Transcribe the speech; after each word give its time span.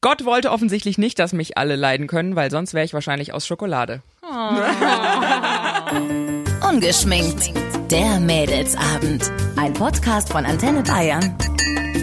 Gott 0.00 0.24
wollte 0.24 0.52
offensichtlich 0.52 0.96
nicht, 0.96 1.18
dass 1.18 1.32
mich 1.32 1.58
alle 1.58 1.74
leiden 1.74 2.06
können, 2.06 2.36
weil 2.36 2.52
sonst 2.52 2.72
wäre 2.72 2.84
ich 2.84 2.94
wahrscheinlich 2.94 3.34
aus 3.34 3.48
Schokolade. 3.48 4.02
Ungeschminkt. 6.68 7.50
Der 7.90 8.20
Mädelsabend. 8.20 9.28
Ein 9.56 9.72
Podcast 9.72 10.30
von 10.30 10.46
Antenne 10.46 10.84
Bayern. 10.84 11.36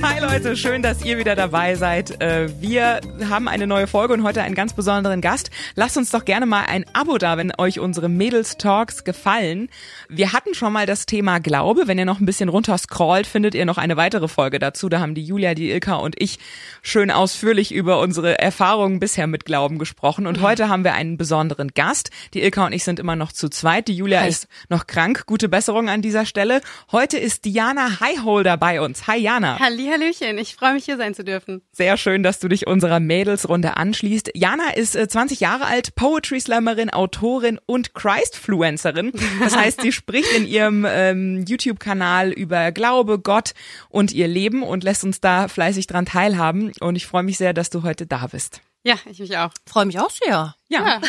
Hi 0.02 0.20
Leute, 0.20 0.55
schön, 0.55 0.81
dass 0.81 1.04
ihr 1.04 1.18
wieder 1.18 1.36
dabei 1.36 1.76
seid. 1.76 2.21
Äh, 2.21 2.49
wir 2.62 3.02
haben 3.29 3.47
eine 3.47 3.65
neue 3.65 3.88
Folge 3.88 4.13
und 4.13 4.24
heute 4.24 4.42
einen 4.44 4.53
ganz 4.53 4.74
besonderen 4.74 5.21
Gast. 5.21 5.49
Lasst 5.76 5.97
uns 5.97 6.12
doch 6.12 6.26
gerne 6.26 6.46
mal 6.46 6.65
ein 6.67 6.85
Abo 6.94 7.17
da, 7.17 7.38
wenn 7.38 7.52
euch 7.58 7.79
unsere 7.79 8.10
Mädels 8.10 8.58
Talks 8.58 9.03
gefallen. 9.03 9.70
Wir 10.10 10.34
hatten 10.34 10.53
schon 10.53 10.74
mal 10.74 10.85
das 10.85 11.06
Thema 11.06 11.39
Glaube. 11.39 11.88
Wenn 11.88 11.97
ihr 11.97 12.06
noch 12.06 12.20
ein 12.20 12.26
bisschen 12.26 12.49
runter 12.49 12.78
scrollt, 12.78 13.26
findet 13.26 13.56
ihr 13.56 13.66
noch 13.66 13.78
eine 13.78 13.97
weitere 13.97 14.28
Folge 14.28 14.60
dazu. 14.60 14.89
Da 14.89 14.99
haben 14.99 15.16
die 15.16 15.24
Julia, 15.24 15.53
die 15.53 15.71
Ilka 15.71 15.96
und 15.96 16.16
ich 16.21 16.39
schön 16.81 17.09
ausführlich 17.09 17.73
über 17.73 17.99
unsere 17.99 18.38
Erfahrungen 18.39 18.99
bisher 18.99 19.27
mit 19.27 19.45
Glauben 19.45 19.80
gesprochen. 19.80 20.27
Und 20.27 20.41
heute 20.41 20.70
haben 20.70 20.84
wir 20.84 20.93
einen 20.93 21.17
besonderen 21.17 21.70
Gast. 21.70 22.12
Die 22.34 22.43
Ilka 22.43 22.66
und 22.66 22.73
ich 22.73 22.84
sind 22.84 22.99
immer 22.99 23.16
noch 23.16 23.31
zu 23.31 23.49
zweit. 23.49 23.88
Die 23.88 23.95
Julia 23.95 24.21
Hi. 24.21 24.30
ist 24.30 24.48
noch 24.70 24.88
krank. 24.88 25.25
Gute 25.25 25.49
Besserung 25.49 25.89
an 25.89 26.02
dieser 26.02 26.25
Stelle. 26.25 26.62
Heute 26.91 27.17
ist 27.17 27.45
Diana 27.45 27.99
Highholder 27.99 28.57
bei 28.57 28.81
uns. 28.81 29.07
Hi 29.07 29.17
Jana. 29.17 29.57
Hallihallöchen, 29.85 30.38
ich 30.38 30.55
freue 30.55 30.73
mich 30.73 30.85
hier 30.85 30.98
sein 30.98 31.13
zu 31.13 31.23
dürfen. 31.23 31.62
Sehr 31.71 31.98
schön, 31.98 32.23
dass 32.23 32.39
du 32.39 32.48
dich 32.48 32.67
unserer 32.67 32.99
Mädelsrunde 32.99 33.77
anschließt. 33.77 34.31
Jana 34.34 34.73
ist 34.75 34.95
äh, 34.95 35.08
20 35.08 35.39
Jahre 35.39 35.66
alt, 35.66 35.95
Poetry 35.95 36.39
Slammerin, 36.39 36.89
Autorin 36.89 37.59
und 37.66 37.94
Christfluencerin. 37.94 39.11
Das 39.39 39.55
heißt, 39.58 39.81
sie 39.81 39.91
spricht 39.91 40.31
in 40.35 40.48
ihrem 40.48 40.85
ähm, 40.88 41.45
YouTube-Kanal 41.48 42.31
über 42.31 42.71
Glaube, 42.71 43.20
Gott 43.20 43.53
und 43.89 44.11
ihr 44.11 44.27
Leben 44.27 44.63
und 44.63 44.84
lässt 44.84 45.03
uns 45.03 45.21
da 45.21 45.48
fleißig 45.48 45.88
dran 45.88 46.05
teilhaben. 46.05 46.72
Und 46.80 46.95
ich 46.95 47.05
freue 47.05 47.23
mich 47.23 47.38
sehr, 47.38 47.53
dass 47.53 47.70
du 47.70 47.83
heute 47.83 48.08
da 48.08 48.27
bist. 48.27 48.61
Ja, 48.85 48.99
ich 49.09 49.17
mich 49.17 49.35
auch. 49.35 49.49
Freue 49.66 49.88
mich 49.88 49.99
auch 49.99 50.12
sehr. 50.12 50.53
Ja. 50.67 51.02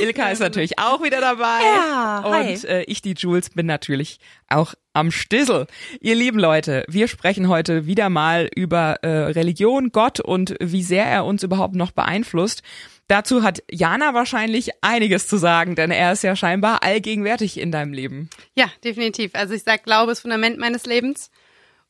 Ilka 0.00 0.28
ist 0.30 0.38
natürlich 0.38 0.78
auch 0.78 1.02
wieder 1.02 1.20
dabei. 1.20 1.60
Ja, 1.62 2.22
hi. 2.24 2.52
Und 2.52 2.64
äh, 2.64 2.82
ich, 2.84 3.02
die 3.02 3.12
Jules, 3.12 3.50
bin 3.50 3.66
natürlich 3.66 4.18
auch 4.48 4.72
am 4.94 5.10
Stissel. 5.10 5.66
Ihr 6.00 6.14
lieben 6.14 6.38
Leute, 6.38 6.84
wir 6.88 7.08
sprechen 7.08 7.48
heute 7.48 7.84
wieder 7.84 8.08
mal 8.08 8.48
über 8.56 9.02
äh, 9.02 9.08
Religion, 9.32 9.92
Gott 9.92 10.18
und 10.18 10.56
wie 10.58 10.82
sehr 10.82 11.04
er 11.04 11.26
uns 11.26 11.42
überhaupt 11.42 11.74
noch 11.74 11.90
beeinflusst. 11.90 12.62
Dazu 13.08 13.42
hat 13.42 13.62
Jana 13.70 14.14
wahrscheinlich 14.14 14.70
einiges 14.80 15.28
zu 15.28 15.36
sagen, 15.36 15.74
denn 15.74 15.90
er 15.90 16.12
ist 16.12 16.22
ja 16.22 16.34
scheinbar 16.34 16.82
allgegenwärtig 16.82 17.60
in 17.60 17.70
deinem 17.70 17.92
Leben. 17.92 18.30
Ja, 18.54 18.70
definitiv. 18.82 19.32
Also 19.34 19.52
ich 19.52 19.64
sag, 19.64 19.84
Glaube 19.84 20.12
ist 20.12 20.20
Fundament 20.20 20.58
meines 20.58 20.86
Lebens 20.86 21.30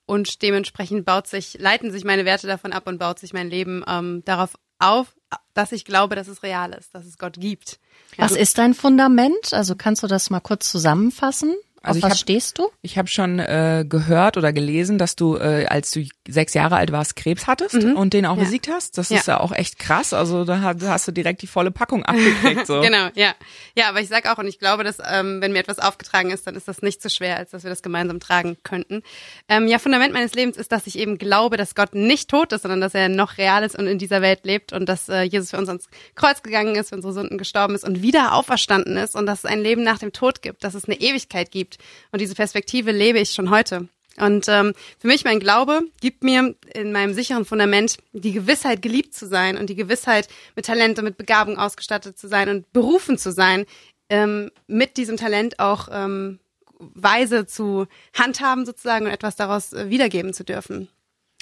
und 0.07 0.43
dementsprechend 0.43 1.05
baut 1.05 1.27
sich, 1.27 1.59
leiten 1.59 1.91
sich 1.91 2.05
meine 2.05 2.25
Werte 2.25 2.47
davon 2.47 2.73
ab 2.73 2.87
und 2.87 2.99
baut 2.99 3.19
sich 3.19 3.33
mein 3.33 3.51
Leben 3.51 3.85
ähm, 3.87 4.23
darauf 4.25 4.55
auf, 4.79 5.15
dass 5.55 5.73
ich 5.73 5.85
glaube, 5.85 6.15
dass 6.15 6.29
es 6.29 6.43
real 6.43 6.73
ist, 6.73 6.95
dass 6.95 7.05
es 7.07 7.19
Gott 7.19 7.37
gibt. 7.39 7.79
Ja. 8.17 8.25
Was 8.25 8.33
ist 8.33 8.59
dein 8.59 8.75
Fundament? 8.75 9.53
Also 9.53 9.75
kannst 9.75 10.03
du 10.03 10.07
das 10.07 10.31
mal 10.31 10.41
kurz 10.41 10.71
zusammenfassen? 10.71 11.55
Also 11.87 11.99
ich 11.99 12.05
Auf 12.05 12.11
was 12.11 12.19
hab- 12.19 12.23
stehst 12.23 12.59
du? 12.59 12.69
Ich 12.83 12.99
habe 12.99 13.09
schon 13.09 13.39
äh, 13.39 13.85
gehört 13.89 14.37
oder 14.37 14.53
gelesen, 14.53 14.99
dass 14.99 15.17
du, 15.17 15.37
äh, 15.37 15.67
als 15.67 15.91
du 15.93 16.05
sechs 16.29 16.53
Jahre 16.55 16.77
alt 16.77 16.93
warst, 16.93 17.17
Krebs 17.17 17.47
hattest 17.47 17.75
und 17.75 18.13
den 18.13 18.27
auch 18.27 18.35
Mhm. 18.35 18.39
Ja. 18.41 18.45
besiegt 18.45 18.69
hast. 18.69 18.99
Das 18.99 19.09
Ja. 19.09 19.19
ist 19.19 19.29
ja 19.29 19.41
auch 19.41 19.53
echt 19.53 19.79
krass. 19.79 20.13
Also 20.13 20.45
da 20.45 20.61
hast, 20.61 20.83
hast 20.83 21.09
du 21.09 21.13
direkt 21.13 21.43
die 21.43 21.47
volle 21.47 21.71
Packung 21.71 22.05
abgekriegt. 22.05 22.67
So. 22.67 22.81
Genau, 22.81 23.09
ja. 23.15 23.35
Ja, 23.77 23.89
aber 23.89 24.01
ich 24.01 24.09
sag 24.09 24.27
auch, 24.29 24.39
und 24.39 24.49
ich 24.49 24.59
glaube, 24.59 24.83
dass 24.85 24.99
ähm, 25.09 25.41
wenn 25.41 25.53
mir 25.53 25.61
etwas 25.61 25.79
aufgetragen 25.79 26.31
ist, 26.31 26.47
dann 26.47 26.57
ist 26.57 26.67
das 26.69 26.83
nicht 26.83 27.01
so 27.01 27.09
schwer, 27.09 27.37
als 27.37 27.51
dass 27.53 27.63
wir 27.63 27.71
das 27.71 27.83
gemeinsam 27.83 28.19
tragen 28.21 28.57
könnten. 28.65 29.03
Ähm, 29.49 29.69
ja, 29.69 29.79
Fundament 29.79 30.13
meines 30.13 30.35
Lebens 30.35 30.57
ist, 30.57 30.73
dass 30.73 30.87
ich 30.87 30.99
eben 30.99 31.19
glaube, 31.19 31.57
dass 31.57 31.75
Gott 31.77 31.95
nicht 31.95 32.29
tot 32.29 32.53
ist, 32.53 32.63
sondern 32.63 32.81
dass 32.81 32.95
er 32.95 33.09
noch 33.09 33.39
real 33.39 33.63
ist 33.63 33.79
und 33.79 33.87
in 33.87 33.99
dieser 33.99 34.23
Welt 34.23 34.41
lebt 34.45 34.73
und 34.73 34.89
dass 34.89 35.09
äh, 35.09 35.23
Jesus 35.23 35.51
für 35.51 35.59
uns 35.59 35.69
ans 35.69 35.89
Kreuz 36.17 36.43
gegangen 36.43 36.75
ist, 36.75 36.89
für 36.89 36.97
unsere 36.97 37.13
Sünden 37.15 37.39
gestorben 37.39 37.75
ist 37.77 37.85
und 37.85 38.03
wieder 38.03 38.33
auferstanden 38.35 38.97
ist 38.97 39.15
und 39.15 39.27
dass 39.27 39.41
es 39.41 39.45
ein 39.45 39.61
Leben 39.61 39.85
nach 39.85 39.99
dem 39.99 40.13
Tod 40.13 40.43
gibt, 40.43 40.65
dass 40.65 40.75
es 40.75 40.87
eine 40.87 40.99
Ewigkeit 41.01 41.51
gibt. 41.51 41.76
Und 42.13 42.21
diese 42.21 42.35
Perspektive 42.35 42.93
lebe 42.93 43.19
ich 43.19 43.31
schon 43.31 43.51
heute. 43.51 43.89
Und 44.19 44.49
ähm, 44.49 44.73
für 44.99 45.09
mich, 45.09 45.25
mein 45.25 45.41
Glaube 45.41 45.83
gibt 46.01 46.25
mir 46.25 46.55
in 46.73 46.93
meinem 46.93 47.13
sicheren 47.13 47.45
Fundament 47.45 47.99
die 48.13 48.33
Gewissheit, 48.33 48.81
geliebt 48.81 49.15
zu 49.15 49.27
sein 49.27 49.59
und 49.59 49.69
die 49.69 49.77
Gewissheit, 49.77 50.29
mit 50.55 50.67
Talent 50.67 50.99
und 50.99 51.05
mit 51.05 51.19
Begabung 51.19 51.59
ausgestattet 51.59 52.19
zu 52.19 52.29
sein 52.29 52.49
und 52.49 52.73
berufen 52.73 53.19
zu 53.19 53.31
sein, 53.31 53.67
ähm, 54.09 54.51
mit 54.67 54.97
diesem 54.97 55.17
Talent 55.17 55.59
auch 55.59 55.89
ähm, 55.93 56.39
weise 56.79 57.47
zu 57.47 57.87
handhaben 58.15 58.65
sozusagen 58.65 59.07
und 59.07 59.13
etwas 59.13 59.37
daraus 59.37 59.73
äh, 59.73 59.91
wiedergeben 59.91 60.33
zu 60.33 60.45
dürfen. 60.45 60.89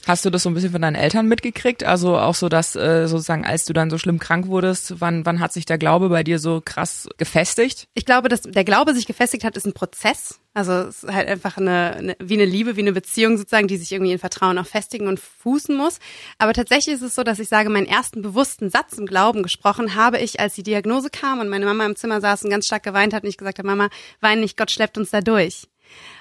Hast 0.06 0.24
du 0.24 0.30
das 0.30 0.42
so 0.42 0.50
ein 0.50 0.54
bisschen 0.54 0.72
von 0.72 0.82
deinen 0.82 0.96
Eltern 0.96 1.26
mitgekriegt? 1.28 1.84
Also 1.84 2.18
auch 2.18 2.34
so, 2.34 2.50
dass 2.50 2.76
äh, 2.76 3.06
sozusagen, 3.06 3.46
als 3.46 3.64
du 3.64 3.72
dann 3.72 3.88
so 3.88 3.96
schlimm 3.96 4.18
krank 4.18 4.48
wurdest, 4.48 5.00
wann, 5.00 5.24
wann 5.24 5.40
hat 5.40 5.52
sich 5.52 5.64
der 5.64 5.78
Glaube 5.78 6.10
bei 6.10 6.22
dir 6.22 6.38
so 6.38 6.60
krass 6.62 7.08
gefestigt? 7.16 7.88
Ich 7.94 8.04
glaube, 8.04 8.28
dass 8.28 8.42
der 8.42 8.64
Glaube 8.64 8.94
sich 8.94 9.06
gefestigt 9.06 9.44
hat, 9.44 9.56
ist 9.56 9.66
ein 9.66 9.72
Prozess. 9.72 10.40
Also 10.52 10.72
es 10.72 11.02
ist 11.02 11.12
halt 11.12 11.28
einfach 11.28 11.56
eine, 11.56 11.94
eine 11.96 12.16
wie 12.20 12.34
eine 12.34 12.44
Liebe, 12.44 12.76
wie 12.76 12.82
eine 12.82 12.92
Beziehung 12.92 13.38
sozusagen, 13.38 13.66
die 13.66 13.78
sich 13.78 13.92
irgendwie 13.92 14.12
in 14.12 14.18
Vertrauen 14.18 14.58
auch 14.58 14.66
festigen 14.66 15.08
und 15.08 15.18
fußen 15.18 15.74
muss. 15.74 15.98
Aber 16.38 16.52
tatsächlich 16.52 16.94
ist 16.94 17.02
es 17.02 17.14
so, 17.14 17.24
dass 17.24 17.38
ich 17.38 17.48
sage, 17.48 17.70
meinen 17.70 17.86
ersten 17.86 18.20
bewussten 18.20 18.70
Satz 18.70 18.98
im 18.98 19.06
Glauben 19.06 19.42
gesprochen 19.42 19.94
habe 19.94 20.18
ich, 20.18 20.38
als 20.38 20.54
die 20.54 20.62
Diagnose 20.62 21.08
kam 21.10 21.40
und 21.40 21.48
meine 21.48 21.64
Mama 21.64 21.86
im 21.86 21.96
Zimmer 21.96 22.20
saß 22.20 22.44
und 22.44 22.50
ganz 22.50 22.66
stark 22.66 22.82
geweint 22.82 23.14
hat 23.14 23.22
und 23.22 23.30
ich 23.30 23.38
gesagt 23.38 23.58
habe, 23.58 23.66
Mama, 23.66 23.88
wein 24.20 24.40
nicht, 24.40 24.56
Gott 24.56 24.70
schleppt 24.70 24.98
uns 24.98 25.10
da 25.10 25.22
durch. 25.22 25.66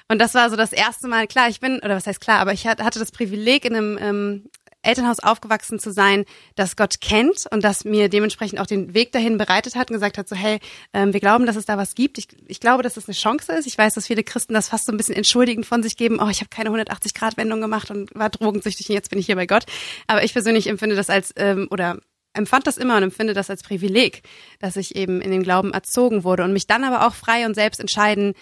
Und 0.08 0.18
das 0.20 0.34
war 0.34 0.50
so 0.50 0.56
das 0.56 0.72
erste 0.72 1.08
Mal, 1.08 1.26
klar, 1.26 1.48
ich 1.48 1.60
bin, 1.60 1.76
oder 1.78 1.96
was 1.96 2.06
heißt 2.06 2.20
klar, 2.20 2.38
aber 2.40 2.52
ich 2.52 2.66
hat- 2.66 2.82
hatte 2.82 2.98
das 2.98 3.10
Privileg, 3.12 3.64
in 3.64 3.74
einem 3.74 3.98
ähm, 4.00 4.44
Elternhaus 4.82 5.18
aufgewachsen 5.20 5.78
zu 5.78 5.92
sein, 5.92 6.24
das 6.56 6.76
Gott 6.76 7.00
kennt 7.00 7.46
und 7.50 7.64
das 7.64 7.84
mir 7.84 8.08
dementsprechend 8.08 8.60
auch 8.60 8.66
den 8.66 8.92
Weg 8.94 9.12
dahin 9.12 9.38
bereitet 9.38 9.76
hat 9.76 9.90
und 9.90 9.94
gesagt 9.94 10.18
hat, 10.18 10.28
so 10.28 10.36
hey, 10.36 10.60
ähm, 10.92 11.12
wir 11.12 11.20
glauben, 11.20 11.46
dass 11.46 11.56
es 11.56 11.64
da 11.64 11.78
was 11.78 11.94
gibt. 11.94 12.18
Ich, 12.18 12.28
ich 12.46 12.60
glaube, 12.60 12.82
dass 12.82 12.96
es 12.96 13.08
eine 13.08 13.14
Chance 13.14 13.52
ist. 13.52 13.66
Ich 13.66 13.78
weiß, 13.78 13.94
dass 13.94 14.06
viele 14.06 14.22
Christen 14.22 14.52
das 14.54 14.68
fast 14.68 14.84
so 14.84 14.92
ein 14.92 14.98
bisschen 14.98 15.16
entschuldigend 15.16 15.64
von 15.64 15.82
sich 15.82 15.96
geben. 15.96 16.18
Oh, 16.20 16.28
ich 16.28 16.40
habe 16.40 16.50
keine 16.50 16.68
180-Grad-Wendung 16.70 17.60
gemacht 17.60 17.90
und 17.90 18.14
war 18.14 18.28
drogensüchtig 18.30 18.88
und 18.90 18.94
jetzt 18.94 19.10
bin 19.10 19.18
ich 19.18 19.26
hier 19.26 19.36
bei 19.36 19.46
Gott. 19.46 19.64
Aber 20.06 20.22
ich 20.22 20.32
persönlich 20.34 20.66
empfinde 20.66 20.96
das 20.96 21.08
als, 21.10 21.32
ähm, 21.36 21.66
oder 21.70 21.98
empfand 22.34 22.66
das 22.66 22.76
immer 22.76 22.96
und 22.96 23.04
empfinde 23.04 23.32
das 23.32 23.48
als 23.48 23.62
Privileg, 23.62 24.22
dass 24.58 24.76
ich 24.76 24.96
eben 24.96 25.20
in 25.20 25.30
den 25.30 25.42
Glauben 25.42 25.72
erzogen 25.72 26.24
wurde 26.24 26.42
und 26.44 26.52
mich 26.52 26.66
dann 26.66 26.84
aber 26.84 27.06
auch 27.06 27.14
frei 27.14 27.46
und 27.46 27.54
selbst 27.54 27.80
entscheiden 27.80 28.34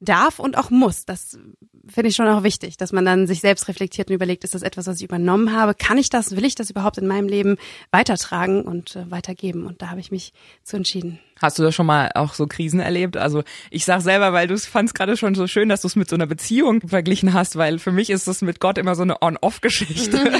darf 0.00 0.38
und 0.38 0.56
auch 0.56 0.70
muss. 0.70 1.04
Das 1.04 1.38
finde 1.86 2.08
ich 2.08 2.16
schon 2.16 2.28
auch 2.28 2.42
wichtig, 2.42 2.76
dass 2.76 2.92
man 2.92 3.04
dann 3.04 3.26
sich 3.26 3.40
selbst 3.40 3.68
reflektiert 3.68 4.08
und 4.08 4.14
überlegt, 4.14 4.44
ist 4.44 4.54
das 4.54 4.62
etwas, 4.62 4.86
was 4.86 4.96
ich 4.96 5.04
übernommen 5.04 5.54
habe? 5.54 5.74
Kann 5.74 5.98
ich 5.98 6.08
das? 6.08 6.36
Will 6.36 6.44
ich 6.44 6.54
das 6.54 6.70
überhaupt 6.70 6.98
in 6.98 7.06
meinem 7.06 7.28
Leben 7.28 7.56
weitertragen 7.90 8.62
und 8.62 8.96
äh, 8.96 9.10
weitergeben? 9.10 9.66
Und 9.66 9.82
da 9.82 9.90
habe 9.90 10.00
ich 10.00 10.10
mich 10.10 10.32
zu 10.62 10.76
entschieden. 10.76 11.18
Hast 11.40 11.58
du 11.58 11.62
da 11.62 11.72
schon 11.72 11.86
mal 11.86 12.10
auch 12.14 12.34
so 12.34 12.46
Krisen 12.46 12.80
erlebt? 12.80 13.16
Also 13.16 13.42
ich 13.70 13.84
sag 13.84 14.00
selber, 14.02 14.32
weil 14.32 14.46
du 14.46 14.58
fandst 14.58 14.94
gerade 14.94 15.16
schon 15.16 15.34
so 15.34 15.46
schön, 15.46 15.68
dass 15.68 15.82
du 15.82 15.88
es 15.88 15.96
mit 15.96 16.08
so 16.08 16.16
einer 16.16 16.26
Beziehung 16.26 16.86
verglichen 16.86 17.32
hast, 17.32 17.56
weil 17.56 17.78
für 17.78 17.92
mich 17.92 18.10
ist 18.10 18.26
es 18.26 18.42
mit 18.42 18.60
Gott 18.60 18.78
immer 18.78 18.94
so 18.94 19.02
eine 19.02 19.22
On-Off-Geschichte. 19.22 20.18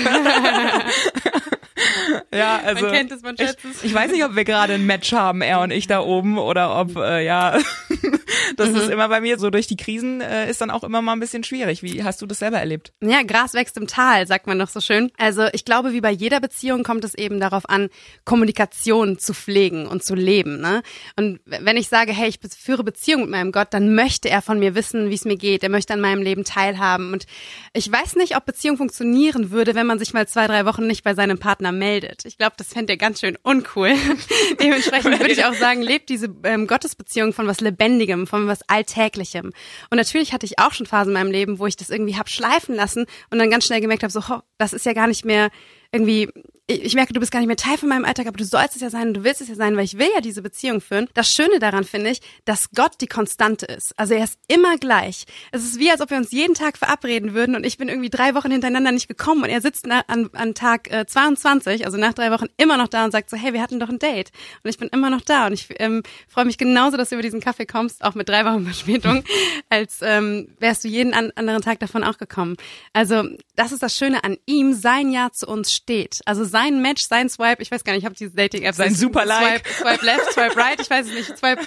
ja, 2.32 2.60
also 2.64 2.84
Man 2.84 2.94
kennt 2.94 3.12
es, 3.12 3.22
man 3.22 3.36
schätzt 3.36 3.64
es. 3.64 3.78
ich, 3.78 3.90
ich 3.90 3.94
weiß 3.94 4.10
nicht, 4.12 4.24
ob 4.24 4.34
wir 4.34 4.44
gerade 4.44 4.74
ein 4.74 4.86
Match 4.86 5.12
haben, 5.12 5.42
er 5.42 5.60
und 5.60 5.70
ich 5.70 5.86
da 5.86 6.00
oben, 6.00 6.38
oder 6.38 6.78
ob 6.78 6.96
äh, 6.96 7.24
ja, 7.24 7.58
das 8.56 8.70
Mhm. 8.70 8.76
ist 8.76 8.90
immer 8.90 9.08
bei 9.08 9.20
mir 9.20 9.38
so 9.38 9.50
durch 9.50 9.66
die 9.66 9.76
Krisen 9.76 10.20
äh, 10.20 10.50
ist 10.50 10.60
dann 10.60 10.70
auch 10.70 10.84
immer 10.84 11.02
mal 11.02 11.12
ein 11.12 11.20
bisschen 11.20 11.44
schwierig. 11.44 11.82
Wie 11.82 12.02
hast 12.04 12.20
du 12.22 12.26
das 12.26 12.38
selber 12.38 12.58
erlebt? 12.58 12.92
Ja, 13.00 13.22
Gras 13.22 13.54
wächst 13.54 13.76
im 13.76 13.86
Tal, 13.86 14.26
sagt 14.26 14.46
man 14.46 14.58
doch 14.58 14.68
so 14.68 14.80
schön. 14.80 15.10
Also 15.18 15.46
ich 15.52 15.64
glaube, 15.64 15.92
wie 15.92 16.00
bei 16.00 16.10
jeder 16.10 16.40
Beziehung 16.40 16.82
kommt 16.82 17.04
es 17.04 17.14
eben 17.14 17.40
darauf 17.40 17.68
an, 17.68 17.88
Kommunikation 18.24 19.18
zu 19.18 19.34
pflegen 19.34 19.86
und 19.86 20.04
zu 20.04 20.14
leben. 20.14 20.60
Ne? 20.60 20.82
Und 21.16 21.40
wenn 21.44 21.76
ich 21.76 21.88
sage, 21.88 22.12
hey, 22.12 22.28
ich 22.28 22.38
führe 22.58 22.84
Beziehung 22.84 23.22
mit 23.22 23.30
meinem 23.30 23.52
Gott, 23.52 23.68
dann 23.72 23.94
möchte 23.94 24.30
er 24.30 24.42
von 24.42 24.58
mir 24.58 24.74
wissen, 24.74 25.10
wie 25.10 25.14
es 25.14 25.24
mir 25.24 25.36
geht. 25.36 25.62
Er 25.62 25.68
möchte 25.68 25.92
an 25.92 26.00
meinem 26.00 26.22
Leben 26.22 26.44
teilhaben. 26.44 27.12
Und 27.12 27.26
ich 27.72 27.90
weiß 27.90 28.16
nicht, 28.16 28.36
ob 28.36 28.46
Beziehung 28.46 28.76
funktionieren 28.76 29.50
würde, 29.50 29.74
wenn 29.74 29.86
man 29.86 29.98
sich 29.98 30.12
mal 30.12 30.26
zwei, 30.28 30.46
drei 30.46 30.64
Wochen 30.64 30.86
nicht 30.86 31.02
bei 31.04 31.14
seinem 31.14 31.38
Partner 31.38 31.72
meldet. 31.72 32.24
Ich 32.24 32.38
glaube, 32.38 32.54
das 32.56 32.68
fände 32.68 32.92
er 32.92 32.96
ganz 32.96 33.20
schön 33.20 33.36
uncool. 33.42 33.92
Dementsprechend 34.62 35.18
würde 35.20 35.32
ich 35.32 35.44
auch 35.44 35.54
sagen, 35.54 35.82
lebt 35.82 36.08
diese 36.08 36.28
ähm, 36.44 36.66
Gottesbeziehung 36.66 37.32
von 37.32 37.46
was 37.46 37.60
Lebendigem, 37.60 38.26
von 38.30 38.46
was 38.46 38.62
Alltäglichem. 38.68 39.52
Und 39.90 39.96
natürlich 39.96 40.32
hatte 40.32 40.46
ich 40.46 40.58
auch 40.58 40.72
schon 40.72 40.86
Phasen 40.86 41.10
in 41.10 41.20
meinem 41.20 41.32
Leben, 41.32 41.58
wo 41.58 41.66
ich 41.66 41.76
das 41.76 41.90
irgendwie 41.90 42.16
hab 42.16 42.28
schleifen 42.28 42.74
lassen 42.74 43.04
und 43.30 43.38
dann 43.38 43.50
ganz 43.50 43.66
schnell 43.66 43.80
gemerkt 43.80 44.02
habe, 44.02 44.12
so, 44.12 44.28
ho, 44.28 44.40
das 44.58 44.72
ist 44.72 44.86
ja 44.86 44.92
gar 44.92 45.08
nicht 45.08 45.24
mehr 45.24 45.50
irgendwie 45.92 46.28
ich, 46.70 46.94
merke, 46.94 47.12
du 47.12 47.20
bist 47.20 47.32
gar 47.32 47.40
nicht 47.40 47.48
mehr 47.48 47.56
Teil 47.56 47.78
von 47.78 47.88
meinem 47.88 48.04
Alltag, 48.04 48.26
aber 48.26 48.36
du 48.36 48.44
sollst 48.44 48.76
es 48.76 48.82
ja 48.82 48.90
sein 48.90 49.08
und 49.08 49.14
du 49.14 49.24
willst 49.24 49.40
es 49.40 49.48
ja 49.48 49.54
sein, 49.54 49.76
weil 49.76 49.84
ich 49.84 49.98
will 49.98 50.08
ja 50.14 50.20
diese 50.20 50.42
Beziehung 50.42 50.80
führen. 50.80 51.08
Das 51.14 51.32
Schöne 51.32 51.58
daran 51.58 51.84
finde 51.84 52.10
ich, 52.10 52.20
dass 52.44 52.70
Gott 52.70 52.92
die 53.00 53.06
Konstante 53.06 53.66
ist. 53.66 53.98
Also 53.98 54.14
er 54.14 54.24
ist 54.24 54.38
immer 54.48 54.76
gleich. 54.78 55.24
Es 55.52 55.64
ist 55.64 55.78
wie, 55.78 55.90
als 55.90 56.00
ob 56.00 56.10
wir 56.10 56.16
uns 56.16 56.30
jeden 56.30 56.54
Tag 56.54 56.78
verabreden 56.78 57.34
würden 57.34 57.56
und 57.56 57.64
ich 57.64 57.78
bin 57.78 57.88
irgendwie 57.88 58.10
drei 58.10 58.34
Wochen 58.34 58.50
hintereinander 58.50 58.92
nicht 58.92 59.08
gekommen 59.08 59.42
und 59.42 59.48
er 59.48 59.60
sitzt 59.60 59.90
an, 59.90 60.30
an 60.32 60.54
Tag 60.54 60.92
äh, 60.92 61.06
22, 61.06 61.86
also 61.86 61.98
nach 61.98 62.14
drei 62.14 62.30
Wochen, 62.30 62.46
immer 62.56 62.76
noch 62.76 62.88
da 62.88 63.04
und 63.04 63.10
sagt 63.10 63.30
so, 63.30 63.36
hey, 63.36 63.52
wir 63.52 63.62
hatten 63.62 63.80
doch 63.80 63.88
ein 63.88 63.98
Date. 63.98 64.30
Und 64.62 64.70
ich 64.70 64.78
bin 64.78 64.88
immer 64.88 65.10
noch 65.10 65.22
da 65.22 65.46
und 65.46 65.54
ich 65.54 65.68
ähm, 65.78 66.02
freue 66.28 66.44
mich 66.44 66.58
genauso, 66.58 66.96
dass 66.96 67.08
du 67.08 67.16
über 67.16 67.22
diesen 67.22 67.40
Kaffee 67.40 67.66
kommst, 67.66 68.04
auch 68.04 68.14
mit 68.14 68.28
drei 68.28 68.44
Wochen 68.44 68.64
Verspätung, 68.70 69.24
als 69.68 69.98
ähm, 70.02 70.54
wärst 70.58 70.84
du 70.84 70.88
jeden 70.88 71.14
an, 71.14 71.32
anderen 71.34 71.62
Tag 71.62 71.80
davon 71.80 72.04
auch 72.04 72.18
gekommen. 72.18 72.56
Also 72.92 73.24
das 73.56 73.72
ist 73.72 73.82
das 73.82 73.96
Schöne 73.96 74.24
an 74.24 74.36
ihm, 74.46 74.72
sein 74.72 75.10
Ja 75.10 75.30
zu 75.32 75.46
uns 75.46 75.72
steht. 75.72 76.20
Also 76.26 76.44
sein 76.44 76.59
Match, 76.68 77.02
sein 77.06 77.28
Swipe, 77.28 77.62
ich 77.62 77.70
weiß 77.70 77.84
gar 77.84 77.92
nicht, 77.92 78.00
ich 78.00 78.04
habe 78.04 78.14
diese 78.14 78.30
Dating-App. 78.30 78.74
Sein 78.74 78.94
super 78.94 79.24
Like. 79.24 79.66
Swipe, 79.66 79.98
Swipe 79.98 80.06
left, 80.06 80.32
Swipe 80.32 80.56
right, 80.56 80.80
ich 80.80 80.90
weiß 80.90 81.06
es 81.06 81.12
nicht. 81.12 81.38
Swipe, 81.38 81.62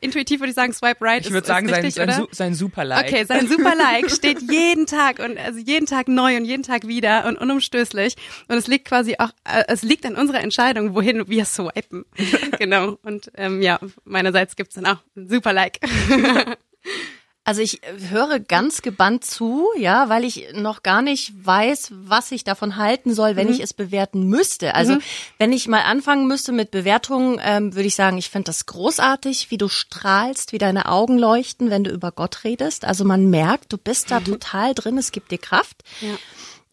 intuitiv 0.00 0.40
würde 0.40 0.50
ich 0.50 0.54
sagen, 0.54 0.72
Swipe 0.72 1.00
right. 1.00 1.24
Ich 1.24 1.32
würde 1.32 1.46
sagen, 1.46 1.66
ist 1.66 1.74
sein, 1.74 1.84
richtig, 1.84 2.06
sein? 2.06 2.12
Su 2.12 2.28
sein 2.30 2.54
super 2.54 2.84
Like. 2.84 3.06
Okay, 3.06 3.24
sein 3.24 3.48
super 3.48 3.74
Like 3.74 4.10
steht 4.10 4.42
jeden 4.50 4.86
Tag 4.86 5.18
und 5.18 5.38
also 5.38 5.58
jeden 5.58 5.86
Tag 5.86 6.08
neu 6.08 6.36
und 6.36 6.44
jeden 6.44 6.62
Tag 6.62 6.86
wieder 6.86 7.26
und 7.26 7.38
unumstößlich. 7.38 8.16
Und 8.48 8.56
es 8.56 8.66
liegt 8.66 8.86
quasi 8.86 9.16
auch, 9.18 9.30
äh, 9.44 9.64
es 9.68 9.82
liegt 9.82 10.04
an 10.06 10.16
unserer 10.16 10.40
Entscheidung, 10.40 10.94
wohin 10.94 11.28
wir 11.28 11.44
swipen. 11.44 12.04
genau. 12.58 12.98
Und 13.02 13.30
ähm, 13.36 13.62
ja, 13.62 13.78
meinerseits 14.04 14.56
gibt's 14.56 14.74
dann 14.74 14.86
auch 14.86 14.98
ein 15.16 15.28
super 15.28 15.52
Like. 15.52 15.78
Also 17.44 17.60
ich 17.60 17.82
äh, 17.82 18.08
höre 18.10 18.38
ganz 18.38 18.82
gebannt 18.82 19.24
zu, 19.24 19.66
ja, 19.76 20.08
weil 20.08 20.24
ich 20.24 20.52
noch 20.54 20.84
gar 20.84 21.02
nicht 21.02 21.32
weiß, 21.44 21.88
was 21.92 22.30
ich 22.30 22.44
davon 22.44 22.76
halten 22.76 23.14
soll, 23.14 23.34
wenn 23.34 23.48
Mhm. 23.48 23.54
ich 23.54 23.60
es 23.60 23.74
bewerten 23.74 24.24
müsste. 24.28 24.74
Also 24.76 24.98
wenn 25.38 25.52
ich 25.52 25.66
mal 25.66 25.80
anfangen 25.82 26.28
müsste 26.28 26.52
mit 26.52 26.70
Bewertungen, 26.70 27.40
ähm, 27.42 27.74
würde 27.74 27.88
ich 27.88 27.96
sagen, 27.96 28.16
ich 28.16 28.30
finde 28.30 28.46
das 28.46 28.66
großartig, 28.66 29.50
wie 29.50 29.58
du 29.58 29.68
strahlst, 29.68 30.52
wie 30.52 30.58
deine 30.58 30.86
Augen 30.86 31.18
leuchten, 31.18 31.68
wenn 31.68 31.82
du 31.82 31.90
über 31.90 32.12
Gott 32.12 32.44
redest. 32.44 32.84
Also 32.84 33.04
man 33.04 33.28
merkt, 33.28 33.72
du 33.72 33.76
bist 33.78 34.12
da 34.12 34.20
total 34.20 34.72
drin, 34.74 34.96
es 34.96 35.10
gibt 35.10 35.32
dir 35.32 35.38
Kraft. 35.38 35.82
Mhm. 36.00 36.08
Ja. 36.10 36.16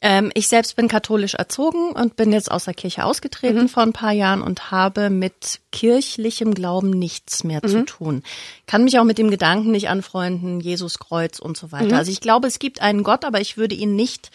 Ähm, 0.01 0.31
ich 0.33 0.47
selbst 0.47 0.77
bin 0.77 0.87
katholisch 0.87 1.33
erzogen 1.33 1.91
und 1.91 2.15
bin 2.15 2.31
jetzt 2.31 2.49
aus 2.49 2.63
der 2.65 2.73
Kirche 2.73 3.03
ausgetreten 3.03 3.63
Mhm. 3.63 3.69
vor 3.69 3.83
ein 3.83 3.91
paar 3.91 4.13
Jahren 4.13 4.41
und 4.41 4.71
habe 4.71 5.09
mit 5.09 5.59
kirchlichem 5.73 6.53
Glauben 6.53 6.91
nichts 6.91 7.43
mehr 7.43 7.59
Mhm. 7.61 7.67
zu 7.69 7.85
tun. 7.85 8.23
Kann 8.65 8.85
mich 8.85 8.97
auch 8.97 9.03
mit 9.03 9.17
dem 9.17 9.29
Gedanken 9.29 9.71
nicht 9.71 9.89
anfreunden, 9.89 10.61
Jesus 10.61 10.99
Kreuz 10.99 11.39
und 11.39 11.57
so 11.57 11.73
weiter. 11.73 11.87
Mhm. 11.87 11.93
Also 11.95 12.11
ich 12.11 12.21
glaube, 12.21 12.47
es 12.47 12.59
gibt 12.59 12.81
einen 12.81 13.03
Gott, 13.03 13.25
aber 13.25 13.41
ich 13.41 13.57
würde 13.57 13.75
ihn 13.75 13.95
nicht 13.97 14.31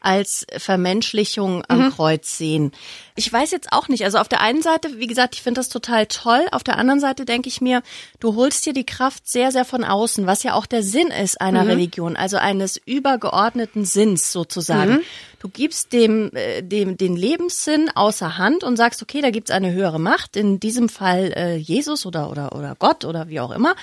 als 0.00 0.46
Vermenschlichung 0.56 1.64
am 1.68 1.86
Mhm. 1.86 1.90
Kreuz 1.90 2.38
sehen. 2.38 2.72
Ich 3.16 3.32
weiß 3.32 3.50
jetzt 3.50 3.72
auch 3.72 3.88
nicht. 3.88 4.04
Also 4.04 4.18
auf 4.18 4.28
der 4.28 4.40
einen 4.40 4.62
Seite, 4.62 4.98
wie 4.98 5.06
gesagt, 5.08 5.34
ich 5.34 5.42
finde 5.42 5.58
das 5.58 5.68
total 5.68 6.06
toll. 6.06 6.46
Auf 6.52 6.62
der 6.62 6.78
anderen 6.78 7.00
Seite 7.00 7.24
denke 7.24 7.48
ich 7.48 7.60
mir, 7.60 7.82
du 8.20 8.36
holst 8.36 8.64
dir 8.64 8.72
die 8.72 8.86
Kraft 8.86 9.28
sehr, 9.28 9.50
sehr 9.50 9.64
von 9.64 9.82
außen, 9.84 10.26
was 10.26 10.42
ja 10.44 10.54
auch 10.54 10.66
der 10.66 10.82
Sinn 10.82 11.08
ist 11.08 11.40
einer 11.40 11.64
Mhm. 11.64 11.70
Religion, 11.70 12.16
also 12.16 12.36
eines 12.36 12.76
übergeordneten 12.76 13.84
Sinns 13.84 14.30
sozusagen. 14.32 15.00
Du 15.40 15.48
gibst 15.48 15.92
dem, 15.92 16.30
äh, 16.34 16.62
dem 16.62 16.96
den 16.96 17.16
Lebenssinn 17.16 17.90
außer 17.94 18.38
Hand 18.38 18.64
und 18.64 18.76
sagst, 18.76 19.02
okay, 19.02 19.20
da 19.20 19.30
gibt's 19.30 19.50
eine 19.50 19.72
höhere 19.72 20.00
Macht, 20.00 20.36
in 20.36 20.60
diesem 20.60 20.88
Fall 20.88 21.32
äh, 21.36 21.56
Jesus 21.56 22.06
oder 22.06 22.30
oder 22.30 22.52
oder 22.54 22.74
Gott 22.78 23.04
oder 23.04 23.28
wie 23.28 23.40
auch 23.40 23.50
immer, 23.52 23.74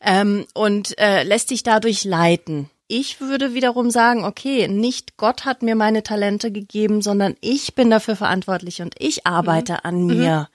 ähm, 0.00 0.46
und 0.54 0.98
äh, 0.98 1.22
lässt 1.24 1.50
dich 1.50 1.62
dadurch 1.62 2.04
leiten. 2.04 2.70
Ich 2.92 3.20
würde 3.20 3.54
wiederum 3.54 3.88
sagen, 3.92 4.24
okay, 4.24 4.66
nicht 4.66 5.16
Gott 5.16 5.44
hat 5.44 5.62
mir 5.62 5.76
meine 5.76 6.02
Talente 6.02 6.50
gegeben, 6.50 7.02
sondern 7.02 7.36
ich 7.40 7.76
bin 7.76 7.88
dafür 7.88 8.16
verantwortlich 8.16 8.82
und 8.82 8.96
ich 8.98 9.28
arbeite 9.28 9.84
an 9.84 10.06
mir. 10.06 10.48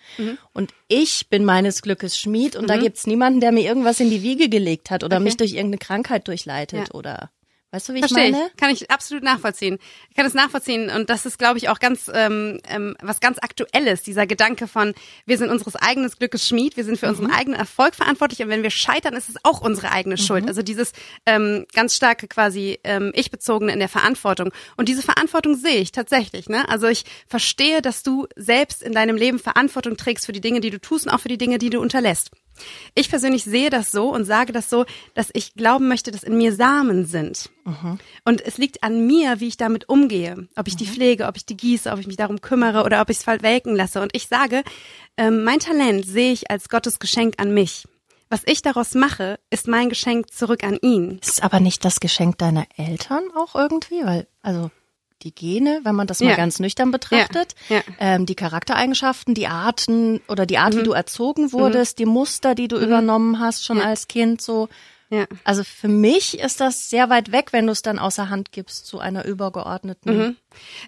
Und 0.52 0.74
ich 0.90 1.30
bin 1.30 1.46
meines 1.46 1.82
Glückes 1.82 2.18
Schmied 2.20 2.58
und 2.58 2.70
da 2.70 2.76
gibt's 2.76 3.08
niemanden, 3.08 3.40
der 3.40 3.54
mir 3.54 3.64
irgendwas 3.64 4.02
in 4.02 4.10
die 4.10 4.22
Wiege 4.22 4.50
gelegt 4.50 4.92
hat 4.92 5.06
oder 5.06 5.16
Okay. 5.16 5.24
mich 5.24 5.38
durch 5.38 5.52
irgendeine 5.54 5.78
Krankheit 5.78 6.28
durchleitet 6.28 6.90
Ja. 6.90 6.94
oder 6.94 7.30
weißt 7.76 7.90
du, 7.90 7.94
wie 7.94 8.00
ich 8.00 8.08
Verstehe 8.08 8.32
meine? 8.32 8.48
ich. 8.48 8.58
Kann 8.58 8.70
ich 8.72 8.90
absolut 8.90 9.24
nachvollziehen. 9.24 9.78
Ich 10.10 10.16
kann 10.16 10.26
es 10.26 10.34
nachvollziehen 10.34 10.90
und 10.90 11.10
das 11.10 11.26
ist, 11.26 11.38
glaube 11.38 11.58
ich, 11.58 11.70
auch 11.70 11.80
ganz 11.80 12.10
ähm, 12.14 12.60
ähm, 12.70 12.96
was 13.02 13.20
ganz 13.20 13.38
Aktuelles. 13.40 14.02
Dieser 14.04 14.26
Gedanke 14.26 14.68
von, 14.68 14.94
wir 15.26 15.38
sind 15.38 15.50
unseres 15.50 15.76
eigenen 15.76 16.10
Glückes 16.10 16.48
Schmied, 16.48 16.78
wir 16.78 16.86
sind 16.86 16.98
für 16.98 17.08
unseren 17.08 17.32
eigenen 17.32 17.60
Erfolg 17.60 17.96
verantwortlich 17.96 18.42
und 18.42 18.50
wenn 18.50 18.64
wir 18.64 18.70
scheitern, 18.70 19.14
ist 19.14 19.30
es 19.30 19.36
auch 19.44 19.62
unsere 19.62 19.92
eigene 19.92 20.18
Schuld. 20.18 20.48
Also 20.48 20.62
dieses 20.62 20.94
ähm, 21.26 21.66
ganz 21.74 21.96
starke 21.96 22.28
quasi 22.28 22.80
ähm, 22.84 23.12
ich-bezogene 23.14 23.74
in 23.74 23.80
der 23.80 23.90
Verantwortung. 23.90 24.52
Und 24.78 24.88
diese 24.88 25.02
Verantwortung 25.02 25.56
sehe 25.56 25.78
ich 25.78 25.92
tatsächlich. 25.92 26.48
Ne? 26.48 26.68
Also 26.70 26.88
ich 26.88 27.04
verstehe, 27.28 27.82
dass 27.82 28.04
du 28.04 28.28
selbst 28.36 28.82
in 28.84 28.94
deinem 28.94 29.18
Leben 29.18 29.40
Verantwortung 29.40 29.98
trägst 29.98 30.26
für 30.26 30.34
die 30.34 30.42
Dinge, 30.42 30.62
die 30.62 30.70
du 30.70 30.80
tust 30.80 31.08
und 31.08 31.14
auch 31.14 31.20
für 31.20 31.30
die 31.30 31.38
Dinge, 31.38 31.58
die 31.58 31.70
du 31.70 31.82
unterlässt. 31.82 32.32
Ich 32.94 33.10
persönlich 33.10 33.44
sehe 33.44 33.70
das 33.70 33.92
so 33.92 34.14
und 34.14 34.26
sage 34.26 34.54
das 34.54 34.70
so, 34.70 34.86
dass 35.14 35.30
ich 35.34 35.54
glauben 35.56 35.88
möchte, 35.88 36.12
dass 36.12 36.24
in 36.24 36.38
mir 36.38 36.54
Samen 36.54 37.06
sind. 37.06 37.50
Und 38.24 38.42
es 38.42 38.58
liegt 38.58 38.84
an 38.84 39.06
mir, 39.06 39.40
wie 39.40 39.48
ich 39.48 39.58
damit 39.58 39.90
umgehe. 39.90 40.48
Ob 40.56 40.68
ich 40.68 40.76
die 40.76 40.88
pflege, 40.88 41.28
ob 41.28 41.38
ich 41.38 41.46
die 41.46 41.58
gieße, 41.58 41.92
ob 41.92 42.00
ich 42.00 42.08
mich 42.08 42.18
darum 42.18 42.42
kümmere 42.42 42.84
oder 42.84 43.02
ob 43.02 43.10
ich 43.10 43.18
es 43.18 43.24
verwelken 43.24 43.76
lasse. 43.76 44.02
Und 44.02 44.16
ich 44.16 44.28
sage, 44.28 44.64
ähm, 45.18 45.44
mein 45.44 45.60
Talent 45.60 46.06
sehe 46.06 46.32
ich 46.32 46.50
als 46.52 46.70
Gottes 46.70 47.00
Geschenk 47.00 47.36
an 47.38 47.54
mich. 47.54 47.86
Was 48.30 48.42
ich 48.46 48.62
daraus 48.62 48.96
mache, 48.96 49.40
ist 49.50 49.68
mein 49.68 49.90
Geschenk 49.90 50.34
zurück 50.34 50.64
an 50.64 50.78
ihn. 50.82 51.20
Ist 51.22 51.44
aber 51.44 51.60
nicht 51.60 51.86
das 51.86 52.00
Geschenk 52.00 52.38
deiner 52.40 52.66
Eltern 52.76 53.24
auch 53.36 53.56
irgendwie, 53.56 54.04
weil 54.04 54.28
also 54.42 54.72
die 55.26 55.36
Gene, 55.36 55.82
wenn 55.84 55.96
man 55.96 56.08
das 56.08 56.22
mal 56.22 56.30
Ja. 56.30 56.36
ganz 56.38 56.60
nüchtern 56.60 56.92
betrachtet, 56.92 57.56
Ja, 57.68 57.78
ja. 57.78 57.84
Ähm, 58.00 58.26
die 58.26 58.36
Charaktereigenschaften, 58.36 59.34
die 59.34 59.48
Arten 59.48 60.22
oder 60.30 60.46
die 60.46 60.58
Art, 60.60 60.78
wie 60.78 60.84
du 60.84 60.94
erzogen 60.94 61.52
wurdest, 61.52 62.00
die 62.00 62.06
Muster, 62.06 62.56
die 62.56 62.68
du 62.70 62.78
übernommen 62.78 63.40
hast 63.40 63.66
schon 63.66 63.82
als 63.82 64.08
Kind, 64.08 64.42
so. 64.42 64.70
Ja. 65.10 65.26
Also 65.44 65.64
für 65.64 65.88
mich 65.88 66.40
ist 66.40 66.62
das 66.62 66.90
sehr 66.90 67.10
weit 67.10 67.32
weg, 67.32 67.54
wenn 67.54 67.66
du 67.68 67.72
es 67.74 67.82
dann 67.84 68.00
außer 68.00 68.30
Hand 68.30 68.52
gibst 68.52 68.88
zu 68.88 69.00
einer 69.00 69.26
übergeordneten. 69.26 70.38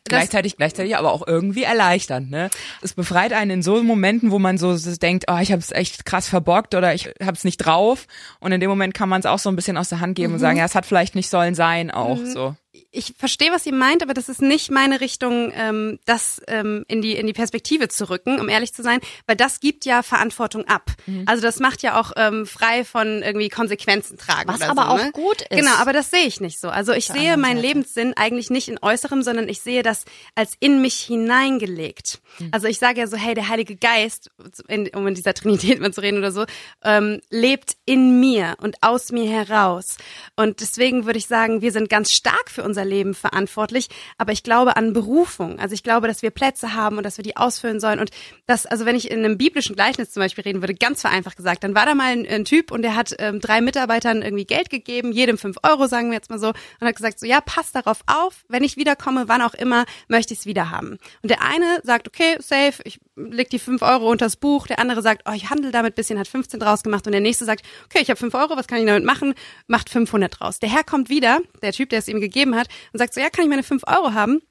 Gleichzeitig, 0.04 0.58
gleichzeitig 0.58 0.98
aber 0.98 1.12
auch 1.12 1.26
irgendwie 1.26 1.64
erleichternd, 1.64 2.30
ne? 2.30 2.50
Es 2.82 2.94
befreit 2.94 3.34
einen 3.34 3.52
in 3.52 3.62
so 3.64 3.82
Momenten, 3.84 4.32
wo 4.32 4.40
man 4.40 4.58
so 4.58 4.76
denkt, 4.78 5.26
oh, 5.30 5.38
ich 5.38 5.52
habe 5.52 5.62
es 5.62 5.72
echt 5.72 6.06
krass 6.06 6.28
verbockt 6.28 6.76
oder 6.76 6.94
ich 6.94 7.14
habe 7.22 7.34
es 7.34 7.44
nicht 7.44 7.58
drauf. 7.58 8.08
Und 8.40 8.52
in 8.52 8.60
dem 8.60 8.70
Moment 8.70 8.94
kann 8.94 9.10
man 9.10 9.20
es 9.20 9.26
auch 9.26 9.40
so 9.40 9.50
ein 9.50 9.56
bisschen 9.56 9.78
aus 9.78 9.90
der 9.90 10.00
Hand 10.00 10.16
geben 10.16 10.34
und 10.34 10.40
sagen, 10.40 10.58
ja, 10.58 10.66
es 10.66 10.76
hat 10.76 10.86
vielleicht 10.86 11.16
nicht 11.16 11.30
sollen 11.30 11.56
sein, 11.56 11.92
auch 11.92 12.18
so. 12.24 12.56
ich 12.92 13.14
verstehe, 13.18 13.52
was 13.52 13.66
ihr 13.66 13.74
meint, 13.74 14.04
aber 14.04 14.14
das 14.14 14.30
ist 14.30 14.42
nicht 14.42 14.72
meine 14.72 15.02
Richtung, 15.02 15.52
ähm, 15.56 16.00
das 16.06 16.42
ähm, 16.48 16.86
in 16.88 17.02
die 17.02 17.16
in 17.16 17.28
die 17.28 17.34
Perspektive 17.34 17.88
zu 17.88 18.10
rücken, 18.10 18.40
um 18.40 18.50
ehrlich 18.50 18.74
zu 18.74 18.84
sein, 18.84 19.00
weil 19.26 19.36
das 19.36 19.60
gibt 19.60 19.86
ja 19.86 20.04
Verantwortung 20.04 20.66
ab. 20.68 20.92
Also 21.26 21.42
das 21.42 21.60
macht 21.60 21.84
ja 21.84 22.00
auch 22.00 22.12
ähm, 22.18 22.46
frei 22.46 22.84
von 22.84 23.22
irgendwie 23.24 23.50
Konsequenzen 23.50 24.18
tragen. 24.18 24.50
Was 24.50 24.58
oder 24.58 24.70
aber 24.72 24.84
so, 24.84 24.90
auch 24.90 25.04
ne? 25.06 25.12
gut 25.12 25.42
ist. 25.42 25.50
Genau, 25.52 25.74
aber 25.78 25.94
das 25.94 26.12
sehe 26.12 26.26
ich 26.26 26.42
nicht 26.42 26.60
so. 26.60 26.70
Also 26.70 26.92
ich 26.92 27.08
sehe 27.08 27.38
meinen 27.38 27.58
Seite. 27.58 27.68
Lebenssinn 27.68 28.14
eigentlich 28.16 28.50
nicht 28.50 28.68
in 28.68 28.78
Äußerem, 28.82 29.22
sondern 29.24 29.48
ich 29.48 29.57
sehe 29.62 29.84
das 29.84 30.06
als 30.36 30.54
in 30.60 30.82
mich 30.82 30.96
hineingelegt. 31.00 32.20
Hm. 32.38 32.50
Also 32.52 32.68
ich 32.68 32.80
sage 32.80 33.00
ja 33.00 33.08
so, 33.08 33.18
hey, 33.18 33.34
der 33.34 33.50
Heilige 33.50 33.76
Geist, 33.76 34.32
in, 34.68 34.88
um 34.90 35.08
in 35.08 35.16
dieser 35.16 35.34
Trinität 35.34 35.80
mal 35.80 35.94
zu 35.94 36.02
reden 36.02 36.18
oder 36.18 36.32
so, 36.32 36.46
ähm, 36.84 37.22
lebt 37.30 37.78
in 37.86 38.20
mir 38.20 38.56
und 38.62 38.82
aus 38.82 39.12
mir 39.12 39.30
heraus. 39.30 39.98
Und 40.36 40.62
deswegen 40.62 41.06
würde 41.06 41.20
ich 41.20 41.28
sagen, 41.28 41.62
wir 41.62 41.72
sind 41.72 41.90
ganz 41.90 42.12
stark 42.12 42.50
für 42.50 42.64
unser 42.64 42.86
Leben 42.86 43.14
verantwortlich, 43.14 43.88
aber 44.18 44.32
ich 44.32 44.44
glaube 44.44 44.76
an 44.76 44.94
Berufung. 44.94 45.60
Also 45.60 45.74
ich 45.74 45.84
glaube, 45.84 46.08
dass 46.08 46.22
wir 46.22 46.32
Plätze 46.32 46.74
haben 46.74 46.98
und 46.98 47.04
dass 47.04 47.18
wir 47.18 47.24
die 47.24 47.38
ausfüllen 47.38 47.80
sollen. 47.80 48.00
Und 48.00 48.12
das, 48.46 48.66
also 48.66 48.86
wenn 48.86 48.96
ich 48.96 49.10
in 49.12 49.20
einem 49.20 49.38
biblischen 49.38 49.76
Gleichnis 49.76 50.12
zum 50.12 50.22
Beispiel 50.22 50.44
reden 50.44 50.62
würde, 50.62 50.76
ganz 50.76 51.02
vereinfacht 51.02 51.38
gesagt, 51.38 51.64
dann 51.64 51.76
war 51.76 51.86
da 51.86 51.96
mal 51.96 52.12
ein, 52.12 52.28
ein 52.28 52.46
Typ 52.46 52.72
und 52.72 52.82
der 52.82 52.96
hat 52.96 53.16
ähm, 53.20 53.40
drei 53.40 53.62
Mitarbeitern 53.62 54.22
irgendwie 54.22 54.46
Geld 54.46 54.70
gegeben, 54.70 55.12
jedem 55.12 55.38
fünf 55.38 55.58
Euro, 55.64 55.88
sagen 55.88 56.10
wir 56.10 56.16
jetzt 56.16 56.30
mal 56.30 56.40
so, 56.40 56.50
und 56.50 56.88
hat 56.88 56.96
gesagt, 56.96 57.20
so 57.20 57.26
ja, 57.26 57.42
passt 57.42 57.76
darauf 57.76 58.02
auf, 58.08 58.46
wenn 58.48 58.64
ich 58.64 58.78
wiederkomme, 58.78 59.28
wann 59.28 59.42
auch 59.42 59.47
immer, 59.54 59.86
möchte 60.08 60.34
ich 60.34 60.42
es 60.42 60.46
wieder 60.46 60.72
haben. 60.72 60.98
Und 61.22 61.30
der 61.30 61.42
eine 61.42 61.82
sagt, 61.84 62.08
okay, 62.08 62.38
safe, 62.40 62.82
ich 62.84 63.00
leg 63.16 63.50
die 63.50 63.60
fünf 63.60 63.82
Euro 63.82 64.10
unters 64.10 64.36
Buch, 64.36 64.68
der 64.68 64.80
andere 64.80 65.02
sagt, 65.02 65.24
oh, 65.28 65.34
ich 65.34 65.50
handel 65.50 65.72
damit 65.72 65.96
bisschen, 65.96 66.20
hat 66.20 66.28
15 66.28 66.60
draus 66.60 66.84
gemacht 66.84 67.06
und 67.06 67.12
der 67.12 67.22
nächste 67.22 67.46
sagt, 67.46 67.66
okay, 67.86 68.00
ich 68.02 68.10
habe 68.10 68.20
fünf 68.20 68.34
Euro, 68.34 68.56
was 68.56 68.68
kann 68.68 68.80
ich 68.80 68.86
damit 68.86 69.06
machen? 69.06 69.34
Macht 69.68 69.90
500 69.90 70.40
draus. 70.40 70.60
Der 70.60 70.70
Herr 70.70 70.84
kommt 70.84 71.10
wieder, 71.10 71.40
der 71.62 71.72
Typ, 71.72 71.90
der 71.90 72.00
es 72.00 72.08
ihm 72.08 72.22
gegeben 72.22 72.56
hat, 72.56 72.68
und 72.94 73.00
sagt 73.00 73.14
so, 73.14 73.22
ja, 73.22 73.30
kann 73.30 73.44
ich 73.44 73.50
meine 73.50 73.64
fünf 73.64 73.84
Euro 73.88 74.14
haben? 74.14 74.42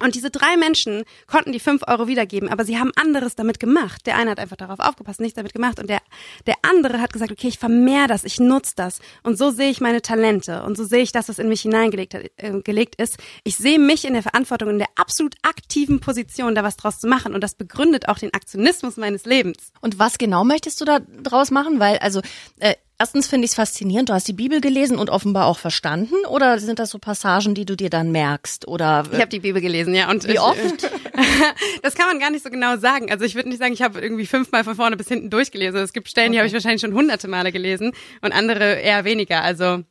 Und 0.00 0.16
diese 0.16 0.30
drei 0.30 0.56
Menschen 0.56 1.04
konnten 1.28 1.52
die 1.52 1.60
fünf 1.60 1.82
Euro 1.86 2.08
wiedergeben, 2.08 2.48
aber 2.48 2.64
sie 2.64 2.78
haben 2.78 2.90
anderes 2.96 3.36
damit 3.36 3.60
gemacht. 3.60 4.06
Der 4.06 4.16
eine 4.16 4.32
hat 4.32 4.40
einfach 4.40 4.56
darauf 4.56 4.80
aufgepasst, 4.80 5.20
nichts 5.20 5.36
damit 5.36 5.52
gemacht. 5.52 5.78
Und 5.78 5.88
der, 5.88 6.00
der 6.46 6.56
andere 6.62 7.00
hat 7.00 7.12
gesagt, 7.12 7.32
okay, 7.32 7.48
ich 7.48 7.58
vermehr 7.58 8.06
das, 8.06 8.24
ich 8.24 8.40
nutze 8.40 8.72
das. 8.76 9.00
Und 9.22 9.38
so 9.38 9.50
sehe 9.50 9.70
ich 9.70 9.80
meine 9.80 10.02
Talente. 10.02 10.62
Und 10.62 10.76
so 10.76 10.84
sehe 10.84 11.02
ich 11.02 11.12
das, 11.12 11.28
was 11.28 11.38
in 11.38 11.48
mich 11.48 11.62
hineingelegt 11.62 12.14
hat, 12.14 12.22
äh, 12.36 12.60
gelegt 12.62 12.96
ist. 13.00 13.18
Ich 13.44 13.56
sehe 13.56 13.78
mich 13.78 14.04
in 14.04 14.14
der 14.14 14.22
Verantwortung, 14.22 14.70
in 14.70 14.78
der 14.78 14.88
absolut 14.96 15.34
aktiven 15.42 16.00
Position, 16.00 16.54
da 16.54 16.62
was 16.62 16.76
draus 16.76 17.00
zu 17.00 17.06
machen. 17.06 17.34
Und 17.34 17.42
das 17.42 17.54
begründet 17.54 18.08
auch 18.08 18.18
den 18.18 18.32
Aktionismus 18.34 18.96
meines 18.96 19.24
Lebens. 19.24 19.72
Und 19.80 19.98
was 19.98 20.18
genau 20.18 20.44
möchtest 20.44 20.80
du 20.80 20.84
da 20.84 21.00
draus 21.00 21.50
machen? 21.50 21.80
Weil, 21.80 21.98
also, 21.98 22.20
äh, 22.60 22.74
Erstens 22.96 23.26
finde 23.26 23.44
ich 23.44 23.50
es 23.50 23.54
faszinierend, 23.56 24.08
du 24.08 24.12
hast 24.12 24.28
die 24.28 24.32
Bibel 24.32 24.60
gelesen 24.60 24.98
und 24.98 25.10
offenbar 25.10 25.46
auch 25.46 25.58
verstanden 25.58 26.14
oder 26.28 26.60
sind 26.60 26.78
das 26.78 26.90
so 26.90 27.00
Passagen, 27.00 27.52
die 27.56 27.64
du 27.64 27.76
dir 27.76 27.90
dann 27.90 28.12
merkst 28.12 28.68
oder 28.68 29.02
Ich 29.10 29.18
habe 29.18 29.28
die 29.28 29.40
Bibel 29.40 29.60
gelesen, 29.60 29.96
ja. 29.96 30.08
Und 30.08 30.28
wie 30.28 30.34
ich, 30.34 30.40
oft? 30.40 30.90
das 31.82 31.96
kann 31.96 32.06
man 32.06 32.20
gar 32.20 32.30
nicht 32.30 32.44
so 32.44 32.50
genau 32.50 32.76
sagen. 32.76 33.10
Also 33.10 33.24
ich 33.24 33.34
würde 33.34 33.48
nicht 33.48 33.58
sagen, 33.58 33.72
ich 33.72 33.82
habe 33.82 34.00
irgendwie 34.00 34.26
fünfmal 34.26 34.62
von 34.62 34.76
vorne 34.76 34.96
bis 34.96 35.08
hinten 35.08 35.28
durchgelesen. 35.28 35.80
Es 35.80 35.92
gibt 35.92 36.08
Stellen, 36.08 36.23
die 36.32 36.38
habe 36.38 36.46
ich 36.46 36.52
wahrscheinlich 36.52 36.80
schon 36.80 36.94
hunderte 36.94 37.28
Male 37.28 37.52
gelesen 37.52 37.92
und 38.22 38.32
andere 38.32 38.74
eher 38.80 39.04
weniger. 39.04 39.42
Also 39.42 39.82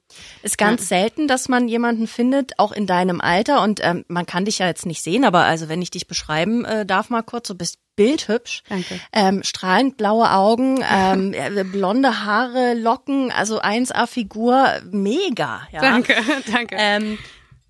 Ist 0.41 0.57
ganz 0.57 0.87
selten, 0.89 1.27
dass 1.27 1.49
man 1.49 1.67
jemanden 1.67 2.07
findet, 2.07 2.57
auch 2.59 2.71
in 2.71 2.87
deinem 2.87 3.21
Alter 3.21 3.61
und 3.63 3.79
ähm, 3.83 4.05
man 4.07 4.25
kann 4.25 4.45
dich 4.45 4.59
ja 4.59 4.67
jetzt 4.67 4.85
nicht 4.85 5.01
sehen, 5.03 5.25
aber 5.25 5.43
also 5.45 5.69
wenn 5.69 5.81
ich 5.81 5.91
dich 5.91 6.07
beschreiben 6.07 6.65
äh, 6.65 6.85
darf 6.85 7.09
mal 7.09 7.21
kurz, 7.23 7.47
du 7.47 7.55
bist 7.55 7.77
bildhübsch, 7.95 8.63
Danke. 8.69 8.99
ähm, 9.13 9.43
strahlend 9.43 9.97
blaue 9.97 10.31
Augen, 10.31 10.83
ähm, 10.91 11.33
äh, 11.35 11.63
blonde 11.63 12.25
Haare, 12.25 12.73
Locken, 12.73 13.31
also 13.31 13.61
1A-Figur, 13.61 14.81
mega. 14.91 15.67
Ja. 15.71 15.81
danke, 15.81 16.15
danke. 16.51 16.75
Ähm, 16.77 17.17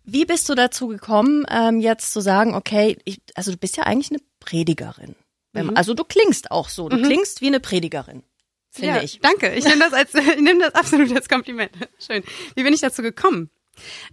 wie 0.05 0.25
bist 0.25 0.50
du 0.50 0.55
dazu 0.55 0.88
gekommen, 0.88 1.46
ähm, 1.50 1.79
jetzt 1.79 2.12
zu 2.13 2.22
sagen, 2.22 2.55
okay, 2.55 2.98
ich, 3.05 3.22
also 3.36 3.51
du 3.51 3.58
bist 3.58 3.77
ja 3.77 3.84
eigentlich 3.84 4.12
eine 4.12 4.20
Predigerin. 4.39 5.15
Man- 5.53 5.75
Also 5.77 5.93
du 5.93 6.03
klingst 6.03 6.51
auch 6.51 6.67
so, 6.70 6.89
du 6.89 7.01
klingst 7.01 7.41
wie 7.41 7.48
eine 7.48 7.60
Predigerin, 7.60 8.24
finde 8.74 8.98
ja, 8.98 9.03
ich. 9.03 9.20
Danke. 9.22 9.53
Ich 9.53 9.65
nehme 9.65 9.80
das 9.80 9.94
als 9.94 10.13
ich 10.15 10.42
nehme 10.42 10.60
das 10.60 10.75
absolut 10.75 11.15
als 11.15 11.30
Kompliment. 11.30 11.72
Schön. 12.00 12.24
Wie 12.56 12.63
bin 12.63 12.74
ich 12.74 12.82
dazu 12.82 13.01
gekommen? 13.01 13.50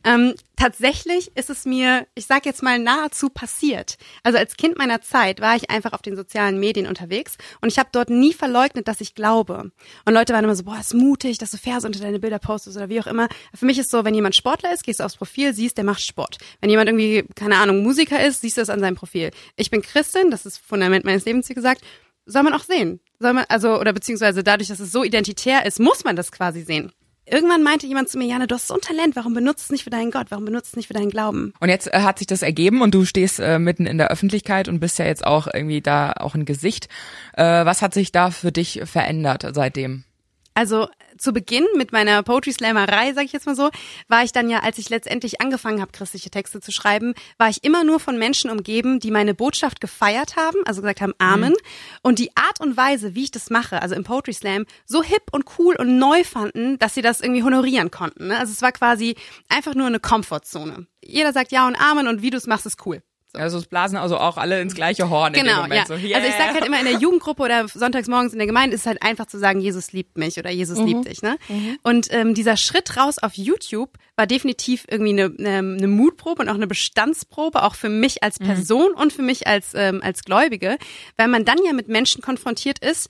Ähm, 0.05 0.35
tatsächlich 0.57 1.37
ist 1.37 1.51
es 1.51 1.67
mir, 1.67 2.07
ich 2.15 2.25
sag 2.25 2.47
jetzt 2.47 2.63
mal 2.63 2.79
nahezu 2.79 3.29
passiert. 3.29 3.99
Also 4.23 4.39
als 4.39 4.57
Kind 4.57 4.79
meiner 4.79 5.03
Zeit 5.03 5.43
war 5.43 5.55
ich 5.55 5.69
einfach 5.69 5.93
auf 5.93 6.01
den 6.01 6.17
sozialen 6.17 6.59
Medien 6.59 6.87
unterwegs 6.87 7.37
und 7.61 7.69
ich 7.69 7.79
habe 7.79 7.91
dort 7.93 8.09
nie 8.09 8.33
verleugnet, 8.33 8.89
dass 8.89 9.03
ich 9.03 9.15
glaube. 9.15 9.71
Und 10.07 10.15
Leute 10.15 10.33
waren 10.33 10.45
immer 10.45 10.57
so, 10.57 10.65
boah, 10.65 10.79
ist 10.81 10.95
mutig, 10.95 11.37
dass 11.37 11.51
du 11.51 11.59
Verse 11.59 11.87
unter 11.87 12.01
deine 12.01 12.19
Bilder 12.19 12.39
postest 12.39 12.79
oder 12.79 12.89
wie 12.89 13.01
auch 13.03 13.07
immer. 13.07 13.29
Für 13.55 13.67
mich 13.67 13.79
ist 13.79 13.91
so, 13.91 14.03
wenn 14.03 14.15
jemand 14.15 14.35
Sportler 14.35 14.73
ist, 14.73 14.85
gehst 14.85 15.01
du 15.01 15.05
aufs 15.05 15.17
Profil, 15.17 15.53
siehst, 15.53 15.77
der 15.77 15.85
macht 15.85 16.01
Sport. 16.01 16.39
Wenn 16.63 16.71
jemand 16.71 16.89
irgendwie 16.89 17.25
keine 17.35 17.59
Ahnung 17.59 17.83
Musiker 17.83 18.25
ist, 18.25 18.41
siehst 18.41 18.57
du 18.57 18.63
es 18.63 18.71
an 18.71 18.81
seinem 18.81 18.97
Profil. 18.97 19.31
Ich 19.57 19.71
bin 19.71 19.83
Christin, 19.83 20.31
das 20.31 20.47
ist 20.47 20.57
Fundament 20.57 21.05
meines 21.05 21.27
Lebens 21.27 21.51
wie 21.51 21.55
gesagt 21.55 21.83
soll 22.27 22.43
man 22.43 22.55
auch 22.55 22.65
sehen. 22.65 23.01
Soll 23.21 23.35
man, 23.35 23.45
also, 23.49 23.79
oder 23.79 23.93
beziehungsweise 23.93 24.43
dadurch, 24.43 24.69
dass 24.69 24.81
es 24.81 24.93
so 24.93 25.05
identitär 25.05 25.67
ist, 25.67 25.79
muss 25.79 26.05
man 26.05 26.17
das 26.17 26.33
quasi 26.33 26.63
sehen. 26.63 26.91
Irgendwann 27.27 27.63
meinte 27.63 27.87
jemand 27.87 28.09
zu 28.09 28.19
mir, 28.19 28.27
Jana, 28.27 28.47
du 28.47 28.55
hast 28.55 28.67
so 28.67 28.75
ein 28.75 28.81
Talent, 28.81 29.15
warum 29.15 29.35
benutzt 29.35 29.65
es 29.65 29.71
nicht 29.71 29.85
für 29.85 29.91
deinen 29.91 30.11
Gott? 30.11 30.29
Warum 30.31 30.47
benutzt 30.47 30.71
es 30.71 30.77
nicht 30.77 30.89
für 30.89 30.95
deinen 30.95 31.11
Glauben? 31.11 31.53
Und 31.61 31.69
jetzt 31.69 31.87
äh, 31.93 32.01
hat 32.01 32.19
sich 32.19 32.27
das 32.27 32.43
ergeben 32.43 32.83
und 32.83 32.95
du 32.95 33.05
stehst 33.05 33.39
äh, 33.39 33.59
mitten 33.59 33.87
in 33.87 33.99
der 33.99 34.11
Öffentlichkeit 34.11 34.69
und 34.69 34.81
bist 34.81 34.99
ja 34.99 35.05
jetzt 35.05 35.25
auch 35.25 35.47
irgendwie 35.53 35.83
da 35.83 36.13
auch 36.13 36.35
ein 36.35 36.47
Gesicht. 36.47 36.89
Äh, 37.35 37.45
was 37.45 37.83
hat 37.83 37.95
sich 37.95 38.11
da 38.11 38.31
für 38.31 38.51
dich 38.51 38.81
verändert 38.85 39.47
seitdem? 39.53 40.05
Also 40.55 40.89
zu 41.17 41.33
Beginn 41.33 41.67
mit 41.77 41.93
meiner 41.93 42.23
Poetry 42.23 42.53
Slammerei, 42.53 43.13
sage 43.13 43.27
ich 43.27 43.33
jetzt 43.33 43.47
mal 43.47 43.55
so, 43.55 43.71
war 44.09 44.25
ich 44.25 44.33
dann 44.33 44.51
ja, 44.51 44.61
als 44.61 44.79
ich 44.79 44.89
letztendlich 44.89 45.41
angefangen 45.41 45.81
habe, 45.81 45.93
christliche 45.93 46.31
Texte 46.31 46.61
zu 46.61 46.73
schreiben, 46.73 47.15
war 47.39 47.49
ich 47.49 47.63
immer 47.63 47.85
nur 47.85 48.01
von 48.01 48.19
Menschen 48.19 48.51
umgeben, 48.51 49.01
die 49.01 49.11
meine 49.11 49.35
Botschaft 49.35 49.81
gefeiert 49.81 50.37
haben, 50.37 50.59
also 50.65 50.81
gesagt 50.81 51.01
haben 51.01 51.15
Amen. 51.19 51.55
Und 52.03 52.19
die 52.19 52.37
Art 52.37 52.61
und 52.61 52.77
Weise, 52.77 53.15
wie 53.15 53.25
ich 53.25 53.31
das 53.31 53.51
mache, 53.51 53.83
also 53.83 53.95
im 53.95 54.05
Poetry 54.05 54.33
Slam, 54.33 54.67
so 54.87 55.03
hip 55.03 55.23
und 55.33 55.45
cool 55.59 55.77
und 55.77 55.99
neu 55.99 56.25
fanden, 56.25 56.79
dass 56.79 56.95
sie 56.95 57.03
das 57.03 57.21
irgendwie 57.21 57.43
honorieren 57.43 57.91
konnten. 57.91 58.29
Ne? 58.29 58.39
Also 58.39 58.53
es 58.53 58.63
war 58.63 58.73
quasi 58.73 59.17
einfach 59.49 59.75
nur 59.75 59.87
eine 59.87 60.01
Komfortzone. 60.01 60.87
Jeder 61.03 61.33
sagt 61.33 61.53
Ja 61.53 61.67
und 61.67 61.77
Amen 61.77 62.09
und 62.09 62.23
wie 62.23 62.31
du 62.31 62.37
es 62.37 62.47
machst, 62.47 62.67
ist 62.67 62.85
cool. 62.87 63.03
Also 63.33 63.59
es 63.59 63.67
blasen 63.67 63.97
also 63.97 64.19
auch 64.19 64.37
alle 64.37 64.61
ins 64.61 64.75
gleiche 64.75 65.09
Horn 65.11 65.35
in 65.35 65.41
dem 65.41 65.47
Genau, 65.47 65.63
Moment. 65.63 65.75
ja. 65.75 65.87
So, 65.87 65.95
yeah. 65.95 66.17
Also 66.19 66.29
ich 66.29 66.35
sag 66.35 66.53
halt 66.55 66.65
immer 66.65 66.79
in 66.81 66.87
der 66.87 66.95
Jugendgruppe 67.01 67.43
oder 67.43 67.69
sonntags 67.69 68.09
morgens 68.09 68.33
in 68.33 68.39
der 68.39 68.47
Gemeinde 68.47 68.75
ist 68.75 68.83
es 68.83 68.87
halt 68.87 69.03
einfach 69.03 69.27
zu 69.27 69.39
sagen, 69.39 69.61
Jesus 69.61 69.93
liebt 69.93 70.19
mich 70.19 70.39
oder 70.39 70.51
Jesus 70.51 70.79
liebt 70.79 71.07
dich. 71.09 71.23
Ne? 71.23 71.37
Und 71.83 72.09
ähm, 72.11 72.35
dieser 72.35 72.57
Schritt 72.57 72.97
raus 72.97 73.19
auf 73.19 73.35
YouTube 73.35 73.91
war 74.17 74.27
definitiv 74.27 74.85
irgendwie 74.89 75.13
eine, 75.13 75.35
eine, 75.39 75.59
eine 75.77 75.87
Mutprobe 75.89 76.43
und 76.43 76.49
auch 76.49 76.55
eine 76.55 76.67
Bestandsprobe, 76.67 77.63
auch 77.63 77.75
für 77.75 77.89
mich 77.89 78.23
als 78.23 78.39
Person 78.39 78.93
und 78.93 79.13
für 79.13 79.23
mich 79.23 79.47
als, 79.47 79.73
ähm, 79.75 80.01
als 80.03 80.25
Gläubige, 80.25 80.77
weil 81.17 81.29
man 81.29 81.45
dann 81.45 81.59
ja 81.65 81.73
mit 81.73 81.89
Menschen 81.89 82.23
konfrontiert 82.23 82.79
ist, 82.81 83.09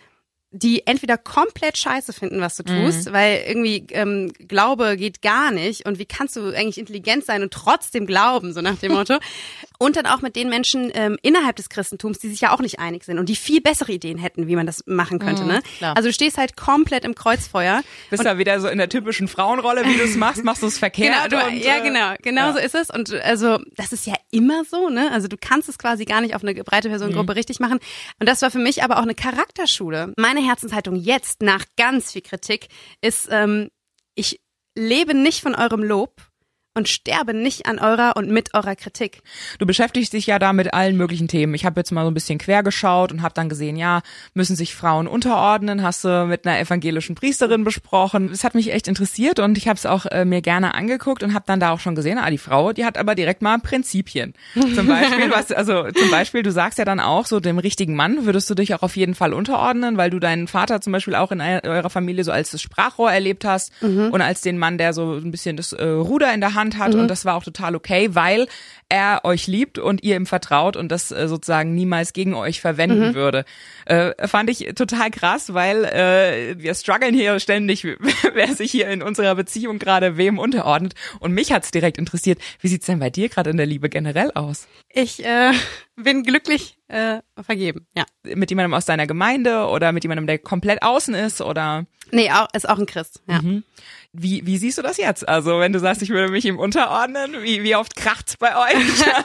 die 0.53 0.87
entweder 0.87 1.17
komplett 1.17 1.79
scheiße 1.79 2.13
finden, 2.13 2.41
was 2.41 2.57
du 2.57 2.65
tust, 2.65 3.13
weil 3.13 3.45
irgendwie 3.47 3.87
ähm, 3.91 4.33
Glaube 4.49 4.97
geht 4.97 5.23
gar 5.23 5.53
nicht 5.53 5.87
und 5.87 6.01
wie 6.01 6.07
kannst 6.07 6.35
du 6.35 6.53
eigentlich 6.55 6.79
intelligent 6.79 7.25
sein 7.25 7.43
und 7.43 7.53
trotzdem 7.53 8.05
glauben, 8.05 8.53
so 8.53 8.61
nach 8.61 8.77
dem 8.77 8.93
Motto. 8.93 9.19
und 9.79 9.97
dann 9.97 10.07
auch 10.07 10.23
mit 10.23 10.35
den 10.35 10.49
Menschen 10.49 10.91
ähm, 10.95 11.19
innerhalb 11.23 11.57
des 11.57 11.69
Christentums, 11.69 12.19
die 12.19 12.29
sich 12.29 12.41
ja 12.41 12.53
auch 12.53 12.61
nicht 12.61 12.81
einig 12.81 13.05
sind 13.05 13.19
und 13.19 13.29
die 13.29 13.37
viel 13.37 13.61
bessere 13.61 13.93
Ideen 13.93 14.19
hätten, 14.19 14.49
wie 14.49 14.57
man 14.57 14.67
das 14.67 14.85
machen 14.87 15.21
könnte. 15.21 15.45
ne? 15.45 15.63
klar. 15.79 15.97
Also 15.97 16.09
du 16.09 16.13
stehst 16.13 16.37
halt 16.37 16.57
komplett 16.57 17.05
im 17.05 17.15
Kreuzfeuer. 17.15 17.83
bist 18.11 18.25
da 18.25 18.37
wieder 18.37 18.61
so 18.61 18.69
in 18.69 18.79
der 18.79 18.89
typischen 18.89 19.29
Frauenrolle, 19.29 19.87
wie 19.87 19.97
du 19.97 20.03
es 20.03 20.17
machst, 20.17 20.43
machst 20.43 20.63
du 20.63 20.67
es 20.67 20.79
verkehrt. 20.79 21.31
Genau, 21.31 21.43
du, 21.43 21.47
und, 21.47 21.65
ja, 21.65 21.79
äh, 21.79 21.83
genau, 21.83 22.15
genau 22.21 22.47
ja. 22.49 22.53
so 22.53 22.59
ist 22.59 22.75
es. 22.75 22.91
Und 22.91 23.13
also 23.23 23.59
das 23.77 23.93
ist 23.93 24.07
ja 24.07 24.15
immer 24.31 24.65
so, 24.65 24.91
ne? 24.91 25.11
Also 25.13 25.29
du 25.29 25.37
kannst 25.41 25.69
es 25.69 25.79
quasi 25.79 26.05
gar 26.05 26.21
nicht 26.21 26.35
auf 26.35 26.43
eine 26.43 26.55
breite 26.55 26.89
Personengruppe 26.89 27.37
richtig 27.37 27.61
machen. 27.61 27.79
Und 28.19 28.29
das 28.29 28.43
war 28.43 28.51
für 28.51 28.59
mich 28.59 28.83
aber 28.83 28.99
auch 28.99 29.03
eine 29.03 29.15
Charakterschule. 29.15 30.13
Meine 30.17 30.40
Herzenshaltung 30.41 30.97
jetzt 30.97 31.43
nach 31.43 31.65
ganz 31.77 32.13
viel 32.13 32.23
Kritik 32.23 32.69
ist, 33.01 33.29
ähm, 33.31 33.71
ich 34.15 34.41
lebe 34.77 35.15
nicht 35.15 35.43
von 35.43 35.55
eurem 35.55 35.83
Lob 35.83 36.30
und 36.75 36.89
sterbe 36.89 37.35
nicht 37.35 37.67
an 37.67 37.79
eurer 37.81 38.13
und 38.17 38.31
mit 38.31 38.55
eurer 38.55 38.77
Kritik. 38.77 39.23
Du 39.59 39.67
beschäftigst 39.67 40.13
dich 40.13 40.27
ja 40.27 40.39
da 40.39 40.53
mit 40.53 40.73
allen 40.73 40.97
möglichen 40.97 41.27
Themen. 41.27 41.53
Ich 41.55 41.65
habe 41.65 41.81
jetzt 41.81 41.91
mal 41.91 42.05
so 42.05 42.11
ein 42.11 42.15
bisschen 42.15 42.39
quer 42.39 42.63
geschaut 42.63 43.11
und 43.11 43.23
habe 43.23 43.35
dann 43.35 43.49
gesehen, 43.49 43.77
ja, 43.77 44.03
müssen 44.35 44.55
sich 44.55 44.75
Frauen 44.75 45.09
unterordnen, 45.09 45.83
hast 45.83 46.05
du 46.05 46.27
mit 46.27 46.47
einer 46.47 46.61
evangelischen 46.61 47.17
Priesterin 47.17 47.65
besprochen. 47.65 48.31
Es 48.31 48.45
hat 48.45 48.55
mich 48.55 48.73
echt 48.73 48.87
interessiert 48.87 49.41
und 49.41 49.59
ich 49.59 49.67
habe 49.67 49.77
es 49.77 49.85
auch 49.85 50.07
äh, 50.07 50.25
mir 50.25 50.43
gerne 50.43 50.75
angeguckt 50.75 51.23
und 51.25 51.35
habe 51.35 51.45
dann 51.47 51.59
da 51.59 51.73
auch 51.73 51.81
schon 51.81 51.97
gesehen, 51.97 52.19
ah, 52.19 52.31
die 52.31 52.39
Frau, 52.39 52.73
die 52.73 52.85
hat 52.85 52.99
aber 52.99 53.17
direkt 53.17 53.43
mal 53.43 53.59
Prinzipien. 53.59 54.35
Zum 54.55 54.87
Beispiel, 54.87 55.31
was, 55.35 55.51
also 55.51 55.91
zum 55.91 56.11
Beispiel, 56.11 56.45
du 56.45 56.53
sagst 56.53 56.79
ja 56.79 56.85
dann 56.85 57.01
auch, 57.01 57.27
so 57.27 57.41
dem 57.41 57.59
richtigen 57.59 57.97
Mann 57.97 58.27
würdest 58.27 58.49
du 58.49 58.55
dich 58.55 58.75
auch 58.75 58.83
auf 58.83 58.97
jeden 58.97 59.17
Fall 59.17 59.35
unterordnen, 59.35 59.97
weil 59.97 60.11
du 60.11 60.21
deinen 60.21 60.47
Vater 60.47 60.81
zum 60.81 60.93
Beispiel 60.93 61.17
auch 61.17 61.33
in 61.33 61.41
eu- 61.41 61.61
eurer 61.65 61.91
Familie 61.91 62.23
so 62.23 62.31
als 62.31 62.51
das 62.53 62.63
Sprachrohr 62.63 63.11
erlebt 63.11 63.45
hast 63.45 63.73
und 64.13 64.21
als 64.23 64.41
den 64.41 64.57
Mann, 64.57 64.79
der 64.79 64.93
so 64.93 65.15
ein 65.15 65.33
bisschen 65.33 65.57
das 65.57 65.73
äh, 65.73 65.85
Ruder 65.85 66.33
in 66.33 66.41
der 66.41 66.55
Hand 66.55 66.60
hat 66.79 66.95
und 66.95 67.09
das 67.09 67.25
war 67.25 67.35
auch 67.35 67.45
total 67.45 67.75
okay, 67.75 68.15
weil 68.15 68.47
er 68.91 69.25
euch 69.25 69.47
liebt 69.47 69.79
und 69.79 70.03
ihr 70.03 70.17
ihm 70.17 70.27
vertraut 70.27 70.77
und 70.77 70.91
das 70.91 71.11
äh, 71.13 71.29
sozusagen 71.29 71.75
niemals 71.75 72.13
gegen 72.13 72.35
euch 72.35 72.61
verwenden 72.61 73.15
würde. 73.15 73.45
Äh, 73.87 74.27
fand 74.27 74.51
ich 74.51 74.75
total 74.75 75.11
krass, 75.11 75.55
weil 75.55 75.85
äh, 75.85 76.59
wir 76.59 76.75
strugglen 76.75 77.15
hier 77.15 77.39
ständig, 77.41 77.85
wer 78.35 78.55
sich 78.55 78.71
hier 78.71 78.89
in 78.89 79.03
unserer 79.03 79.35
Beziehung 79.37 79.79
gerade 79.79 80.17
wem 80.17 80.39
unterordnet. 80.39 80.95
Und 81.21 81.33
mich 81.33 81.53
hat's 81.53 81.71
direkt 81.71 81.99
interessiert, 81.99 82.41
wie 82.61 82.69
sieht's 82.69 82.87
denn 82.87 82.99
bei 82.99 83.11
dir 83.11 83.29
gerade 83.29 83.51
in 83.51 83.57
der 83.57 83.67
Liebe 83.67 83.89
generell 83.89 84.33
aus? 84.33 84.67
Ich 84.89 85.25
äh, 85.25 85.53
bin 85.97 86.25
glücklich 86.25 86.77
äh, 86.89 87.21
vergeben, 87.41 87.87
ja. 87.97 88.05
Mit 88.25 88.51
jemandem 88.51 88.75
aus 88.75 88.85
deiner 88.85 89.07
Gemeinde 89.07 89.67
oder 89.67 89.93
mit 89.93 90.03
jemandem, 90.03 90.27
der 90.27 90.39
komplett 90.39 90.83
außen 90.83 91.15
ist 91.15 91.41
oder 91.41 91.87
Nee, 92.13 92.31
auch, 92.31 92.49
ist 92.55 92.69
auch 92.69 92.79
ein 92.79 92.87
Christ, 92.87 93.23
ja. 93.27 93.41
wie, 94.13 94.45
wie 94.47 94.59
siehst 94.59 94.79
du 94.79 94.83
das 94.83 94.97
jetzt? 94.97 95.29
Also 95.29 95.61
wenn 95.61 95.73
du 95.73 95.79
sagst, 95.79 96.03
ich 96.03 96.11
würde 96.11 96.31
mich 96.31 96.45
ihm 96.45 96.59
unterordnen, 96.59 97.43
wie, 97.43 97.63
wie 97.63 97.77
oft 97.77 97.97
kracht's 97.97 98.37
bei 98.37 98.57
euch? 98.57 98.75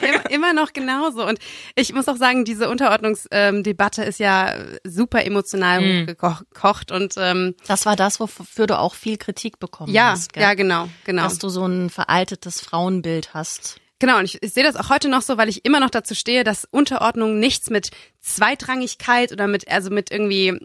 immer, 0.02 0.30
immer 0.30 0.52
noch 0.52 0.72
genauso. 0.72 1.26
Und 1.26 1.38
ich 1.74 1.92
muss 1.92 2.08
auch 2.08 2.16
sagen, 2.16 2.44
diese 2.44 2.68
Unterordnungsdebatte 2.68 4.04
ist 4.04 4.18
ja 4.18 4.54
super 4.84 5.24
emotional 5.24 5.80
hochgekocht 5.80 6.92
und 6.92 7.14
ähm, 7.16 7.54
Das 7.66 7.86
war 7.86 7.96
das, 7.96 8.20
wofür 8.20 8.66
du 8.66 8.78
auch 8.78 8.94
viel 8.94 9.16
Kritik 9.16 9.58
bekommen 9.58 9.92
ja, 9.92 10.10
hast. 10.10 10.32
Gell? 10.32 10.42
ja, 10.42 10.54
genau, 10.54 10.88
genau. 11.04 11.22
Dass 11.24 11.38
du 11.38 11.48
so 11.48 11.66
ein 11.66 11.90
veraltetes 11.90 12.60
Frauenbild 12.60 13.34
hast. 13.34 13.80
Genau, 13.98 14.18
und 14.18 14.24
ich, 14.24 14.42
ich 14.42 14.52
sehe 14.52 14.64
das 14.64 14.76
auch 14.76 14.90
heute 14.90 15.08
noch 15.08 15.22
so, 15.22 15.38
weil 15.38 15.48
ich 15.48 15.64
immer 15.64 15.80
noch 15.80 15.90
dazu 15.90 16.14
stehe, 16.14 16.44
dass 16.44 16.66
Unterordnung 16.70 17.38
nichts 17.38 17.70
mit 17.70 17.90
Zweitrangigkeit 18.20 19.32
oder 19.32 19.46
mit, 19.46 19.68
also 19.68 19.90
mit 19.90 20.10
irgendwie 20.10 20.58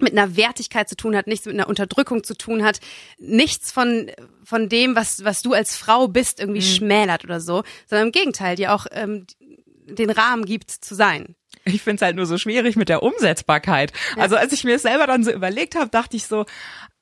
mit 0.00 0.12
einer 0.12 0.36
Wertigkeit 0.36 0.88
zu 0.88 0.96
tun 0.96 1.16
hat, 1.16 1.26
nichts 1.26 1.46
mit 1.46 1.54
einer 1.54 1.68
Unterdrückung 1.68 2.24
zu 2.24 2.34
tun 2.34 2.64
hat, 2.64 2.80
nichts 3.18 3.72
von 3.72 4.10
von 4.44 4.68
dem, 4.68 4.96
was 4.96 5.24
was 5.24 5.42
du 5.42 5.52
als 5.52 5.76
Frau 5.76 6.08
bist, 6.08 6.40
irgendwie 6.40 6.62
schmälert 6.62 7.24
oder 7.24 7.40
so, 7.40 7.62
sondern 7.86 8.08
im 8.08 8.12
Gegenteil, 8.12 8.56
dir 8.56 8.74
auch 8.74 8.86
ähm, 8.92 9.26
den 9.86 10.10
Rahmen 10.10 10.44
gibt 10.44 10.70
zu 10.70 10.94
sein. 10.94 11.34
Ich 11.64 11.82
find's 11.82 12.02
halt 12.02 12.16
nur 12.16 12.26
so 12.26 12.38
schwierig 12.38 12.76
mit 12.76 12.88
der 12.88 13.02
Umsetzbarkeit. 13.02 13.92
Also 14.16 14.36
als 14.36 14.52
ich 14.52 14.64
mir 14.64 14.74
das 14.74 14.82
selber 14.82 15.06
dann 15.06 15.24
so 15.24 15.30
überlegt 15.30 15.74
habe, 15.74 15.90
dachte 15.90 16.16
ich 16.16 16.26
so, 16.26 16.46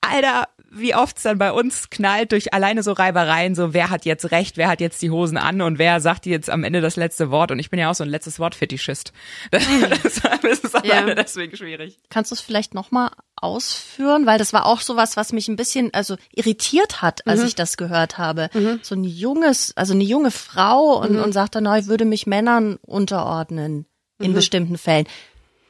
Alter, 0.01 0.47
wie 0.69 0.93
oft's 0.95 1.23
dann 1.23 1.37
bei 1.37 1.51
uns 1.51 1.89
knallt 1.89 2.31
durch 2.31 2.53
alleine 2.53 2.83
so 2.83 2.91
Reibereien, 2.91 3.55
so 3.55 3.73
wer 3.73 3.89
hat 3.89 4.05
jetzt 4.05 4.31
recht, 4.31 4.57
wer 4.57 4.67
hat 4.67 4.81
jetzt 4.81 5.01
die 5.01 5.09
Hosen 5.11 5.37
an 5.37 5.61
und 5.61 5.79
wer 5.79 5.99
sagt 6.01 6.25
jetzt 6.25 6.49
am 6.49 6.63
Ende 6.63 6.81
das 6.81 6.95
letzte 6.95 7.31
Wort. 7.31 7.51
Und 7.51 7.59
ich 7.59 7.69
bin 7.69 7.79
ja 7.79 7.89
auch 7.89 7.95
so 7.95 8.03
ein 8.03 8.09
letztes 8.09 8.39
Wort-Fetischist. 8.39 9.11
Das 9.51 10.59
ist 10.59 10.75
alleine 10.75 11.09
Ja. 11.09 11.15
deswegen 11.15 11.55
schwierig. 11.57 11.99
Kannst 12.09 12.31
du 12.31 12.35
es 12.35 12.41
vielleicht 12.41 12.73
nochmal 12.73 13.09
ausführen? 13.35 14.25
Weil 14.25 14.37
das 14.37 14.53
war 14.53 14.65
auch 14.65 14.81
sowas, 14.81 15.17
was 15.17 15.33
mich 15.33 15.47
ein 15.47 15.55
bisschen 15.55 15.93
also 15.93 16.15
irritiert 16.33 17.01
hat, 17.01 17.25
als 17.27 17.43
ich 17.43 17.55
das 17.55 17.77
gehört 17.77 18.17
habe. 18.17 18.49
So 18.81 18.95
ein 18.95 19.03
junges, 19.03 19.75
also 19.75 19.93
eine 19.93 20.03
junge 20.03 20.31
Frau 20.31 20.99
und, 21.01 21.17
und 21.17 21.33
sagte, 21.33 21.61
na, 21.61 21.77
ich 21.79 21.87
würde 21.87 22.05
mich 22.05 22.27
Männern 22.27 22.77
unterordnen 22.81 23.85
in 24.19 24.33
bestimmten 24.33 24.77
Fällen. 24.77 25.07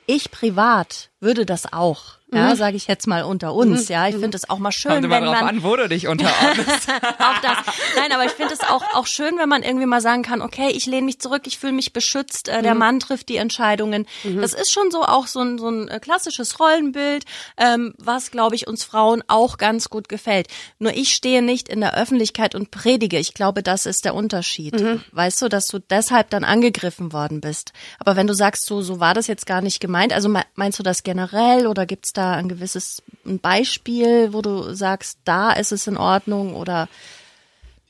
Ich 0.05 0.31
privat 0.31 1.09
würde 1.19 1.45
das 1.45 1.71
auch. 1.73 2.16
Ja, 2.33 2.55
sage 2.57 2.75
ich 2.75 2.87
jetzt 2.87 3.07
mal 3.07 3.23
unter 3.23 3.53
uns. 3.53 3.87
Ja, 3.87 4.07
ich 4.07 4.15
finde 4.17 4.35
es 4.35 4.49
auch 4.49 4.59
mal 4.59 4.71
schön, 4.73 4.91
Kommt 4.91 5.05
immer 5.05 5.15
wenn 5.15 5.23
drauf 5.25 5.39
man 5.39 5.47
an, 5.47 5.63
wo 5.63 5.75
du 5.77 5.87
dich 5.87 6.07
unterordnest. 6.07 6.89
auch 7.19 7.41
das. 7.41 7.57
Nein, 7.95 8.11
aber 8.11 8.25
ich 8.25 8.31
finde 8.31 8.53
es 8.53 8.59
auch 8.61 8.83
auch 8.95 9.07
schön, 9.07 9.37
wenn 9.37 9.47
man 9.47 9.63
irgendwie 9.63 9.85
mal 9.85 10.01
sagen 10.01 10.23
kann, 10.23 10.41
okay, 10.41 10.69
ich 10.71 10.85
lehne 10.87 11.05
mich 11.05 11.19
zurück, 11.19 11.43
ich 11.45 11.57
fühle 11.57 11.71
mich 11.71 11.93
beschützt, 11.93 12.49
äh, 12.49 12.61
der 12.61 12.75
Mann 12.75 12.99
trifft 12.99 13.29
die 13.29 13.37
Entscheidungen. 13.37 14.05
Das 14.41 14.53
ist 14.53 14.73
schon 14.73 14.91
so 14.91 15.03
auch 15.03 15.25
so 15.27 15.39
ein 15.39 15.57
so 15.57 15.69
ein 15.69 15.87
äh, 15.87 15.99
klassisches 16.01 16.59
Rollenbild, 16.59 17.23
ähm, 17.57 17.93
was 17.97 18.29
glaube 18.29 18.55
ich 18.55 18.67
uns 18.67 18.83
Frauen 18.83 19.23
auch 19.27 19.57
ganz 19.57 19.89
gut 19.89 20.09
gefällt. 20.09 20.47
Nur 20.79 20.93
ich 20.93 21.13
stehe 21.13 21.41
nicht 21.41 21.69
in 21.69 21.79
der 21.79 21.95
Öffentlichkeit 21.95 22.55
und 22.55 22.71
predige. 22.71 23.17
Ich 23.19 23.33
glaube, 23.35 23.63
das 23.63 23.85
ist 23.85 24.03
der 24.03 24.13
Unterschied. 24.15 24.75
Weißt 25.13 25.41
du, 25.41 25.47
dass 25.47 25.67
du 25.67 25.79
deshalb 25.79 26.29
dann 26.29 26.43
angegriffen 26.43 27.13
worden 27.13 27.39
bist. 27.41 27.71
Aber 27.99 28.15
wenn 28.17 28.27
du 28.27 28.33
sagst, 28.33 28.65
so 28.65 28.81
so 28.81 28.99
war 28.99 29.13
das 29.13 29.27
jetzt 29.27 29.45
gar 29.45 29.61
nicht 29.61 29.79
gemeint, 29.79 30.11
also 30.11 30.27
me- 30.27 30.43
meinst 30.55 30.77
du 30.77 30.83
das 30.83 31.03
generell 31.03 31.67
oder 31.67 31.85
gibt's 31.85 32.11
da 32.17 32.33
ein 32.33 32.49
gewisses 32.49 33.03
ein 33.25 33.39
Beispiel, 33.39 34.33
wo 34.33 34.41
du 34.41 34.73
sagst, 34.73 35.19
da 35.25 35.51
ist 35.51 35.71
es 35.71 35.87
in 35.87 35.97
Ordnung 35.97 36.55
oder 36.55 36.87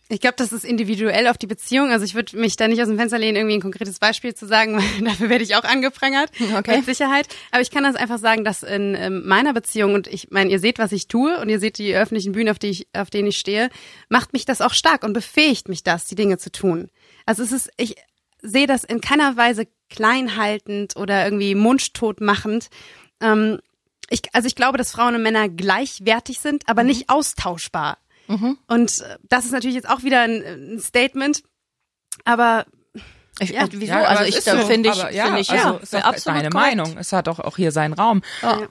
Ich 0.10 0.22
glaube, 0.22 0.36
das 0.38 0.54
ist 0.54 0.64
individuell 0.64 1.28
auf 1.28 1.38
die 1.38 1.48
Beziehung. 1.48 1.92
Also 1.92 2.06
ich 2.06 2.16
würde 2.16 2.38
mich 2.38 2.56
da 2.56 2.68
nicht 2.68 2.82
aus 2.82 2.88
dem 2.88 2.98
Fenster 2.98 3.20
lehnen, 3.20 3.36
irgendwie 3.36 3.56
ein 3.56 3.62
konkretes 3.62 4.00
Beispiel 4.00 4.34
zu 4.34 4.46
sagen, 4.48 4.78
weil 4.78 5.04
dafür 5.04 5.30
werde 5.30 5.44
ich 5.44 5.56
auch 5.56 5.64
angeprangert. 5.64 6.32
Okay. 6.58 6.78
Mit 6.78 6.86
Sicherheit. 6.86 7.28
Aber 7.52 7.62
ich 7.62 7.72
kann 7.72 7.84
das 7.84 7.96
einfach 7.96 8.18
sagen, 8.18 8.44
dass 8.44 8.64
in 8.64 8.96
ähm, 8.96 9.28
meiner 9.28 9.54
Beziehung, 9.54 9.94
und 9.94 10.08
ich 10.08 10.32
meine, 10.32 10.50
ihr 10.50 10.60
seht, 10.60 10.80
was 10.80 10.92
ich 10.92 11.08
tue 11.08 11.40
und 11.40 11.50
ihr 11.50 11.60
seht 11.60 11.78
die 11.78 11.94
öffentlichen 11.94 12.32
Bühnen, 12.32 12.50
auf, 12.50 12.58
die 12.58 12.68
ich, 12.68 12.88
auf 12.94 13.10
denen 13.10 13.28
ich 13.28 13.38
stehe, 13.38 13.70
macht 14.10 14.34
mich 14.34 14.46
das 14.46 14.62
auch 14.62 14.74
stark 14.74 15.04
und 15.04 15.14
befähigt 15.14 15.68
mich 15.68 15.84
das, 15.84 16.06
die 16.06 16.16
Dinge 16.16 16.38
zu 16.38 16.52
tun. 16.52 16.90
Also 17.26 17.44
es 17.44 17.52
ist, 17.52 17.70
ich 17.78 17.96
sehe 18.42 18.68
das 18.68 18.84
in 18.84 19.02
keiner 19.02 19.36
Weise 19.36 19.68
kleinhaltend 19.90 20.96
oder 20.96 21.24
irgendwie 21.26 21.56
mundtot 21.56 22.22
machend. 22.22 22.70
Ähm, 23.22 23.60
ich, 24.10 24.22
also 24.34 24.48
ich 24.48 24.56
glaube, 24.56 24.78
dass 24.78 24.92
Frauen 24.92 25.16
und 25.16 25.24
Männer 25.24 25.50
gleichwertig 25.50 26.40
sind, 26.40 26.68
aber 26.68 26.84
nicht 26.84 27.10
austauschbar. 27.10 27.98
Und 28.68 29.02
äh, 29.02 29.18
das 29.30 29.46
ist 29.46 29.52
natürlich 29.52 29.76
jetzt 29.76 29.90
auch 29.90 30.04
wieder 30.04 30.22
ein, 30.22 30.44
ein 30.76 30.80
Statement, 30.80 31.44
aber 32.26 32.66
ich, 33.40 33.52
Ja. 33.52 33.68
wieso? 33.72 33.86
Ja, 33.94 34.02
also 34.04 34.24
ich 34.24 34.36
so. 34.42 34.58
finde 34.66 34.90
ich, 34.90 34.96
ja, 34.96 35.26
finde 35.26 35.42
ich 35.42 35.52
also 35.52 35.64
ja, 35.64 35.76
ist 35.78 35.94
doch 35.94 36.04
absolut 36.04 36.40
deine 36.40 36.50
korrekt. 36.50 36.76
Meinung. 36.76 36.98
Es 36.98 37.14
hat 37.14 37.28
doch 37.28 37.40
auch 37.40 37.56
hier 37.56 37.72
seinen 37.72 37.94
Raum. 37.94 38.24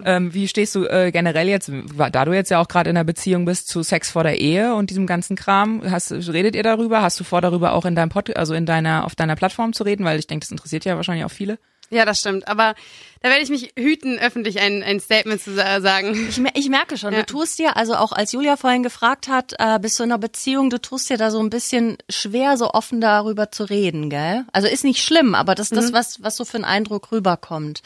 Ähm, 0.04 0.34
wie 0.34 0.48
stehst 0.48 0.74
du 0.74 0.84
äh, 0.86 1.12
generell 1.12 1.48
jetzt, 1.48 1.70
da 2.12 2.24
du 2.24 2.32
jetzt 2.32 2.50
ja 2.50 2.60
auch 2.60 2.66
gerade 2.66 2.90
in 2.90 2.96
einer 2.96 3.04
Beziehung 3.04 3.44
bist, 3.44 3.68
zu 3.68 3.82
Sex 3.84 4.10
vor 4.10 4.24
der 4.24 4.40
Ehe 4.40 4.74
und 4.74 4.90
diesem 4.90 5.06
ganzen 5.06 5.36
Kram? 5.36 5.88
Hast, 5.88 6.10
redet 6.10 6.56
ihr 6.56 6.64
darüber? 6.64 7.00
Hast 7.00 7.20
du 7.20 7.24
vor, 7.24 7.40
darüber 7.40 7.72
auch 7.74 7.84
in 7.84 7.94
deinem 7.94 8.08
Pod, 8.08 8.36
also 8.36 8.54
in 8.54 8.66
deiner, 8.66 9.04
auf 9.04 9.14
deiner 9.14 9.36
Plattform 9.36 9.72
zu 9.72 9.84
reden? 9.84 10.04
Weil 10.04 10.18
ich 10.18 10.26
denke, 10.26 10.44
das 10.44 10.50
interessiert 10.50 10.84
ja 10.84 10.96
wahrscheinlich 10.96 11.24
auch 11.24 11.30
viele. 11.30 11.58
Ja, 11.90 12.04
das 12.04 12.18
stimmt. 12.20 12.48
Aber 12.48 12.74
da 13.22 13.30
werde 13.30 13.42
ich 13.42 13.48
mich 13.50 13.72
hüten, 13.76 14.18
öffentlich 14.18 14.60
ein, 14.60 14.82
ein 14.82 15.00
Statement 15.00 15.40
zu 15.40 15.54
sa- 15.54 15.80
sagen. 15.80 16.14
Ich, 16.28 16.38
ich 16.54 16.68
merke 16.68 16.96
schon, 16.98 17.12
Ja. 17.12 17.20
du 17.20 17.26
tust 17.26 17.58
dir, 17.58 17.76
also 17.76 17.94
auch 17.96 18.12
als 18.12 18.32
Julia 18.32 18.56
vorhin 18.56 18.82
gefragt 18.82 19.28
hat, 19.28 19.54
äh, 19.58 19.78
bist 19.80 19.98
du 19.98 20.04
in 20.04 20.10
einer 20.12 20.18
Beziehung, 20.18 20.70
du 20.70 20.80
tust 20.80 21.08
dir 21.10 21.16
da 21.16 21.30
so 21.30 21.40
ein 21.40 21.50
bisschen 21.50 21.96
schwer, 22.08 22.56
so 22.56 22.70
offen 22.70 23.00
darüber 23.00 23.50
zu 23.50 23.64
reden, 23.64 24.10
gell? 24.10 24.44
Also 24.52 24.68
ist 24.68 24.84
nicht 24.84 25.02
schlimm, 25.02 25.34
aber 25.34 25.54
das 25.54 25.70
ist 25.70 25.76
das, 25.76 25.92
was, 25.92 26.22
was 26.22 26.36
so 26.36 26.44
für 26.44 26.56
einen 26.56 26.64
Eindruck 26.64 27.10
rüberkommt. 27.12 27.82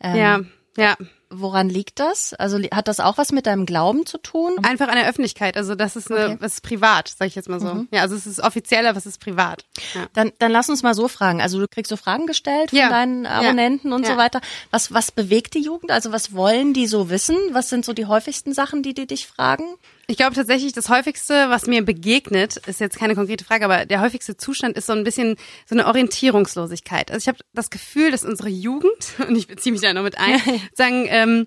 Ähm, 0.00 0.16
Ja, 0.16 0.40
ja. 0.76 0.96
Woran 1.40 1.68
liegt 1.68 2.00
das? 2.00 2.34
Also 2.34 2.58
hat 2.72 2.88
das 2.88 3.00
auch 3.00 3.18
was 3.18 3.32
mit 3.32 3.46
deinem 3.46 3.66
Glauben 3.66 4.06
zu 4.06 4.18
tun? 4.18 4.52
Einfach 4.62 4.88
an 4.88 4.96
der 4.96 5.08
Öffentlichkeit. 5.08 5.56
Also 5.56 5.74
das 5.74 5.96
ist 5.96 6.10
eine, 6.10 6.24
Okay. 6.24 6.36
was 6.40 6.54
ist 6.54 6.60
privat, 6.62 7.08
sage 7.08 7.28
ich 7.28 7.34
jetzt 7.34 7.48
mal 7.48 7.60
so. 7.60 7.86
Ja, 7.90 8.02
also 8.02 8.14
es 8.16 8.26
ist 8.26 8.40
offiziell, 8.40 8.86
aber 8.86 8.98
es 8.98 9.06
ist 9.06 9.20
privat. 9.20 9.64
Ja. 9.94 10.06
Dann, 10.14 10.32
dann 10.38 10.50
lass 10.52 10.68
uns 10.68 10.82
mal 10.82 10.94
so 10.94 11.08
fragen. 11.08 11.40
Also 11.40 11.58
du 11.60 11.68
kriegst 11.68 11.88
so 11.90 11.96
Fragen 11.96 12.26
gestellt 12.26 12.70
von 12.70 12.78
Ja. 12.78 12.88
deinen 12.88 13.24
Ja. 13.24 13.30
Abonnenten 13.40 13.92
und 13.92 14.06
so 14.06 14.12
Ja. 14.12 14.18
weiter. 14.18 14.40
Was, 14.70 14.92
was 14.92 15.10
bewegt 15.12 15.54
die 15.54 15.60
Jugend? 15.62 15.90
Also 15.90 16.12
was 16.12 16.32
wollen 16.34 16.72
die 16.74 16.86
so 16.86 17.10
wissen? 17.10 17.36
Was 17.52 17.68
sind 17.70 17.84
so 17.84 17.92
die 17.92 18.06
häufigsten 18.06 18.52
Sachen, 18.52 18.82
die 18.82 18.94
die 18.94 19.06
dich 19.06 19.26
fragen? 19.26 19.64
Ich 20.06 20.16
glaube 20.16 20.34
tatsächlich, 20.34 20.72
das 20.72 20.88
häufigste, 20.88 21.48
was 21.48 21.66
mir 21.66 21.84
begegnet, 21.84 22.58
ist 22.66 22.80
jetzt 22.80 22.98
keine 22.98 23.14
konkrete 23.14 23.44
Frage, 23.44 23.64
aber 23.64 23.86
der 23.86 24.00
häufigste 24.00 24.36
Zustand 24.36 24.76
ist 24.76 24.86
so 24.86 24.92
ein 24.92 25.04
bisschen 25.04 25.36
so 25.66 25.74
eine 25.74 25.86
Orientierungslosigkeit. 25.86 27.10
Also 27.10 27.24
ich 27.24 27.28
habe 27.28 27.38
das 27.54 27.70
Gefühl, 27.70 28.10
dass 28.10 28.24
unsere 28.24 28.48
Jugend, 28.48 29.06
und 29.28 29.36
ich 29.36 29.46
beziehe 29.46 29.72
mich 29.72 29.82
da 29.82 29.92
noch 29.92 30.02
mit 30.02 30.18
ein, 30.18 30.40
sagen, 30.74 31.06
ähm, 31.08 31.46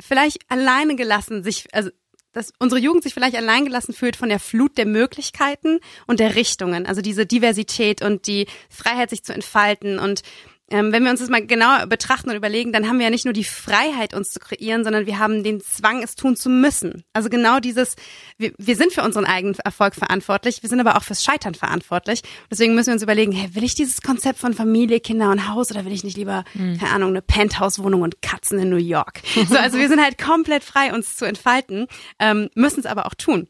vielleicht 0.00 0.38
alleine 0.48 0.96
gelassen 0.96 1.42
sich, 1.42 1.66
also 1.72 1.90
dass 2.32 2.52
unsere 2.58 2.80
Jugend 2.80 3.04
sich 3.04 3.14
vielleicht 3.14 3.36
alleingelassen 3.36 3.94
fühlt 3.94 4.16
von 4.16 4.28
der 4.28 4.40
Flut 4.40 4.76
der 4.76 4.86
Möglichkeiten 4.86 5.78
und 6.08 6.18
der 6.18 6.34
Richtungen, 6.34 6.84
also 6.84 7.00
diese 7.00 7.26
Diversität 7.26 8.02
und 8.02 8.26
die 8.26 8.48
Freiheit, 8.68 9.10
sich 9.10 9.22
zu 9.22 9.32
entfalten 9.32 10.00
und 10.00 10.22
ähm, 10.70 10.92
wenn 10.92 11.04
wir 11.04 11.10
uns 11.10 11.20
das 11.20 11.28
mal 11.28 11.46
genauer 11.46 11.86
betrachten 11.86 12.30
und 12.30 12.36
überlegen, 12.36 12.72
dann 12.72 12.88
haben 12.88 12.98
wir 12.98 13.04
ja 13.04 13.10
nicht 13.10 13.26
nur 13.26 13.34
die 13.34 13.44
Freiheit, 13.44 14.14
uns 14.14 14.30
zu 14.30 14.40
kreieren, 14.40 14.82
sondern 14.82 15.06
wir 15.06 15.18
haben 15.18 15.42
den 15.42 15.60
Zwang, 15.60 16.02
es 16.02 16.14
tun 16.14 16.36
zu 16.36 16.48
müssen. 16.48 17.04
Also 17.12 17.28
genau 17.28 17.60
dieses, 17.60 17.96
wir, 18.38 18.52
wir 18.56 18.74
sind 18.74 18.92
für 18.92 19.02
unseren 19.02 19.26
eigenen 19.26 19.54
Erfolg 19.58 19.94
verantwortlich, 19.94 20.62
wir 20.62 20.70
sind 20.70 20.80
aber 20.80 20.96
auch 20.96 21.02
fürs 21.02 21.22
Scheitern 21.22 21.54
verantwortlich. 21.54 22.22
Deswegen 22.50 22.74
müssen 22.74 22.88
wir 22.88 22.94
uns 22.94 23.02
überlegen, 23.02 23.32
hey, 23.32 23.54
will 23.54 23.64
ich 23.64 23.74
dieses 23.74 24.00
Konzept 24.00 24.38
von 24.38 24.54
Familie, 24.54 25.00
Kinder 25.00 25.30
und 25.30 25.48
Haus 25.48 25.70
oder 25.70 25.84
will 25.84 25.92
ich 25.92 26.04
nicht 26.04 26.16
lieber, 26.16 26.44
keine 26.54 26.90
Ahnung, 26.90 27.10
eine 27.10 27.22
Penthouse-Wohnung 27.22 28.02
und 28.02 28.22
Katzen 28.22 28.58
in 28.58 28.70
New 28.70 28.76
York? 28.76 29.20
So, 29.54 29.58
also 29.58 29.78
wir 29.78 29.88
sind 29.88 30.02
halt 30.02 30.16
komplett 30.16 30.64
frei, 30.64 30.92
uns 30.92 31.16
zu 31.16 31.26
entfalten, 31.26 31.86
ähm, 32.18 32.48
müssen 32.54 32.80
es 32.80 32.86
aber 32.86 33.06
auch 33.06 33.14
tun. 33.14 33.46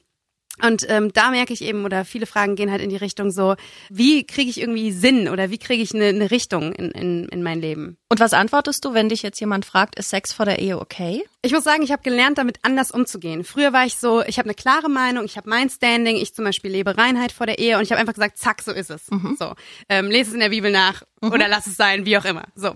Und 0.63 0.87
ähm, 0.89 1.13
da 1.13 1.31
merke 1.31 1.53
ich 1.53 1.63
eben, 1.63 1.85
oder 1.85 2.05
viele 2.05 2.27
Fragen 2.27 2.55
gehen 2.55 2.71
halt 2.71 2.81
in 2.81 2.91
die 2.91 2.97
Richtung 2.97 3.33
so, 3.33 3.57
wie 3.91 4.25
kriege 4.25 4.49
ich 4.49 4.61
irgendwie 4.61 4.93
Sinn 4.93 5.29
oder 5.29 5.51
wie 5.51 5.59
kriege 5.59 5.83
ich 5.83 5.93
eine, 5.95 6.07
eine 6.07 6.31
Richtung 6.31 6.73
in, 6.73 6.91
in, 6.93 7.29
in 7.29 7.43
mein 7.43 7.61
Leben? 7.61 7.97
Und 8.09 8.21
was 8.21 8.33
antwortest 8.33 8.85
du, 8.85 8.95
wenn 8.95 9.09
dich 9.09 9.23
jetzt 9.23 9.41
jemand 9.41 9.65
fragt, 9.65 9.99
ist 9.99 10.11
Sex 10.11 10.33
vor 10.33 10.47
der 10.47 10.61
Ehe 10.61 10.79
okay? 10.79 11.25
Ich 11.43 11.53
muss 11.53 11.65
sagen, 11.65 11.83
ich 11.83 11.91
habe 11.91 12.03
gelernt, 12.03 12.39
damit 12.39 12.59
anders 12.63 12.93
umzugehen. 12.93 13.43
Früher 13.43 13.73
war 13.73 13.85
ich 13.85 13.97
so, 13.97 14.23
ich 14.23 14.39
habe 14.39 14.47
eine 14.47 14.55
klare 14.55 14.89
Meinung, 14.89 15.25
ich 15.25 15.37
habe 15.37 15.51
mein 15.51 15.69
Standing, 15.69 16.17
ich 16.17 16.35
zum 16.35 16.45
Beispiel 16.45 16.71
lebe 16.71 16.97
Reinheit 16.97 17.33
vor 17.33 17.47
der 17.47 17.59
Ehe 17.59 17.77
und 17.77 17.83
ich 17.83 17.91
habe 17.91 18.01
einfach 18.01 18.15
gesagt, 18.15 18.39
zack, 18.39 18.63
so 18.63 18.71
ist 18.71 18.91
es. 18.91 19.07
So, 19.39 19.55
ähm, 19.89 20.11
lese 20.11 20.29
es 20.29 20.35
in 20.35 20.41
der 20.41 20.51
Bibel 20.51 20.71
nach 20.71 21.03
oder 21.21 21.49
lass 21.49 21.67
es 21.67 21.77
sein, 21.77 22.05
wie 22.05 22.17
auch 22.17 22.25
immer. 22.25 22.45
So, 22.55 22.75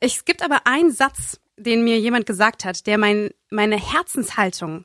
es 0.00 0.24
gibt 0.24 0.42
aber 0.42 0.66
einen 0.66 0.90
Satz, 0.90 1.38
den 1.56 1.84
mir 1.84 2.00
jemand 2.00 2.26
gesagt 2.26 2.64
hat, 2.64 2.86
der 2.86 2.98
mein, 2.98 3.30
meine 3.50 3.76
Herzenshaltung 3.76 4.84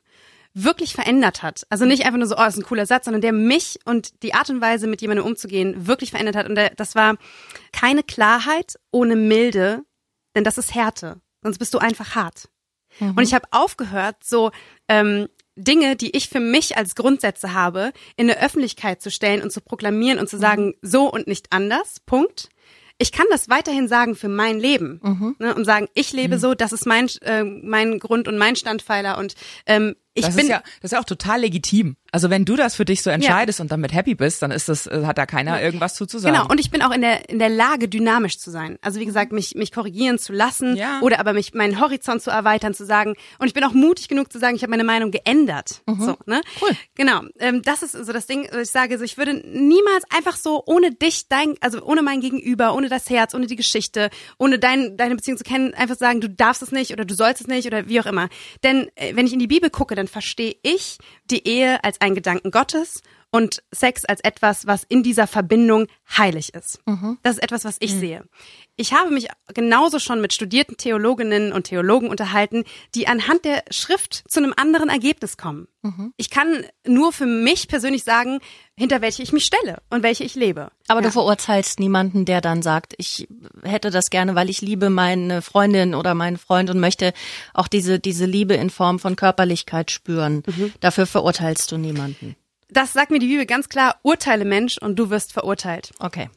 wirklich 0.63 0.93
verändert 0.93 1.43
hat. 1.43 1.65
Also 1.69 1.86
nicht 1.86 2.06
einfach 2.06 2.17
nur 2.17 2.28
so, 2.28 2.36
oh, 2.36 2.39
das 2.39 2.56
ist 2.56 2.62
ein 2.62 2.67
cooler 2.67 2.86
Satz, 2.86 3.06
sondern 3.06 3.22
der 3.22 3.34
mich 3.34 3.80
und 3.86 4.24
die 4.24 4.34
Art 4.34 4.50
und 4.50 4.62
Weise, 4.62 4.88
mit 4.88 5.02
jemandem 5.02 5.26
umzugehen, 5.26 5.88
wirklich 5.88 6.12
verändert 6.12 6.36
hat. 6.36 6.48
Und 6.48 6.56
der, 6.56 6.72
das 6.76 6.95
war 6.95 7.17
keine 7.72 8.04
Klarheit 8.04 8.80
ohne 8.91 9.15
Milde, 9.15 9.84
denn 10.36 10.43
das 10.43 10.58
ist 10.58 10.74
Härte. 10.76 11.22
Sonst 11.41 11.58
bist 11.58 11.74
du 11.74 11.78
einfach 11.78 12.15
hart. 12.15 12.50
Und 13.00 13.22
ich 13.22 13.34
habe 13.34 13.48
aufgehört, 13.52 14.17
so 14.24 14.52
ähm, 14.88 15.28
Dinge, 15.56 15.95
die 15.95 16.15
ich 16.15 16.30
für 16.30 16.39
mich 16.39 16.78
als 16.78 16.95
Grundsätze 16.95 17.54
habe, 17.54 17.91
in 18.15 18.28
der 18.28 18.43
Öffentlichkeit 18.43 19.02
zu 19.02 19.12
stellen 19.12 19.41
und 19.41 19.52
zu 19.52 19.62
proklamieren 19.62 20.19
und 20.19 20.30
zu 20.30 20.38
sagen, 20.38 20.74
so 20.82 21.12
und 21.12 21.28
nicht 21.28 21.48
anders. 21.52 22.00
Punkt. 22.06 22.50
Ich 22.98 23.13
kann 23.13 23.26
das 23.32 23.48
weiterhin 23.50 23.88
sagen 23.88 24.15
für 24.15 24.28
mein 24.28 24.60
Leben 24.60 25.00
ne, 25.39 25.56
und 25.56 25.63
sagen, 25.63 25.88
ich 25.93 26.12
lebe 26.12 26.38
so, 26.38 26.54
das 26.54 26.74
ist 26.74 26.86
mein 26.86 27.08
äh, 27.22 27.43
mein 27.45 27.98
Grund 28.00 28.28
und 28.28 28.38
mein 28.38 28.58
Standpfeiler 28.58 29.17
und 29.17 29.36
ähm, 29.65 29.95
ich 30.19 30.25
das 30.25 30.36
bin 30.36 30.45
ist 30.45 30.51
ja, 30.51 30.62
das 30.82 30.91
ist 30.91 30.91
ja 30.91 30.99
auch 30.99 31.05
total 31.05 31.41
legitim. 31.41 31.95
Also 32.12 32.30
wenn 32.30 32.45
du 32.45 32.56
das 32.56 32.76
für 32.76 32.86
dich 32.86 33.02
so 33.04 33.10
entscheidest 33.10 33.60
und 33.60 33.72
damit 33.72 33.93
happy 33.93 34.15
bist, 34.15 34.41
dann 34.41 34.52
ist 34.52 34.69
das, 34.69 34.88
äh, 34.88 35.04
hat 35.06 35.17
da 35.17 35.26
keiner 35.26 35.62
irgendwas 35.62 35.95
zu, 35.95 36.06
zu 36.06 36.19
sagen. 36.19 36.36
Genau, 36.36 36.48
und 36.50 36.60
ich 36.60 36.72
bin 36.72 36.82
auch 36.82 36.91
in 36.91 37.02
der, 37.02 37.30
in 37.30 37.39
der 37.39 37.50
Lage, 37.50 37.88
dynamisch 37.88 38.39
zu 38.39 38.52
sein. 38.52 38.78
Also 38.82 39.00
wie 39.00 39.06
gesagt, 39.06 39.32
mich, 39.32 39.56
mich 39.56 39.72
korrigieren 39.72 40.17
zu 40.19 40.34
lassen 40.34 40.76
Ja. 40.76 41.00
oder 41.02 41.19
aber 41.19 41.34
mich 41.34 41.54
meinen 41.54 41.80
Horizont 41.80 42.22
zu 42.22 42.30
erweitern, 42.32 42.74
zu 42.74 42.86
sagen, 42.86 43.15
und 43.38 43.48
ich 43.48 43.54
bin 43.54 43.63
auch 43.63 43.74
mutig 43.74 44.08
genug 44.08 44.32
zu 44.32 44.39
sagen, 44.39 44.56
ich 44.56 44.62
habe 44.63 44.72
meine 44.72 44.84
Meinung 44.84 45.12
geändert. 45.12 45.82
So, 46.00 46.17
ne? 46.26 46.41
Cool. 46.62 46.72
Genau. 46.95 47.22
Ähm, 47.39 47.62
das 47.63 47.84
ist 47.84 47.91
so 47.93 48.12
das 48.13 48.26
Ding, 48.26 48.48
ich 48.62 48.69
sage 48.69 48.98
so, 48.98 49.04
ich 49.04 49.17
würde 49.17 49.34
niemals 49.34 50.04
einfach 50.15 50.38
so 50.38 50.63
ohne 50.65 50.91
dich, 50.91 51.28
dein, 51.28 51.56
also 51.62 51.82
ohne 51.84 52.02
mein 52.02 52.22
Gegenüber, 52.22 52.74
ohne 52.74 52.89
das 52.89 53.10
Herz, 53.10 53.34
ohne 53.34 53.48
die 53.48 53.56
Geschichte, 53.56 54.10
ohne 54.38 54.60
dein, 54.60 54.98
deine 54.98 55.15
Beziehung 55.15 55.38
zu 55.38 55.43
kennen, 55.43 55.74
einfach 55.74 55.98
sagen, 55.98 56.22
du 56.22 56.30
darfst 56.30 56.62
es 56.62 56.72
nicht 56.72 56.91
oder 56.93 57.06
du 57.06 57.13
sollst 57.13 57.41
es 57.41 57.48
nicht 57.48 57.67
oder 57.67 57.88
wie 57.88 58.00
auch 58.00 58.06
immer. 58.06 58.30
Denn 58.63 58.89
äh, 58.95 59.15
wenn 59.15 59.26
ich 59.26 59.34
in 59.34 59.39
die 59.39 59.48
Bibel 59.48 59.69
gucke, 59.69 59.95
dann 59.95 60.08
verstehe 60.08 60.56
ich 60.63 60.98
die 61.26 61.48
Ehe 61.48 61.84
als 61.84 61.98
einen 61.99 62.15
Gedanken 62.15 62.51
Gottes 62.51 63.01
und 63.31 63.63
Sex 63.71 64.05
als 64.05 64.21
etwas, 64.21 64.65
was 64.65 64.83
in 64.83 65.03
dieser 65.03 65.27
Verbindung 65.27 65.87
heilig 66.17 66.53
ist. 66.53 66.79
Das 67.23 67.33
ist 67.33 67.43
etwas, 67.43 67.65
was 67.65 67.77
ich 67.79 67.93
sehe. 67.93 68.23
Ich 68.75 68.93
habe 68.93 69.11
mich 69.11 69.27
genauso 69.53 69.99
schon 69.99 70.21
mit 70.21 70.33
studierten 70.33 70.77
Theologinnen 70.77 71.51
und 71.51 71.65
Theologen 71.65 72.09
unterhalten, 72.09 72.63
die 72.95 73.07
anhand 73.07 73.45
der 73.45 73.63
Schrift 73.71 74.23
zu 74.27 74.39
einem 74.39 74.53
anderen 74.55 74.89
Ergebnis 74.89 75.37
kommen. 75.37 75.67
Ich 76.17 76.29
kann 76.29 76.65
nur 76.87 77.11
für 77.11 77.25
mich 77.25 77.67
persönlich 77.67 78.03
sagen, 78.03 78.39
hinter 78.75 79.01
welche 79.01 79.21
ich 79.21 79.31
mich 79.31 79.45
stelle 79.45 79.81
und 79.89 80.03
welche 80.03 80.23
ich 80.23 80.35
lebe. 80.35 80.71
Aber 80.87 81.01
ja. 81.01 81.07
du 81.07 81.11
verurteilst 81.11 81.79
niemanden, 81.79 82.25
der 82.25 82.41
dann 82.41 82.61
sagt, 82.61 82.95
ich 82.97 83.27
hätte 83.63 83.89
das 83.89 84.09
gerne, 84.09 84.35
weil 84.35 84.49
ich 84.49 84.61
liebe 84.61 84.89
meine 84.89 85.41
Freundin 85.41 85.95
oder 85.95 86.15
meinen 86.15 86.37
Freund 86.37 86.69
und 86.69 86.79
möchte 86.79 87.13
auch 87.53 87.67
diese, 87.67 87.99
diese 87.99 88.25
Liebe 88.25 88.55
in 88.55 88.69
Form 88.69 88.99
von 88.99 89.15
Körperlichkeit 89.15 89.91
spüren. 89.91 90.43
Dafür 90.79 91.05
verurteilst 91.05 91.71
du 91.71 91.77
niemanden. 91.77 92.35
Das 92.69 92.93
sagt 92.93 93.12
mir 93.12 93.19
die 93.19 93.27
Bibel 93.27 93.45
ganz 93.45 93.67
klar, 93.69 93.97
urteile 94.03 94.45
Mensch 94.45 94.77
und 94.77 94.97
du 94.97 95.10
wirst 95.10 95.34
verurteilt. 95.34 95.91
Okay. 95.99 96.29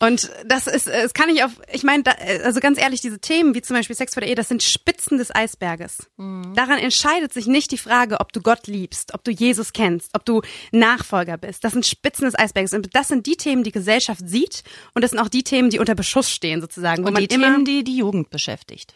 Und 0.00 0.30
das 0.46 0.66
ist, 0.66 0.88
das 0.88 1.14
kann 1.14 1.28
ich 1.28 1.44
auf, 1.44 1.52
ich 1.72 1.84
meine, 1.84 2.04
also 2.44 2.60
ganz 2.60 2.78
ehrlich, 2.78 3.00
diese 3.00 3.20
Themen 3.20 3.54
wie 3.54 3.62
zum 3.62 3.76
Beispiel 3.76 3.94
Sex 3.94 4.14
vor 4.14 4.20
der 4.20 4.28
Ehe, 4.28 4.34
das 4.34 4.48
sind 4.48 4.62
Spitzen 4.62 5.18
des 5.18 5.34
Eisberges. 5.34 6.08
Mhm. 6.16 6.54
Daran 6.54 6.78
entscheidet 6.78 7.32
sich 7.32 7.46
nicht 7.46 7.70
die 7.70 7.78
Frage, 7.78 8.20
ob 8.20 8.32
du 8.32 8.40
Gott 8.40 8.66
liebst, 8.66 9.14
ob 9.14 9.24
du 9.24 9.30
Jesus 9.30 9.72
kennst, 9.72 10.14
ob 10.14 10.24
du 10.24 10.42
Nachfolger 10.72 11.38
bist. 11.38 11.64
Das 11.64 11.72
sind 11.72 11.86
Spitzen 11.86 12.24
des 12.24 12.38
Eisberges. 12.38 12.72
Und 12.72 12.94
das 12.94 13.08
sind 13.08 13.26
die 13.26 13.36
Themen, 13.36 13.62
die 13.62 13.72
Gesellschaft 13.72 14.28
sieht 14.28 14.64
und 14.94 15.02
das 15.02 15.12
sind 15.12 15.20
auch 15.20 15.28
die 15.28 15.44
Themen, 15.44 15.70
die 15.70 15.78
unter 15.78 15.94
Beschuss 15.94 16.30
stehen 16.30 16.60
sozusagen. 16.60 17.04
Wo 17.04 17.08
und 17.08 17.18
die 17.18 17.28
Themen, 17.28 17.64
die 17.64 17.84
die 17.84 17.96
Jugend 17.96 18.30
beschäftigt. 18.30 18.94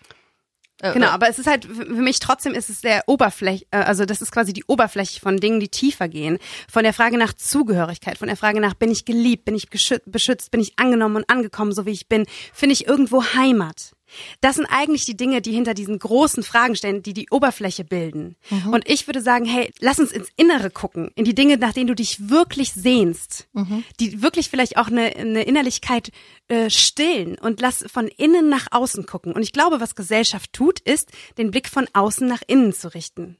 Äh, 0.82 0.92
genau, 0.92 1.06
äh. 1.06 1.10
aber 1.10 1.28
es 1.28 1.38
ist 1.38 1.46
halt 1.46 1.64
für 1.64 1.86
mich 1.86 2.18
trotzdem 2.18 2.54
ist 2.54 2.68
es 2.68 2.80
der 2.80 3.04
Oberfläche, 3.06 3.64
äh, 3.70 3.78
also 3.78 4.04
das 4.04 4.20
ist 4.20 4.32
quasi 4.32 4.52
die 4.52 4.64
Oberfläche 4.66 5.20
von 5.20 5.38
Dingen, 5.38 5.60
die 5.60 5.68
tiefer 5.68 6.08
gehen. 6.08 6.38
Von 6.70 6.82
der 6.82 6.92
Frage 6.92 7.16
nach 7.16 7.32
Zugehörigkeit, 7.32 8.18
von 8.18 8.26
der 8.26 8.36
Frage 8.36 8.60
nach, 8.60 8.74
bin 8.74 8.90
ich 8.90 9.04
geliebt, 9.04 9.44
bin 9.44 9.54
ich 9.54 9.68
beschützt, 9.70 10.50
bin 10.50 10.60
ich 10.60 10.78
angenommen 10.78 11.16
und 11.16 11.30
angekommen, 11.30 11.72
so 11.72 11.86
wie 11.86 11.92
ich 11.92 12.08
bin, 12.08 12.26
finde 12.52 12.74
ich 12.74 12.86
irgendwo 12.86 13.24
Heimat. 13.24 13.92
Das 14.40 14.56
sind 14.56 14.66
eigentlich 14.66 15.04
die 15.04 15.16
Dinge, 15.16 15.42
die 15.42 15.52
hinter 15.52 15.74
diesen 15.74 15.98
großen 15.98 16.42
Fragen 16.42 16.76
stehen, 16.76 17.02
die 17.02 17.14
die 17.14 17.28
Oberfläche 17.30 17.84
bilden. 17.84 18.36
Mhm. 18.50 18.72
Und 18.72 18.88
ich 18.88 19.06
würde 19.06 19.20
sagen, 19.20 19.44
hey, 19.44 19.70
lass 19.80 19.98
uns 19.98 20.12
ins 20.12 20.28
Innere 20.36 20.70
gucken, 20.70 21.10
in 21.14 21.24
die 21.24 21.34
Dinge, 21.34 21.56
nach 21.56 21.72
denen 21.72 21.88
du 21.88 21.94
dich 21.94 22.28
wirklich 22.28 22.72
sehnst, 22.72 23.48
mhm. 23.52 23.84
die 24.00 24.22
wirklich 24.22 24.48
vielleicht 24.48 24.76
auch 24.76 24.88
eine, 24.88 25.16
eine 25.16 25.42
Innerlichkeit 25.42 26.10
äh, 26.48 26.70
stillen 26.70 27.38
und 27.38 27.60
lass 27.60 27.84
von 27.90 28.08
innen 28.08 28.48
nach 28.48 28.68
außen 28.70 29.06
gucken. 29.06 29.32
Und 29.32 29.42
ich 29.42 29.52
glaube, 29.52 29.80
was 29.80 29.94
Gesellschaft 29.94 30.52
tut, 30.52 30.80
ist, 30.80 31.10
den 31.38 31.50
Blick 31.50 31.68
von 31.68 31.88
außen 31.92 32.26
nach 32.26 32.42
innen 32.46 32.72
zu 32.72 32.92
richten. 32.94 33.38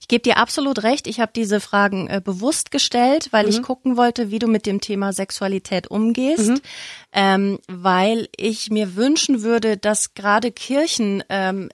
Ich 0.00 0.08
gebe 0.08 0.22
dir 0.22 0.36
absolut 0.36 0.82
recht. 0.82 1.06
Ich 1.06 1.20
habe 1.20 1.32
diese 1.34 1.60
Fragen 1.60 2.08
äh, 2.08 2.20
bewusst 2.22 2.70
gestellt, 2.70 3.28
weil 3.30 3.44
mhm. 3.44 3.50
ich 3.50 3.62
gucken 3.62 3.96
wollte, 3.96 4.30
wie 4.30 4.38
du 4.38 4.46
mit 4.46 4.66
dem 4.66 4.80
Thema 4.80 5.12
Sexualität 5.12 5.88
umgehst, 5.88 6.50
mhm. 6.50 6.60
ähm, 7.12 7.58
weil 7.68 8.28
ich 8.36 8.70
mir 8.70 8.96
wünschen 8.96 9.42
würde, 9.42 9.76
dass 9.76 10.14
gerade 10.14 10.52
Kirchen 10.52 11.22
ähm, 11.28 11.68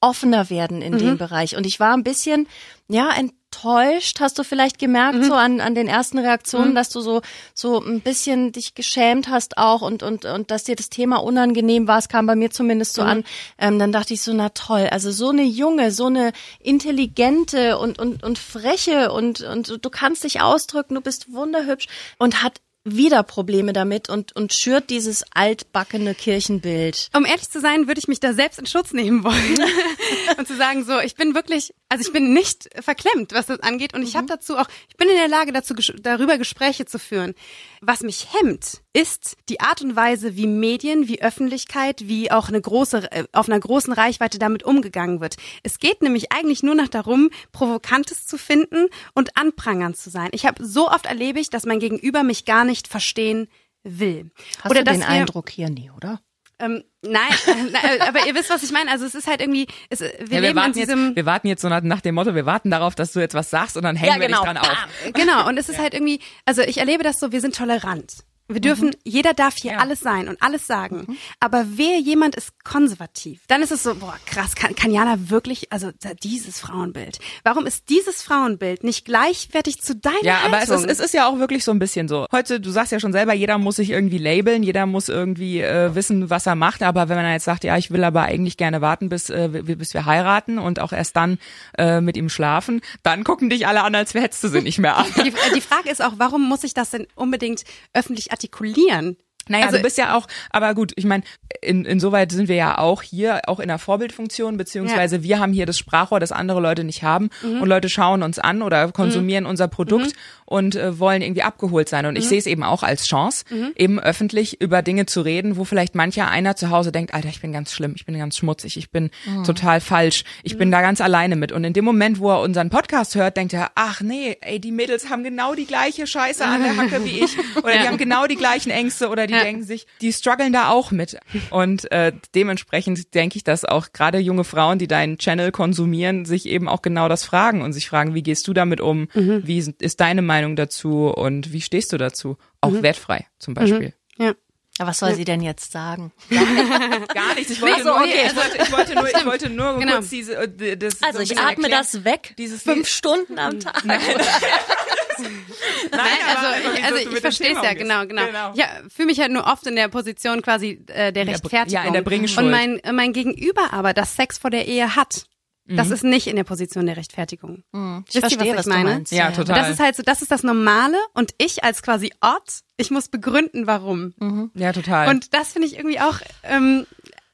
offener 0.00 0.50
werden 0.50 0.82
in 0.82 0.94
mhm. 0.94 0.98
dem 0.98 1.18
Bereich. 1.18 1.56
Und 1.56 1.66
ich 1.66 1.80
war 1.80 1.94
ein 1.94 2.04
bisschen, 2.04 2.46
ja, 2.88 3.10
enttäuscht, 3.58 4.20
hast 4.20 4.38
du 4.38 4.44
vielleicht 4.44 4.78
gemerkt, 4.78 5.18
mhm. 5.18 5.24
so 5.24 5.34
an, 5.34 5.60
an 5.60 5.74
den 5.74 5.88
ersten 5.88 6.18
Reaktionen, 6.18 6.70
mhm. 6.70 6.74
dass 6.74 6.90
du 6.90 7.00
so, 7.00 7.22
so 7.54 7.82
ein 7.82 8.00
bisschen 8.00 8.52
dich 8.52 8.74
geschämt 8.74 9.28
hast 9.28 9.58
auch 9.58 9.82
und, 9.82 10.02
und, 10.02 10.24
und 10.24 10.50
dass 10.50 10.64
dir 10.64 10.76
das 10.76 10.90
Thema 10.90 11.16
unangenehm 11.18 11.88
war. 11.88 11.98
Es 11.98 12.08
kam 12.08 12.26
bei 12.26 12.36
mir 12.36 12.50
zumindest 12.50 12.94
so 12.94 13.02
mhm. 13.02 13.08
an. 13.08 13.24
Ähm, 13.58 13.78
dann 13.78 13.92
dachte 13.92 14.14
ich 14.14 14.22
so, 14.22 14.32
na 14.32 14.50
toll, 14.50 14.88
also 14.90 15.10
so 15.10 15.30
eine 15.30 15.44
junge, 15.44 15.90
so 15.90 16.06
eine 16.06 16.32
intelligente 16.60 17.78
und, 17.78 17.98
und, 17.98 18.22
und 18.22 18.38
freche 18.38 19.12
und, 19.12 19.40
und 19.40 19.84
du 19.84 19.90
kannst 19.90 20.24
dich 20.24 20.40
ausdrücken, 20.40 20.94
du 20.94 21.00
bist 21.00 21.32
wunderhübsch 21.32 21.86
und 22.18 22.42
hat 22.42 22.60
wieder 22.84 23.22
Probleme 23.22 23.72
damit 23.72 24.08
und, 24.08 24.34
und 24.34 24.52
schürt 24.52 24.90
dieses 24.90 25.24
altbackene 25.32 26.14
Kirchenbild. 26.14 27.10
Um 27.14 27.24
ehrlich 27.24 27.48
zu 27.48 27.60
sein, 27.60 27.86
würde 27.86 27.98
ich 27.98 28.08
mich 28.08 28.20
da 28.20 28.32
selbst 28.32 28.58
in 28.58 28.66
Schutz 28.66 28.92
nehmen 28.92 29.24
wollen 29.24 29.58
und 30.38 30.46
zu 30.48 30.56
sagen, 30.56 30.84
so, 30.84 30.98
ich 31.00 31.14
bin 31.14 31.34
wirklich, 31.34 31.74
also 31.88 32.06
ich 32.06 32.12
bin 32.12 32.32
nicht 32.32 32.68
verklemmt, 32.82 33.32
was 33.32 33.46
das 33.46 33.60
angeht 33.60 33.94
und 33.94 34.02
ich 34.02 34.14
mhm. 34.14 34.18
habe 34.18 34.26
dazu 34.28 34.56
auch, 34.56 34.68
ich 34.88 34.96
bin 34.96 35.08
in 35.08 35.16
der 35.16 35.28
Lage 35.28 35.52
dazu, 35.52 35.74
darüber 35.74 36.38
Gespräche 36.38 36.86
zu 36.86 36.98
führen. 36.98 37.34
Was 37.80 38.00
mich 38.00 38.28
hemmt, 38.32 38.80
ist 38.92 39.36
die 39.48 39.60
Art 39.60 39.82
und 39.82 39.94
Weise, 39.94 40.36
wie 40.36 40.48
Medien, 40.48 41.06
wie 41.06 41.22
Öffentlichkeit, 41.22 42.08
wie 42.08 42.32
auch 42.32 42.48
eine 42.48 42.60
große, 42.60 43.12
äh, 43.12 43.24
auf 43.32 43.48
einer 43.48 43.60
großen 43.60 43.92
Reichweite 43.92 44.38
damit 44.38 44.64
umgegangen 44.64 45.20
wird. 45.20 45.36
Es 45.62 45.78
geht 45.78 46.02
nämlich 46.02 46.32
eigentlich 46.32 46.64
nur 46.64 46.74
noch 46.74 46.88
darum, 46.88 47.30
Provokantes 47.52 48.26
zu 48.26 48.38
finden 48.38 48.88
und 49.14 49.36
anprangern 49.36 49.94
zu 49.94 50.10
sein. 50.10 50.30
Ich 50.32 50.46
habe 50.46 50.64
so 50.66 50.88
oft 50.88 51.06
erlebe 51.06 51.38
ich, 51.38 51.50
dass 51.50 51.66
mein 51.66 51.78
Gegenüber 51.78 52.24
mich 52.24 52.44
gar 52.44 52.64
nicht 52.68 52.86
verstehen 52.86 53.48
will. 53.82 54.30
Hast 54.62 54.70
oder 54.70 54.84
du 54.84 54.92
den 54.92 55.02
Eindruck 55.02 55.50
hier 55.50 55.70
nie, 55.70 55.90
oder? 55.90 56.20
Ähm, 56.60 56.82
nein, 57.02 57.30
äh, 57.82 58.00
aber 58.00 58.26
ihr 58.26 58.34
wisst, 58.34 58.50
was 58.50 58.62
ich 58.62 58.72
meine. 58.72 58.90
Also 58.90 59.06
es 59.06 59.14
ist 59.14 59.28
halt 59.28 59.40
irgendwie, 59.40 59.68
es, 59.90 60.00
wir, 60.00 60.08
ja, 60.08 60.30
wir 60.30 60.40
leben 60.40 60.56
warten 60.56 60.72
in 60.72 60.72
diesem... 60.72 61.06
Jetzt, 61.06 61.16
wir 61.16 61.26
warten 61.26 61.48
jetzt 61.48 61.62
so 61.62 61.68
nach, 61.68 61.82
nach, 61.82 62.00
dem 62.00 62.16
Motto, 62.16 62.34
wir 62.34 62.46
warten 62.46 62.70
darauf, 62.70 62.94
dass 62.94 63.12
du 63.12 63.20
jetzt 63.20 63.34
was 63.34 63.50
sagst 63.50 63.76
und 63.76 63.84
dann 63.84 63.94
hängen 63.94 64.20
ja, 64.20 64.26
genau. 64.26 64.44
wir 64.44 64.52
dich 64.52 64.54
dran 64.54 64.56
auf. 64.56 65.12
Genau, 65.14 65.48
und 65.48 65.56
es 65.56 65.68
ist 65.68 65.76
ja. 65.76 65.82
halt 65.82 65.94
irgendwie, 65.94 66.20
also 66.44 66.62
ich 66.62 66.78
erlebe 66.78 67.04
das 67.04 67.20
so, 67.20 67.30
wir 67.30 67.40
sind 67.40 67.54
tolerant. 67.54 68.24
Wir 68.50 68.60
dürfen, 68.60 68.88
mhm. 68.88 68.94
jeder 69.04 69.34
darf 69.34 69.56
hier 69.56 69.72
ja. 69.72 69.78
alles 69.78 70.00
sein 70.00 70.26
und 70.26 70.40
alles 70.42 70.66
sagen. 70.66 71.04
Mhm. 71.06 71.16
Aber 71.38 71.66
wer 71.68 71.98
jemand 71.98 72.34
ist 72.34 72.64
konservativ, 72.64 73.42
dann 73.46 73.60
ist 73.60 73.72
es 73.72 73.82
so, 73.82 73.94
boah, 73.94 74.16
krass, 74.24 74.54
kann, 74.54 74.74
kann 74.74 74.90
Jana 74.90 75.28
wirklich, 75.28 75.70
also 75.70 75.90
dieses 76.22 76.58
Frauenbild. 76.58 77.18
Warum 77.44 77.66
ist 77.66 77.90
dieses 77.90 78.22
Frauenbild 78.22 78.84
nicht 78.84 79.04
gleichwertig 79.04 79.82
zu 79.82 79.94
deiner 79.94 80.22
Ja, 80.22 80.42
Haltung? 80.42 80.54
aber 80.54 80.62
es 80.62 80.70
ist, 80.70 80.86
es 80.86 81.00
ist 81.00 81.14
ja 81.14 81.28
auch 81.28 81.38
wirklich 81.38 81.62
so 81.62 81.72
ein 81.72 81.78
bisschen 81.78 82.08
so. 82.08 82.26
Heute, 82.32 82.58
du 82.58 82.70
sagst 82.70 82.90
ja 82.92 83.00
schon 83.00 83.12
selber, 83.12 83.34
jeder 83.34 83.58
muss 83.58 83.76
sich 83.76 83.90
irgendwie 83.90 84.18
labeln, 84.18 84.62
jeder 84.62 84.86
muss 84.86 85.10
irgendwie 85.10 85.60
äh, 85.60 85.94
wissen, 85.94 86.30
was 86.30 86.46
er 86.46 86.54
macht. 86.54 86.82
Aber 86.82 87.10
wenn 87.10 87.16
man 87.16 87.30
jetzt 87.30 87.44
sagt, 87.44 87.64
ja, 87.64 87.76
ich 87.76 87.90
will 87.90 88.02
aber 88.02 88.22
eigentlich 88.22 88.56
gerne 88.56 88.80
warten, 88.80 89.10
bis, 89.10 89.28
äh, 89.28 89.48
bis 89.48 89.92
wir 89.92 90.06
heiraten 90.06 90.58
und 90.58 90.80
auch 90.80 90.92
erst 90.92 91.16
dann 91.16 91.38
äh, 91.76 92.00
mit 92.00 92.16
ihm 92.16 92.30
schlafen, 92.30 92.80
dann 93.02 93.24
gucken 93.24 93.50
dich 93.50 93.66
alle 93.66 93.82
an, 93.82 93.94
als 93.94 94.14
hättest 94.14 94.42
du 94.44 94.48
sie 94.48 94.62
nicht 94.62 94.78
mehr 94.78 94.96
an. 94.96 95.06
Die, 95.22 95.34
die 95.54 95.60
Frage 95.60 95.90
ist 95.90 96.02
auch, 96.02 96.14
warum 96.16 96.48
muss 96.48 96.64
ich 96.64 96.72
das 96.72 96.90
denn 96.90 97.06
unbedingt 97.14 97.64
öffentlich 97.92 98.32
artikulieren. 98.38 99.16
Naja, 99.48 99.66
also, 99.66 99.78
du 99.78 99.82
bist 99.82 99.98
ja 99.98 100.16
auch, 100.16 100.26
aber 100.50 100.74
gut, 100.74 100.92
ich 100.96 101.04
meine, 101.04 101.22
in, 101.60 101.84
insoweit 101.84 102.32
sind 102.32 102.48
wir 102.48 102.56
ja 102.56 102.78
auch 102.78 103.02
hier, 103.02 103.42
auch 103.46 103.60
in 103.60 103.68
der 103.68 103.78
Vorbildfunktion, 103.78 104.56
beziehungsweise 104.56 105.16
ja. 105.16 105.22
wir 105.22 105.38
haben 105.40 105.52
hier 105.52 105.66
das 105.66 105.78
Sprachrohr, 105.78 106.20
das 106.20 106.32
andere 106.32 106.60
Leute 106.60 106.84
nicht 106.84 107.02
haben 107.02 107.30
mhm. 107.42 107.62
und 107.62 107.68
Leute 107.68 107.88
schauen 107.88 108.22
uns 108.22 108.38
an 108.38 108.62
oder 108.62 108.90
konsumieren 108.92 109.44
mhm. 109.44 109.50
unser 109.50 109.68
Produkt 109.68 110.06
mhm. 110.06 110.12
und 110.44 110.76
äh, 110.76 110.98
wollen 110.98 111.22
irgendwie 111.22 111.42
abgeholt 111.42 111.88
sein. 111.88 112.06
Und 112.06 112.16
ich 112.16 112.24
mhm. 112.24 112.28
sehe 112.28 112.38
es 112.38 112.46
eben 112.46 112.62
auch 112.62 112.82
als 112.82 113.06
Chance, 113.06 113.44
mhm. 113.50 113.72
eben 113.76 113.98
öffentlich 113.98 114.60
über 114.60 114.82
Dinge 114.82 115.06
zu 115.06 115.20
reden, 115.20 115.56
wo 115.56 115.64
vielleicht 115.64 115.94
mancher 115.94 116.28
einer 116.28 116.56
zu 116.56 116.70
Hause 116.70 116.92
denkt, 116.92 117.14
Alter, 117.14 117.28
ich 117.28 117.40
bin 117.40 117.52
ganz 117.52 117.72
schlimm, 117.72 117.94
ich 117.96 118.06
bin 118.06 118.18
ganz 118.18 118.36
schmutzig, 118.36 118.76
ich 118.76 118.90
bin 118.90 119.10
mhm. 119.26 119.44
total 119.44 119.80
falsch, 119.80 120.24
ich 120.42 120.58
bin 120.58 120.70
da 120.70 120.80
ganz 120.80 121.00
alleine 121.00 121.36
mit. 121.36 121.52
Und 121.52 121.64
in 121.64 121.72
dem 121.72 121.84
Moment, 121.84 122.18
wo 122.18 122.30
er 122.30 122.40
unseren 122.40 122.70
Podcast 122.70 123.14
hört, 123.14 123.36
denkt 123.36 123.52
er, 123.52 123.70
ach 123.74 124.00
nee, 124.00 124.36
ey, 124.40 124.60
die 124.60 124.72
Mädels 124.72 125.10
haben 125.10 125.24
genau 125.24 125.54
die 125.54 125.66
gleiche 125.66 126.06
Scheiße 126.06 126.44
an 126.44 126.62
der 126.62 126.76
Hacke 126.76 127.04
wie 127.04 127.20
ich 127.20 127.36
oder 127.56 127.74
ja. 127.74 127.82
die 127.82 127.88
haben 127.88 127.98
genau 127.98 128.26
die 128.26 128.36
gleichen 128.36 128.70
Ängste 128.70 129.08
oder 129.08 129.26
die 129.26 129.34
ja. 129.38 129.44
denken 129.44 129.64
sich, 129.64 129.86
die 130.00 130.12
strugglen 130.12 130.52
da 130.52 130.68
auch 130.68 130.90
mit. 130.90 131.18
Und 131.50 131.90
äh, 131.90 132.12
dementsprechend 132.34 133.14
denke 133.14 133.36
ich, 133.36 133.44
dass 133.44 133.64
auch 133.64 133.92
gerade 133.92 134.18
junge 134.18 134.44
Frauen, 134.44 134.78
die 134.78 134.88
deinen 134.88 135.18
Channel 135.18 135.52
konsumieren, 135.52 136.24
sich 136.24 136.46
eben 136.46 136.68
auch 136.68 136.82
genau 136.82 137.08
das 137.08 137.24
fragen 137.24 137.62
und 137.62 137.72
sich 137.72 137.88
fragen, 137.88 138.14
wie 138.14 138.22
gehst 138.22 138.46
du 138.48 138.52
damit 138.52 138.80
um? 138.80 139.08
Mhm. 139.14 139.42
Wie 139.44 139.58
ist 139.78 140.00
deine 140.00 140.22
Meinung 140.22 140.56
dazu 140.56 141.08
und 141.08 141.52
wie 141.52 141.60
stehst 141.60 141.92
du 141.92 141.98
dazu? 141.98 142.36
Auch 142.60 142.70
mhm. 142.70 142.82
wertfrei 142.82 143.26
zum 143.38 143.54
Beispiel. 143.54 143.94
Mhm. 144.18 144.24
Ja. 144.24 144.34
Aber 144.78 144.90
was 144.90 144.98
soll 144.98 145.10
ja. 145.10 145.14
sie 145.16 145.24
denn 145.24 145.42
jetzt 145.42 145.72
sagen? 145.72 146.12
Gar 146.30 147.34
nichts. 147.34 147.50
Ich 147.50 147.60
wollte, 147.60 147.82
so, 147.82 147.88
nur, 147.88 147.98
okay. 147.98 148.26
ich 148.26 148.36
wollte, 148.36 148.62
ich 148.62 148.72
wollte 148.72 148.94
nur, 148.94 149.08
ich 149.08 149.26
wollte 149.26 149.50
nur 149.50 149.78
genau. 149.78 149.92
kurz 149.94 150.10
diese, 150.10 150.34
äh, 150.36 150.76
das 150.76 151.02
Also 151.02 151.18
ich 151.18 151.32
atme 151.32 151.64
erklären. 151.64 151.70
das 151.70 152.04
weg. 152.04 152.34
Dieses 152.38 152.62
fünf 152.62 152.86
Stunden 152.86 153.38
am 153.38 153.58
Tag. 153.58 153.82
Nein. 155.18 155.44
Nein, 155.90 156.00
also, 156.36 156.82
also 156.84 157.10
ich 157.10 157.20
verstehe 157.20 157.52
es 157.52 157.62
ja, 157.62 157.74
genau, 157.74 158.06
genau, 158.06 158.26
genau. 158.26 158.52
Ja, 158.54 158.66
fühle 158.94 159.06
mich 159.06 159.20
halt 159.20 159.32
nur 159.32 159.46
oft 159.46 159.66
in 159.66 159.76
der 159.76 159.88
Position 159.88 160.42
quasi 160.42 160.84
äh, 160.88 161.12
der 161.12 161.26
Rechtfertigung. 161.26 161.82
Ja, 161.82 161.84
in 161.84 161.92
der 161.92 162.02
Bringschuld. 162.02 162.46
Und 162.46 162.50
mein, 162.50 162.80
mein 162.92 163.12
Gegenüber 163.12 163.72
aber, 163.72 163.92
das 163.92 164.16
Sex 164.16 164.38
vor 164.38 164.50
der 164.50 164.66
Ehe 164.66 164.96
hat, 164.96 165.26
das 165.70 165.88
mhm. 165.88 165.92
ist 165.92 166.04
nicht 166.04 166.26
in 166.26 166.36
der 166.36 166.44
Position 166.44 166.86
der 166.86 166.96
Rechtfertigung. 166.96 167.62
Mhm. 167.72 168.04
Ich 168.08 168.14
Wisst 168.14 168.20
verstehe, 168.20 168.46
ihr, 168.46 168.52
was, 168.52 168.60
was 168.60 168.66
ich 168.66 168.72
meine? 168.72 168.90
Meinst, 168.90 169.12
ja, 169.12 169.28
ja, 169.28 169.30
total. 169.32 169.56
Und 169.56 169.62
das 169.62 169.70
ist 169.70 169.80
halt 169.80 169.96
so, 169.96 170.02
das 170.02 170.22
ist 170.22 170.30
das 170.30 170.42
Normale 170.42 170.96
und 171.12 171.34
ich 171.36 171.62
als 171.62 171.82
quasi 171.82 172.10
Ort, 172.22 172.60
ich 172.78 172.90
muss 172.90 173.08
begründen, 173.08 173.66
warum. 173.66 174.14
Mhm. 174.18 174.50
Ja, 174.54 174.72
total. 174.72 175.08
Und 175.08 175.34
das 175.34 175.52
finde 175.52 175.68
ich 175.68 175.76
irgendwie 175.76 176.00
auch, 176.00 176.20
ähm, 176.44 176.86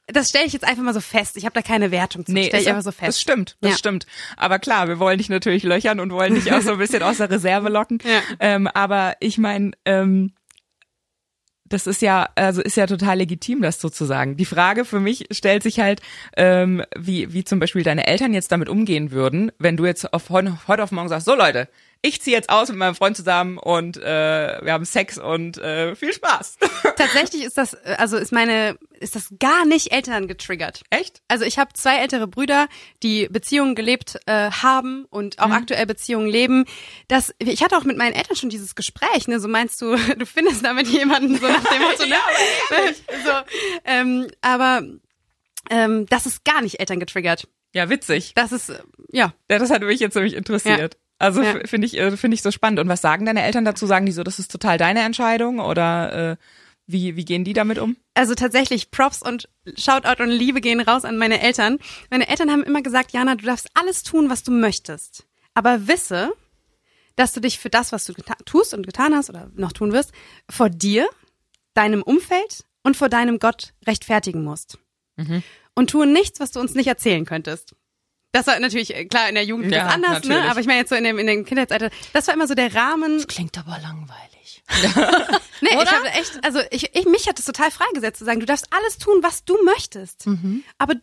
das 0.06 0.28
stelle 0.28 0.44
ich 0.46 0.52
jetzt 0.52 0.66
einfach 0.66 0.82
mal 0.82 0.94
so 0.94 1.00
fest. 1.00 1.36
Ich 1.36 1.44
habe 1.44 1.54
da 1.54 1.62
keine 1.62 1.90
Wertung 1.90 2.26
zu. 2.26 2.32
Nee, 2.32 2.46
stelle 2.46 2.62
ich 2.62 2.68
einfach 2.68 2.82
so 2.82 2.92
fest. 2.92 3.08
Das 3.08 3.20
stimmt, 3.20 3.56
das 3.60 3.72
ja. 3.72 3.76
stimmt. 3.78 4.06
Aber 4.36 4.58
klar, 4.58 4.88
wir 4.88 4.98
wollen 4.98 5.18
dich 5.18 5.28
natürlich 5.28 5.62
löchern 5.62 5.98
und 6.00 6.12
wollen 6.12 6.34
dich 6.34 6.52
auch 6.52 6.60
so 6.60 6.72
ein 6.72 6.78
bisschen 6.78 7.02
aus 7.02 7.18
der 7.18 7.30
Reserve 7.30 7.68
locken. 7.68 7.98
Ja. 8.04 8.20
Ähm, 8.40 8.66
aber 8.66 9.16
ich 9.20 9.38
meine, 9.38 9.72
ähm, 9.86 10.32
das 11.66 11.86
ist 11.86 12.02
ja, 12.02 12.28
also 12.34 12.60
ist 12.60 12.76
ja 12.76 12.86
total 12.86 13.18
legitim, 13.18 13.62
das 13.62 13.80
sozusagen. 13.80 14.36
Die 14.36 14.44
Frage 14.44 14.84
für 14.84 15.00
mich 15.00 15.26
stellt 15.30 15.62
sich 15.62 15.80
halt, 15.80 16.02
ähm, 16.36 16.82
wie, 16.96 17.32
wie 17.32 17.44
zum 17.44 17.58
Beispiel 17.58 17.82
deine 17.82 18.06
Eltern 18.06 18.34
jetzt 18.34 18.52
damit 18.52 18.68
umgehen 18.68 19.10
würden, 19.10 19.50
wenn 19.58 19.76
du 19.76 19.86
jetzt 19.86 20.12
auf, 20.12 20.28
heute 20.28 20.82
auf 20.82 20.92
morgen 20.92 21.08
sagst, 21.08 21.26
so 21.26 21.34
Leute, 21.34 21.68
ich 22.04 22.20
ziehe 22.20 22.36
jetzt 22.36 22.50
aus 22.50 22.68
mit 22.68 22.76
meinem 22.76 22.94
Freund 22.94 23.16
zusammen 23.16 23.56
und 23.56 23.96
äh, 23.96 24.60
wir 24.62 24.74
haben 24.74 24.84
Sex 24.84 25.16
und 25.16 25.56
äh, 25.56 25.96
viel 25.96 26.12
Spaß. 26.12 26.58
Tatsächlich 26.96 27.44
ist 27.44 27.56
das, 27.56 27.72
äh, 27.72 27.96
also 27.96 28.18
ist 28.18 28.30
meine, 28.30 28.76
ist 29.00 29.16
das 29.16 29.32
gar 29.40 29.64
nicht 29.64 29.90
Eltern 29.90 30.28
getriggert. 30.28 30.82
Echt? 30.90 31.22
Also 31.28 31.46
ich 31.46 31.58
habe 31.58 31.72
zwei 31.72 31.96
ältere 31.96 32.26
Brüder, 32.26 32.68
die 33.02 33.26
Beziehungen 33.30 33.74
gelebt 33.74 34.18
äh, 34.26 34.50
haben 34.50 35.06
und 35.06 35.38
auch 35.38 35.46
mhm. 35.46 35.54
aktuell 35.54 35.86
Beziehungen 35.86 36.28
leben. 36.28 36.66
Das, 37.08 37.34
ich 37.38 37.62
hatte 37.62 37.78
auch 37.78 37.84
mit 37.84 37.96
meinen 37.96 38.14
Eltern 38.14 38.36
schon 38.36 38.50
dieses 38.50 38.74
Gespräch. 38.74 39.26
Ne? 39.26 39.40
So 39.40 39.48
meinst 39.48 39.80
du, 39.80 39.96
du 40.18 40.26
findest 40.26 40.62
damit 40.62 40.86
jemanden 40.88 41.38
so 41.38 41.48
nach 41.48 41.64
dem 41.64 41.80
Motto, 41.80 42.04
ne? 42.04 42.16
so, 43.24 43.32
ähm, 43.86 44.26
aber 44.42 44.82
ähm, 45.70 46.04
das 46.10 46.26
ist 46.26 46.44
gar 46.44 46.60
nicht 46.60 46.80
Eltern 46.80 47.00
getriggert. 47.00 47.48
Ja, 47.72 47.88
witzig. 47.88 48.32
Das 48.34 48.52
ist, 48.52 48.68
äh, 48.68 48.78
ja. 49.10 49.32
Ja, 49.50 49.58
das 49.58 49.70
hat 49.70 49.82
mich 49.82 50.00
jetzt 50.00 50.14
nämlich 50.14 50.34
interessiert. 50.34 50.94
Ja. 50.94 51.00
Also 51.18 51.42
Ja. 51.42 51.60
finde 51.64 51.86
ich, 51.86 51.96
äh, 51.98 52.16
finde 52.16 52.34
ich 52.34 52.42
so 52.42 52.50
spannend. 52.50 52.80
Und 52.80 52.88
was 52.88 53.00
sagen 53.00 53.24
deine 53.24 53.42
Eltern 53.42 53.64
dazu? 53.64 53.86
Sagen 53.86 54.06
die 54.06 54.12
so, 54.12 54.22
das 54.22 54.38
ist 54.38 54.50
total 54.50 54.78
deine 54.78 55.00
Entscheidung 55.00 55.60
oder 55.60 56.32
äh, 56.32 56.36
wie, 56.86 57.16
wie 57.16 57.24
gehen 57.24 57.44
die 57.44 57.52
damit 57.54 57.78
um? 57.78 57.96
Also 58.14 58.34
tatsächlich 58.34 58.90
Props 58.90 59.22
und 59.22 59.48
Shoutout 59.76 60.22
und 60.22 60.28
Liebe 60.30 60.60
gehen 60.60 60.80
raus 60.80 61.04
an 61.04 61.16
meine 61.16 61.40
Eltern. 61.40 61.78
Meine 62.10 62.28
Eltern 62.28 62.50
haben 62.50 62.62
immer 62.62 62.82
gesagt, 62.82 63.12
Jana, 63.12 63.36
du 63.36 63.46
darfst 63.46 63.68
alles 63.74 64.02
tun, 64.02 64.28
was 64.28 64.42
du 64.42 64.50
möchtest. 64.52 65.24
Aber 65.54 65.88
wisse, 65.88 66.32
dass 67.16 67.32
du 67.32 67.40
dich 67.40 67.58
für 67.58 67.70
das, 67.70 67.92
was 67.92 68.04
du 68.04 68.12
tust 68.44 68.74
und 68.74 68.84
getan 68.86 69.14
hast 69.14 69.30
oder 69.30 69.50
noch 69.54 69.72
tun 69.72 69.92
wirst, 69.92 70.12
vor 70.50 70.68
dir, 70.68 71.08
deinem 71.72 72.02
Umfeld 72.02 72.64
und 72.82 72.96
vor 72.96 73.08
deinem 73.08 73.38
Gott 73.38 73.72
rechtfertigen 73.86 74.44
musst. 74.44 74.78
Und 75.74 75.90
tue 75.90 76.06
nichts, 76.06 76.40
was 76.40 76.50
du 76.50 76.60
uns 76.60 76.74
nicht 76.74 76.88
erzählen 76.88 77.24
könntest. 77.24 77.74
Das 78.34 78.48
war 78.48 78.58
natürlich, 78.58 78.94
äh, 78.94 79.04
klar, 79.04 79.28
in 79.28 79.36
der 79.36 79.44
Jugend 79.44 79.70
Ja, 79.72 79.86
ist 79.86 79.94
anders, 79.94 80.10
natürlich. 80.14 80.36
ne? 80.42 80.50
Aber 80.50 80.58
ich 80.60 80.66
meine 80.66 80.80
jetzt 80.80 80.88
so 80.90 80.96
in 80.96 81.04
dem, 81.04 81.18
in 81.20 81.26
dem 81.28 81.44
Kindheitsalter, 81.44 81.88
das 82.12 82.26
war 82.26 82.34
immer 82.34 82.48
so 82.48 82.54
der 82.54 82.74
Rahmen, 82.74 83.24
Klingt 83.28 83.56
aber 83.56 83.78
langweilig. 83.80 84.10
Nee, 85.60 85.76
Oder? 85.76 85.84
ich 85.84 85.92
habe 85.92 86.08
echt, 86.08 86.44
also 86.44 86.60
ich, 86.70 86.94
ich, 86.94 87.06
mich 87.06 87.26
hat 87.26 87.38
es 87.38 87.46
total 87.46 87.70
freigesetzt 87.70 88.18
zu 88.18 88.24
sagen, 88.24 88.40
du 88.40 88.46
darfst 88.46 88.66
alles 88.70 88.98
tun, 88.98 89.20
was 89.22 89.44
du 89.44 89.56
möchtest. 89.64 90.26
Aber 90.76 90.94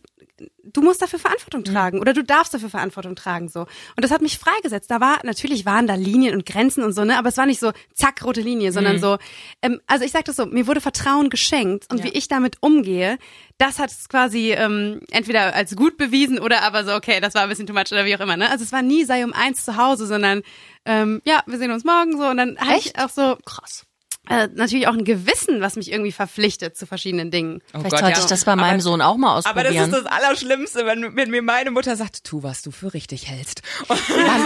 du 0.64 0.82
musst 0.82 1.02
dafür 1.02 1.18
Verantwortung 1.18 1.64
tragen 1.64 2.00
oder 2.00 2.12
du 2.12 2.22
darfst 2.22 2.54
dafür 2.54 2.70
Verantwortung 2.70 3.16
tragen 3.16 3.48
so. 3.48 3.60
Und 3.60 3.68
das 3.98 4.10
hat 4.10 4.22
mich 4.22 4.38
freigesetzt. 4.38 4.90
Da 4.90 5.00
war 5.00 5.18
natürlich 5.24 5.66
waren 5.66 5.86
da 5.86 5.94
Linien 5.94 6.34
und 6.34 6.46
Grenzen 6.46 6.84
und 6.84 6.92
so, 6.92 7.04
ne, 7.04 7.18
aber 7.18 7.28
es 7.28 7.36
war 7.36 7.46
nicht 7.46 7.60
so 7.60 7.72
zack 7.94 8.24
rote 8.24 8.40
Linie, 8.40 8.72
sondern 8.72 9.00
so 9.00 9.18
ähm, 9.62 9.80
also 9.86 10.04
ich 10.04 10.12
sag 10.12 10.24
das 10.24 10.36
so, 10.36 10.46
mir 10.46 10.66
wurde 10.66 10.80
Vertrauen 10.80 11.30
geschenkt 11.30 11.92
und 11.92 12.04
wie 12.04 12.08
ich 12.08 12.28
damit 12.28 12.56
umgehe, 12.60 13.18
das 13.58 13.78
hat 13.78 13.90
es 13.90 14.08
quasi 14.08 14.52
ähm, 14.52 15.00
entweder 15.10 15.54
als 15.54 15.76
gut 15.76 15.96
bewiesen 15.96 16.38
oder 16.38 16.62
aber 16.62 16.84
so 16.84 16.94
okay, 16.94 17.20
das 17.20 17.34
war 17.34 17.42
ein 17.42 17.48
bisschen 17.48 17.66
too 17.66 17.74
much 17.74 17.92
oder 17.92 18.04
wie 18.04 18.14
auch 18.16 18.20
immer, 18.20 18.36
ne? 18.36 18.50
Also 18.50 18.64
es 18.64 18.72
war 18.72 18.82
nie 18.82 19.04
sei 19.04 19.24
um 19.24 19.32
eins 19.32 19.64
zu 19.64 19.76
Hause, 19.76 20.06
sondern 20.06 20.42
ähm, 20.84 21.22
ja, 21.24 21.42
wir 21.46 21.58
sehen 21.58 21.70
uns 21.70 21.84
morgen 21.84 22.16
so 22.18 22.24
und 22.26 22.36
dann 22.36 22.58
hatte 22.58 22.78
ich 22.78 22.98
auch 22.98 23.08
so 23.08 23.36
Krass. 23.44 23.84
äh, 24.28 24.48
natürlich 24.54 24.86
auch 24.88 24.94
ein 24.94 25.04
Gewissen, 25.04 25.60
was 25.60 25.76
mich 25.76 25.90
irgendwie 25.92 26.12
verpflichtet 26.12 26.76
zu 26.76 26.86
verschiedenen 26.86 27.30
Dingen. 27.30 27.60
Oh 27.74 27.78
Vielleicht 27.80 27.98
sollte 27.98 28.20
ich 28.20 28.26
das 28.26 28.44
bei 28.44 28.56
meinem 28.56 28.80
Sohn 28.80 29.00
auch 29.00 29.16
mal 29.16 29.30
Aber 29.30 29.38
das 29.38 29.46
ausprobieren. 29.72 29.84
ist 29.84 29.92
das 29.92 30.06
Allerschlimmste, 30.06 30.86
wenn, 30.86 31.16
wenn 31.16 31.30
mir 31.30 31.42
meine 31.42 31.70
Mutter 31.70 31.96
sagt, 31.96 32.24
tu, 32.24 32.42
was 32.42 32.62
du 32.62 32.70
für 32.70 32.94
richtig 32.94 33.28
hältst. 33.28 33.62
Wann, 33.88 33.98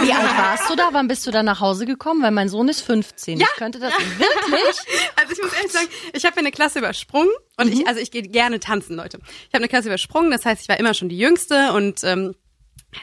wie 0.05 0.11
alt 0.13 0.37
warst 0.37 0.69
du 0.69 0.75
da? 0.75 0.89
Wann 0.91 1.07
bist 1.07 1.25
du 1.27 1.31
da 1.31 1.41
nach 1.43 1.59
Hause 1.59 1.85
gekommen? 1.85 2.21
Weil 2.23 2.31
mein 2.31 2.49
Sohn 2.49 2.69
ist 2.69 2.81
15. 2.81 3.39
Ich 3.39 3.47
könnte 3.57 3.79
das 3.79 3.93
wirklich. 3.93 4.77
Also 5.15 5.33
ich 5.33 5.41
muss 5.41 5.53
ehrlich 5.53 5.71
sagen, 5.71 5.87
ich 6.13 6.25
habe 6.25 6.37
eine 6.37 6.51
Klasse 6.51 6.79
übersprungen 6.79 7.29
und 7.57 7.73
ich, 7.73 7.87
also 7.87 7.99
ich 7.99 8.11
gehe 8.11 8.21
gerne 8.21 8.59
tanzen, 8.59 8.95
Leute. 8.95 9.17
Ich 9.27 9.53
habe 9.53 9.57
eine 9.57 9.67
Klasse 9.67 9.87
übersprungen, 9.87 10.29
das 10.31 10.45
heißt, 10.45 10.61
ich 10.61 10.69
war 10.69 10.79
immer 10.79 10.93
schon 10.93 11.09
die 11.09 11.17
Jüngste 11.17 11.73
und 11.73 12.03
ähm, 12.03 12.35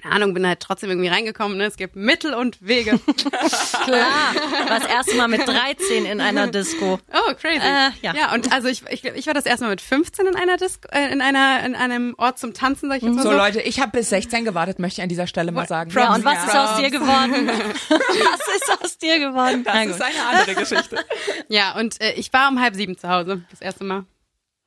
keine 0.03 0.15
Ahnung, 0.15 0.35
bin 0.35 0.47
halt 0.47 0.61
trotzdem 0.61 0.91
irgendwie 0.91 1.09
reingekommen. 1.09 1.59
Ne? 1.59 1.65
Es 1.65 1.77
gibt 1.77 1.97
Mittel 1.97 2.35
und 2.35 2.67
Wege. 2.67 2.99
Klar. 3.85 4.35
War 4.69 4.81
das 4.81 4.89
erste 4.89 5.15
Mal 5.17 5.29
mit 5.29 5.47
13 5.47 6.07
in 6.07 6.21
einer 6.21 6.47
Disco. 6.49 6.99
Oh, 7.13 7.35
crazy. 7.35 7.59
Äh, 7.59 7.91
ja. 8.03 8.15
ja, 8.15 8.33
und 8.35 8.53
also 8.53 8.69
ich, 8.69 8.83
ich, 8.91 9.05
ich 9.05 9.27
war 9.27 9.35
das 9.35 9.47
erste 9.47 9.65
Mal 9.65 9.71
mit 9.71 9.81
15 9.81 10.27
in 10.27 10.37
einer 10.37 10.57
Disco, 10.57 10.89
äh, 10.91 11.13
in 11.13 11.21
einer 11.21 11.65
in 11.65 11.75
einem 11.75 12.15
Ort 12.19 12.39
zum 12.39 12.55
Tanzen, 12.55 12.89
sag 12.89 12.99
ich 12.99 13.03
jetzt 13.03 13.15
mal 13.15 13.23
so, 13.23 13.31
so. 13.31 13.37
Leute, 13.37 13.61
ich 13.61 13.81
habe 13.81 13.93
bis 13.93 14.11
16 14.11 14.45
gewartet, 14.45 14.79
möchte 14.79 15.01
ich 15.01 15.03
an 15.03 15.09
dieser 15.09 15.27
Stelle 15.27 15.53
mal 15.53 15.67
sagen. 15.67 15.91
Ja, 15.91 16.15
und 16.15 16.25
was 16.25 16.35
Ja. 16.35 16.45
ist 16.45 16.57
aus 16.57 16.77
dir 16.81 16.91
geworden? 16.91 17.51
Was 17.89 18.57
ist 18.57 18.83
aus 18.85 18.99
dir 18.99 19.19
geworden? 19.19 19.65
Das 19.65 19.87
ist 19.87 20.03
eine 20.03 20.27
andere 20.31 20.55
Geschichte. 20.55 21.05
Ja, 21.49 21.77
und 21.79 22.01
äh, 22.01 22.13
ich 22.13 22.33
war 22.33 22.49
um 22.49 22.61
halb 22.61 22.75
sieben 22.75 22.97
zu 22.97 23.09
Hause, 23.09 23.43
das 23.51 23.61
erste 23.61 23.85
Mal. 23.85 24.05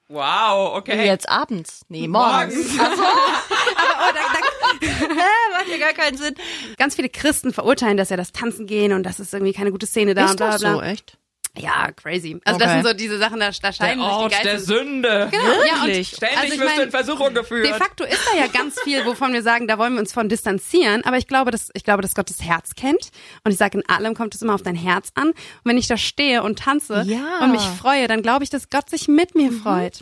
Wow, 0.10 0.76
okay. 0.78 1.06
Jetzt 1.06 1.28
abends? 1.28 1.82
Nee, 1.90 2.08
morgens. 2.08 2.56
Morgens. 2.56 2.80
Aber 2.80 2.94
oh, 3.02 4.14
da, 4.14 4.22
da, 4.34 4.40
Macht 5.52 5.68
ja 5.70 5.78
gar 5.78 5.94
keinen 5.94 6.18
Sinn. 6.18 6.36
ganz 6.78 6.96
viele 6.96 7.10
Christen 7.10 7.54
verurteilen 7.54 7.98
das 7.98 8.10
ja, 8.10 8.18
das 8.18 8.32
Tanzen 8.32 8.66
gehen 8.68 8.94
und 8.94 9.04
das 9.04 9.20
ist 9.20 9.34
irgendwie 9.34 9.54
keine 9.54 9.72
gute 9.72 9.86
Szene 9.88 10.14
da 10.14 10.24
und 10.26 10.30
Ist 10.32 10.38
bla 10.38 10.52
das 10.52 10.62
bla 10.62 10.72
so, 10.74 10.78
bla. 10.80 10.88
echt? 10.92 11.18
Ja, 11.60 11.92
crazy. 11.92 12.40
Also 12.46 12.60
das 12.60 12.68
Okay. 12.70 12.82
sind 12.84 12.88
so 12.92 12.94
diese 12.96 13.18
Sachen, 13.18 13.40
da, 13.40 13.50
da 13.50 13.58
Der 13.60 13.74
scheiden 13.74 14.00
sich 14.00 14.08
die 14.08 14.14
Ort 14.14 14.32
der 14.32 14.44
Geister. 14.44 14.60
Sünde. 14.60 15.28
Genau, 15.32 15.44
ja, 15.44 15.74
und, 15.82 15.88
Wirklich? 15.88 16.08
Ständig 16.10 16.38
also 16.38 16.54
ich 16.54 16.60
wirst 16.60 16.70
du 16.78 16.82
in 16.84 16.90
mein, 16.90 16.92
Versuchung 16.92 17.34
geführt. 17.34 17.66
de 17.66 17.74
facto 17.74 18.04
ist 18.04 18.22
da 18.32 18.38
ja 18.38 18.46
ganz 18.46 18.80
viel, 18.82 19.04
wovon 19.06 19.34
wir 19.34 19.42
sagen, 19.42 19.68
da 19.68 19.80
wollen 19.80 19.94
wir 19.94 20.00
uns 20.02 20.14
von 20.14 20.30
distanzieren. 20.30 21.04
Aber 21.04 21.18
ich 21.18 21.26
glaube, 21.26 21.50
dass 21.50 21.72
ich 21.74 21.84
glaube, 21.84 22.04
dass 22.04 22.14
Gott 22.14 22.30
das 22.30 22.44
Herz 22.44 22.76
kennt. 22.76 23.10
Und 23.44 23.52
ich 23.54 23.58
sage, 23.58 23.80
in 23.80 23.90
allem 23.90 24.14
kommt 24.14 24.36
es 24.36 24.44
immer 24.44 24.54
auf 24.54 24.62
dein 24.62 24.76
Herz 24.76 25.10
an. 25.16 25.30
Und 25.30 25.36
wenn 25.64 25.80
ich 25.80 25.88
da 25.88 25.98
stehe 25.98 26.44
und 26.44 26.60
tanze 26.60 27.02
Ja. 27.08 27.40
und 27.42 27.52
mich 27.54 27.64
freue, 27.64 28.08
dann 28.08 28.22
glaube 28.22 28.44
ich, 28.44 28.52
dass 28.52 28.70
Gott 28.70 28.88
sich 28.92 29.08
mit 29.08 29.34
mir 29.34 29.52
freut. 29.52 30.02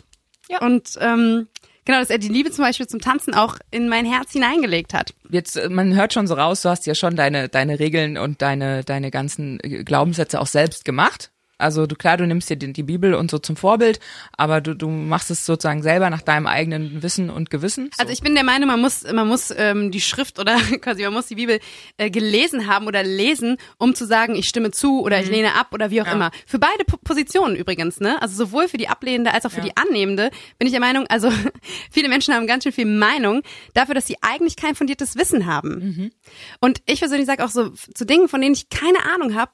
Ja. 0.50 0.60
Und 0.60 0.90
ähm, 1.00 1.48
genau, 1.86 2.00
dass 2.00 2.10
er 2.10 2.18
die 2.18 2.28
Liebe 2.28 2.50
zum 2.50 2.64
Beispiel 2.64 2.86
zum 2.86 3.00
Tanzen 3.00 3.32
auch 3.32 3.56
in 3.70 3.88
mein 3.88 4.04
Herz 4.04 4.32
hineingelegt 4.32 4.92
hat. 4.92 5.14
Jetzt, 5.30 5.56
äh, 5.56 5.70
man 5.70 5.94
hört 5.94 6.12
schon 6.12 6.26
so 6.26 6.34
raus, 6.34 6.60
du 6.60 6.68
hast 6.68 6.86
ja 6.86 6.94
schon 6.94 7.16
deine, 7.16 7.48
deine 7.48 7.78
Regeln 7.78 8.18
und 8.18 8.42
deine, 8.42 8.84
deine 8.84 9.10
ganzen 9.10 9.58
äh, 9.62 9.82
Glaubenssätze 9.84 10.38
auch 10.38 10.46
selbst 10.46 10.84
gemacht. 10.84 11.30
Also 11.58 11.86
du 11.86 11.96
klar, 11.96 12.16
du 12.16 12.26
nimmst 12.26 12.50
dir 12.50 12.56
die, 12.56 12.72
die 12.72 12.82
Bibel 12.82 13.14
und 13.14 13.30
so 13.30 13.38
zum 13.38 13.56
Vorbild, 13.56 13.98
aber 14.36 14.60
du, 14.60 14.74
du 14.74 14.88
machst 14.88 15.30
es 15.30 15.46
sozusagen 15.46 15.82
selber 15.82 16.10
nach 16.10 16.22
deinem 16.22 16.46
eigenen 16.46 17.02
Wissen 17.02 17.30
und 17.30 17.50
Gewissen. 17.50 17.90
So. 17.96 18.00
Also 18.02 18.12
ich 18.12 18.20
bin 18.20 18.34
der 18.34 18.44
Meinung, 18.44 18.68
man 18.68 18.80
muss, 18.80 19.04
man 19.10 19.26
muss 19.26 19.52
ähm, 19.56 19.90
die 19.90 20.00
Schrift 20.00 20.38
oder 20.38 20.56
quasi 20.80 21.02
man 21.04 21.12
muss 21.14 21.26
die 21.26 21.36
Bibel 21.36 21.58
äh, 21.96 22.10
gelesen 22.10 22.66
haben 22.66 22.86
oder 22.86 23.02
lesen, 23.02 23.56
um 23.78 23.94
zu 23.94 24.06
sagen, 24.06 24.34
ich 24.34 24.48
stimme 24.48 24.70
zu 24.70 25.00
oder 25.02 25.16
Mhm. 25.16 25.22
ich 25.24 25.30
lehne 25.30 25.54
ab 25.54 25.68
oder 25.72 25.90
wie 25.90 26.02
auch 26.02 26.12
immer. 26.12 26.30
Für 26.46 26.58
beide 26.58 26.84
P 26.84 26.96
Positionen 27.02 27.56
übrigens, 27.56 28.00
ne? 28.00 28.20
Also 28.20 28.36
sowohl 28.36 28.68
für 28.68 28.76
die 28.76 28.88
ablehnende 28.88 29.32
als 29.32 29.46
auch 29.46 29.50
für 29.50 29.58
Ja. 29.60 29.64
die 29.66 29.76
annehmende 29.76 30.30
bin 30.58 30.66
ich 30.66 30.72
der 30.72 30.80
Meinung, 30.80 31.06
also 31.08 31.30
viele 31.90 32.08
Menschen 32.08 32.34
haben 32.34 32.46
ganz 32.46 32.64
schön 32.64 32.72
viel 32.72 32.84
Meinung 32.86 33.42
dafür, 33.74 33.94
dass 33.94 34.06
sie 34.06 34.16
eigentlich 34.20 34.56
kein 34.56 34.74
fundiertes 34.74 35.16
Wissen 35.16 35.46
haben. 35.46 35.70
Mhm. 35.78 36.10
Und 36.60 36.82
ich 36.86 37.00
persönlich 37.00 37.26
sage 37.26 37.44
auch 37.44 37.50
so 37.50 37.70
zu 37.70 38.04
Dingen, 38.04 38.28
von 38.28 38.40
denen 38.40 38.54
ich 38.54 38.68
keine 38.68 38.98
Ahnung 39.14 39.34
habe, 39.34 39.52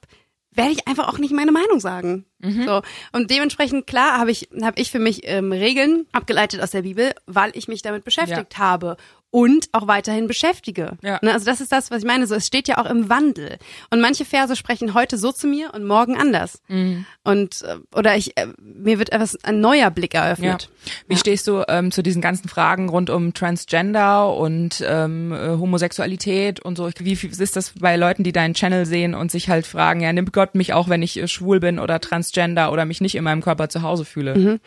werde 0.55 0.71
ich 0.71 0.87
einfach 0.87 1.07
auch 1.07 1.17
nicht 1.17 1.33
meine 1.33 1.51
Meinung 1.51 1.79
sagen. 1.79 2.25
Mhm. 2.39 2.65
So 2.65 2.81
und 3.11 3.31
dementsprechend 3.31 3.87
klar 3.87 4.17
habe 4.19 4.31
ich 4.31 4.49
habe 4.61 4.79
ich 4.79 4.91
für 4.91 4.99
mich 4.99 5.21
ähm, 5.23 5.51
Regeln 5.51 6.07
abgeleitet 6.11 6.61
aus 6.61 6.71
der 6.71 6.83
Bibel, 6.83 7.13
weil 7.25 7.51
ich 7.55 7.67
mich 7.67 7.81
damit 7.81 8.03
beschäftigt 8.03 8.57
habe 8.57 8.97
und 9.33 9.67
auch 9.71 9.87
weiterhin 9.87 10.27
beschäftige. 10.27 10.91
Ja. 11.01 11.17
Ne, 11.23 11.33
also 11.33 11.43
das 11.43 11.59
ist 11.59 11.71
das, 11.71 11.89
was 11.89 12.03
ich 12.03 12.07
meine. 12.07 12.27
So 12.27 12.35
es 12.35 12.45
steht 12.45 12.67
ja 12.67 12.77
auch 12.77 12.85
im 12.85 13.09
Wandel 13.09 13.57
und 13.89 13.99
manche 13.99 14.25
Verse 14.25 14.55
sprechen 14.55 14.93
heute 14.93 15.17
so 15.17 15.31
zu 15.31 15.47
mir 15.47 15.73
und 15.73 15.85
morgen 15.85 16.15
anders. 16.15 16.61
Mhm. 16.67 17.07
Und 17.23 17.63
äh, 17.63 17.77
oder 17.97 18.15
ich 18.15 18.37
äh, 18.37 18.45
mir 18.61 18.99
wird 18.99 19.11
etwas 19.11 19.43
ein 19.43 19.59
neuer 19.59 19.89
Blick 19.89 20.13
Ja. 20.13 20.25
eröffnet. 20.27 20.69
Wie 21.07 21.17
stehst 21.17 21.47
du 21.47 21.63
ähm, 21.67 21.91
zu 21.91 22.03
diesen 22.03 22.21
ganzen 22.21 22.47
Fragen 22.47 22.89
rund 22.89 23.09
um 23.09 23.33
Transgender 23.33 24.35
und 24.35 24.83
ähm, 24.87 25.31
äh, 25.31 25.49
Homosexualität 25.57 26.59
und 26.59 26.77
so? 26.77 26.91
Wie 26.99 27.13
ist 27.13 27.55
das 27.55 27.73
bei 27.79 27.95
Leuten, 27.95 28.23
die 28.23 28.33
deinen 28.33 28.53
Channel 28.53 28.85
sehen 28.85 29.15
und 29.15 29.31
sich 29.31 29.49
halt 29.49 29.65
fragen, 29.65 30.01
ja, 30.01 30.13
nimmt 30.13 30.31
Gott 30.31 30.53
mich 30.53 30.73
auch, 30.73 30.89
wenn 30.89 31.01
ich 31.01 31.19
schwul 31.31 31.59
bin 31.59 31.79
oder 31.79 31.99
transgender 31.99 32.71
oder 32.71 32.85
mich 32.85 33.01
nicht 33.01 33.15
in 33.15 33.23
meinem 33.23 33.41
Körper 33.41 33.67
zu 33.67 33.81
Hause 33.81 34.05
fühle? 34.05 34.35
Mhm. 34.37 34.59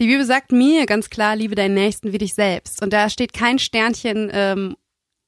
Die 0.00 0.06
Bibel 0.06 0.24
sagt 0.24 0.52
mir 0.52 0.86
ganz 0.86 1.10
klar, 1.10 1.34
liebe 1.34 1.56
deinen 1.56 1.74
Nächsten 1.74 2.12
wie 2.12 2.18
dich 2.18 2.34
selbst. 2.34 2.82
Und 2.82 2.92
da 2.92 3.10
steht 3.10 3.32
kein 3.32 3.58
Sternchen, 3.58 4.30
ähm, 4.32 4.76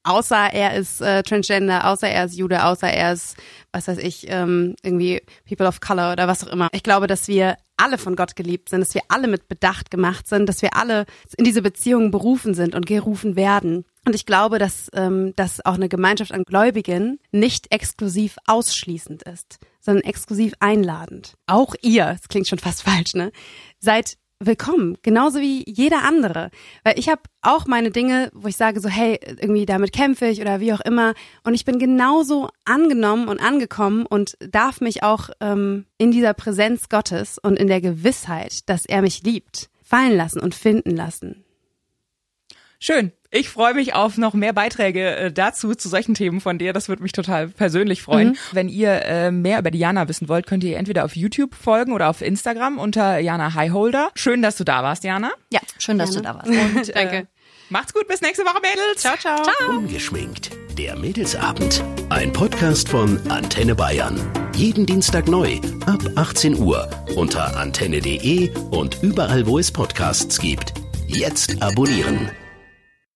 außer 0.03 0.53
er 0.53 0.75
ist 0.75 1.01
äh, 1.01 1.23
Transgender, 1.23 1.87
außer 1.89 2.07
er 2.07 2.23
ist 2.23 2.37
Jude, 2.37 2.63
außer 2.63 2.87
er 2.87 3.11
ist, 3.11 3.35
was 3.73 3.89
weiß 3.89 3.97
ich, 3.97 4.27
ähm, 4.29 4.75
irgendwie 4.81 5.21
People 5.45 5.67
of 5.67 5.81
Color 5.81 6.13
oder 6.13 6.29
was 6.29 6.45
auch 6.45 6.51
immer. 6.51 6.69
Ich 6.71 6.83
glaube, 6.83 7.07
dass 7.07 7.27
wir 7.27 7.57
alle 7.75 7.97
von 7.97 8.15
Gott 8.15 8.37
geliebt 8.37 8.69
sind, 8.69 8.79
dass 8.79 8.95
wir 8.95 9.01
alle 9.09 9.27
mit 9.27 9.49
Bedacht 9.49 9.91
gemacht 9.91 10.25
sind, 10.27 10.47
dass 10.47 10.61
wir 10.61 10.77
alle 10.77 11.05
in 11.35 11.43
diese 11.43 11.61
Beziehungen 11.61 12.09
berufen 12.09 12.53
sind 12.53 12.73
und 12.73 12.85
gerufen 12.85 13.35
werden. 13.35 13.83
Und 14.05 14.15
ich 14.15 14.25
glaube, 14.25 14.57
dass, 14.57 14.89
ähm, 14.93 15.33
dass 15.35 15.65
auch 15.65 15.75
eine 15.75 15.89
Gemeinschaft 15.89 16.31
an 16.31 16.43
Gläubigen 16.43 17.19
nicht 17.31 17.73
exklusiv 17.73 18.37
ausschließend 18.47 19.23
ist, 19.23 19.59
sondern 19.81 20.05
exklusiv 20.05 20.53
einladend. 20.61 21.33
Auch 21.45 21.75
ihr, 21.81 22.05
das 22.05 22.29
klingt 22.29 22.47
schon 22.47 22.59
fast 22.59 22.83
falsch, 22.83 23.15
ne? 23.15 23.31
Seid 23.79 24.17
willkommen, 24.45 24.97
genauso 25.03 25.39
wie 25.39 25.63
jeder 25.67 26.03
andere. 26.03 26.49
Weil 26.83 26.97
ich 26.97 27.09
habe 27.09 27.21
auch 27.41 27.65
meine 27.67 27.91
Dinge, 27.91 28.31
wo 28.33 28.47
ich 28.47 28.57
sage 28.57 28.79
so, 28.79 28.89
hey, 28.89 29.19
irgendwie 29.39 29.65
damit 29.65 29.93
kämpfe 29.93 30.25
ich 30.27 30.41
oder 30.41 30.59
wie 30.59 30.73
auch 30.73 30.81
immer. 30.81 31.13
Und 31.43 31.53
ich 31.53 31.65
bin 31.65 31.79
genauso 31.79 32.49
angenommen 32.65 33.27
und 33.27 33.39
angekommen 33.39 34.05
und 34.05 34.37
darf 34.39 34.81
mich 34.81 35.03
auch 35.03 35.29
ähm, 35.39 35.85
in 35.97 36.11
dieser 36.11 36.33
Präsenz 36.33 36.89
Gottes 36.89 37.37
und 37.37 37.57
in 37.57 37.67
der 37.67 37.81
Gewissheit, 37.81 38.67
dass 38.69 38.85
er 38.85 39.01
mich 39.01 39.23
liebt, 39.23 39.69
fallen 39.83 40.17
lassen 40.17 40.39
und 40.39 40.55
finden 40.55 40.91
lassen. 40.91 41.43
Schön. 42.83 43.11
Ich 43.29 43.47
freue 43.47 43.75
mich 43.75 43.93
auf 43.93 44.17
noch 44.17 44.33
mehr 44.33 44.53
Beiträge 44.53 45.15
äh, 45.15 45.31
dazu, 45.31 45.75
zu 45.75 45.87
solchen 45.87 46.15
Themen 46.15 46.41
von 46.41 46.57
dir. 46.57 46.73
Das 46.73 46.89
würde 46.89 47.03
mich 47.03 47.11
total 47.11 47.47
persönlich 47.47 48.01
freuen. 48.01 48.37
Wenn 48.53 48.69
ihr 48.69 49.05
äh, 49.05 49.31
mehr 49.31 49.59
über 49.59 49.69
Diana 49.69 50.09
wissen 50.09 50.27
wollt, 50.27 50.47
könnt 50.47 50.63
ihr 50.63 50.77
entweder 50.77 51.05
auf 51.05 51.15
YouTube 51.15 51.53
folgen 51.53 51.93
oder 51.93 52.09
auf 52.09 52.21
Instagram 52.21 52.79
unter 52.79 53.19
Jana 53.19 53.53
Highholder. 53.53 54.09
Schön, 54.15 54.41
dass 54.41 54.57
du 54.57 54.63
da 54.63 54.81
warst, 54.81 55.03
Jana. 55.03 55.31
Ja, 55.53 55.59
schön, 55.77 55.99
dass 55.99 56.11
du 56.11 56.21
da 56.21 56.33
warst. 56.33 56.49
Und, 56.49 56.89
äh, 56.89 56.93
Danke. 56.93 57.27
Macht's 57.69 57.93
gut, 57.93 58.07
bis 58.07 58.19
nächste 58.21 58.43
Woche, 58.43 58.59
Mädels. 58.61 59.01
Ciao, 59.01 59.15
ciao. 59.15 59.37
Ungeschminkt. 59.69 60.49
Der 60.75 60.97
Mädelsabend. 60.97 61.83
Ein 62.09 62.33
Podcast 62.33 62.89
von 62.89 63.19
Antenne 63.29 63.75
Bayern. 63.75 64.19
Jeden 64.55 64.87
Dienstag 64.87 65.27
neu 65.27 65.57
ab 65.85 66.01
18 66.15 66.57
Uhr 66.57 66.89
unter 67.15 67.55
antenne.de 67.55 68.49
und 68.71 69.03
überall, 69.03 69.45
wo 69.45 69.59
es 69.59 69.71
Podcasts 69.71 70.39
gibt. 70.39 70.73
Jetzt 71.07 71.61
abonnieren. 71.61 72.31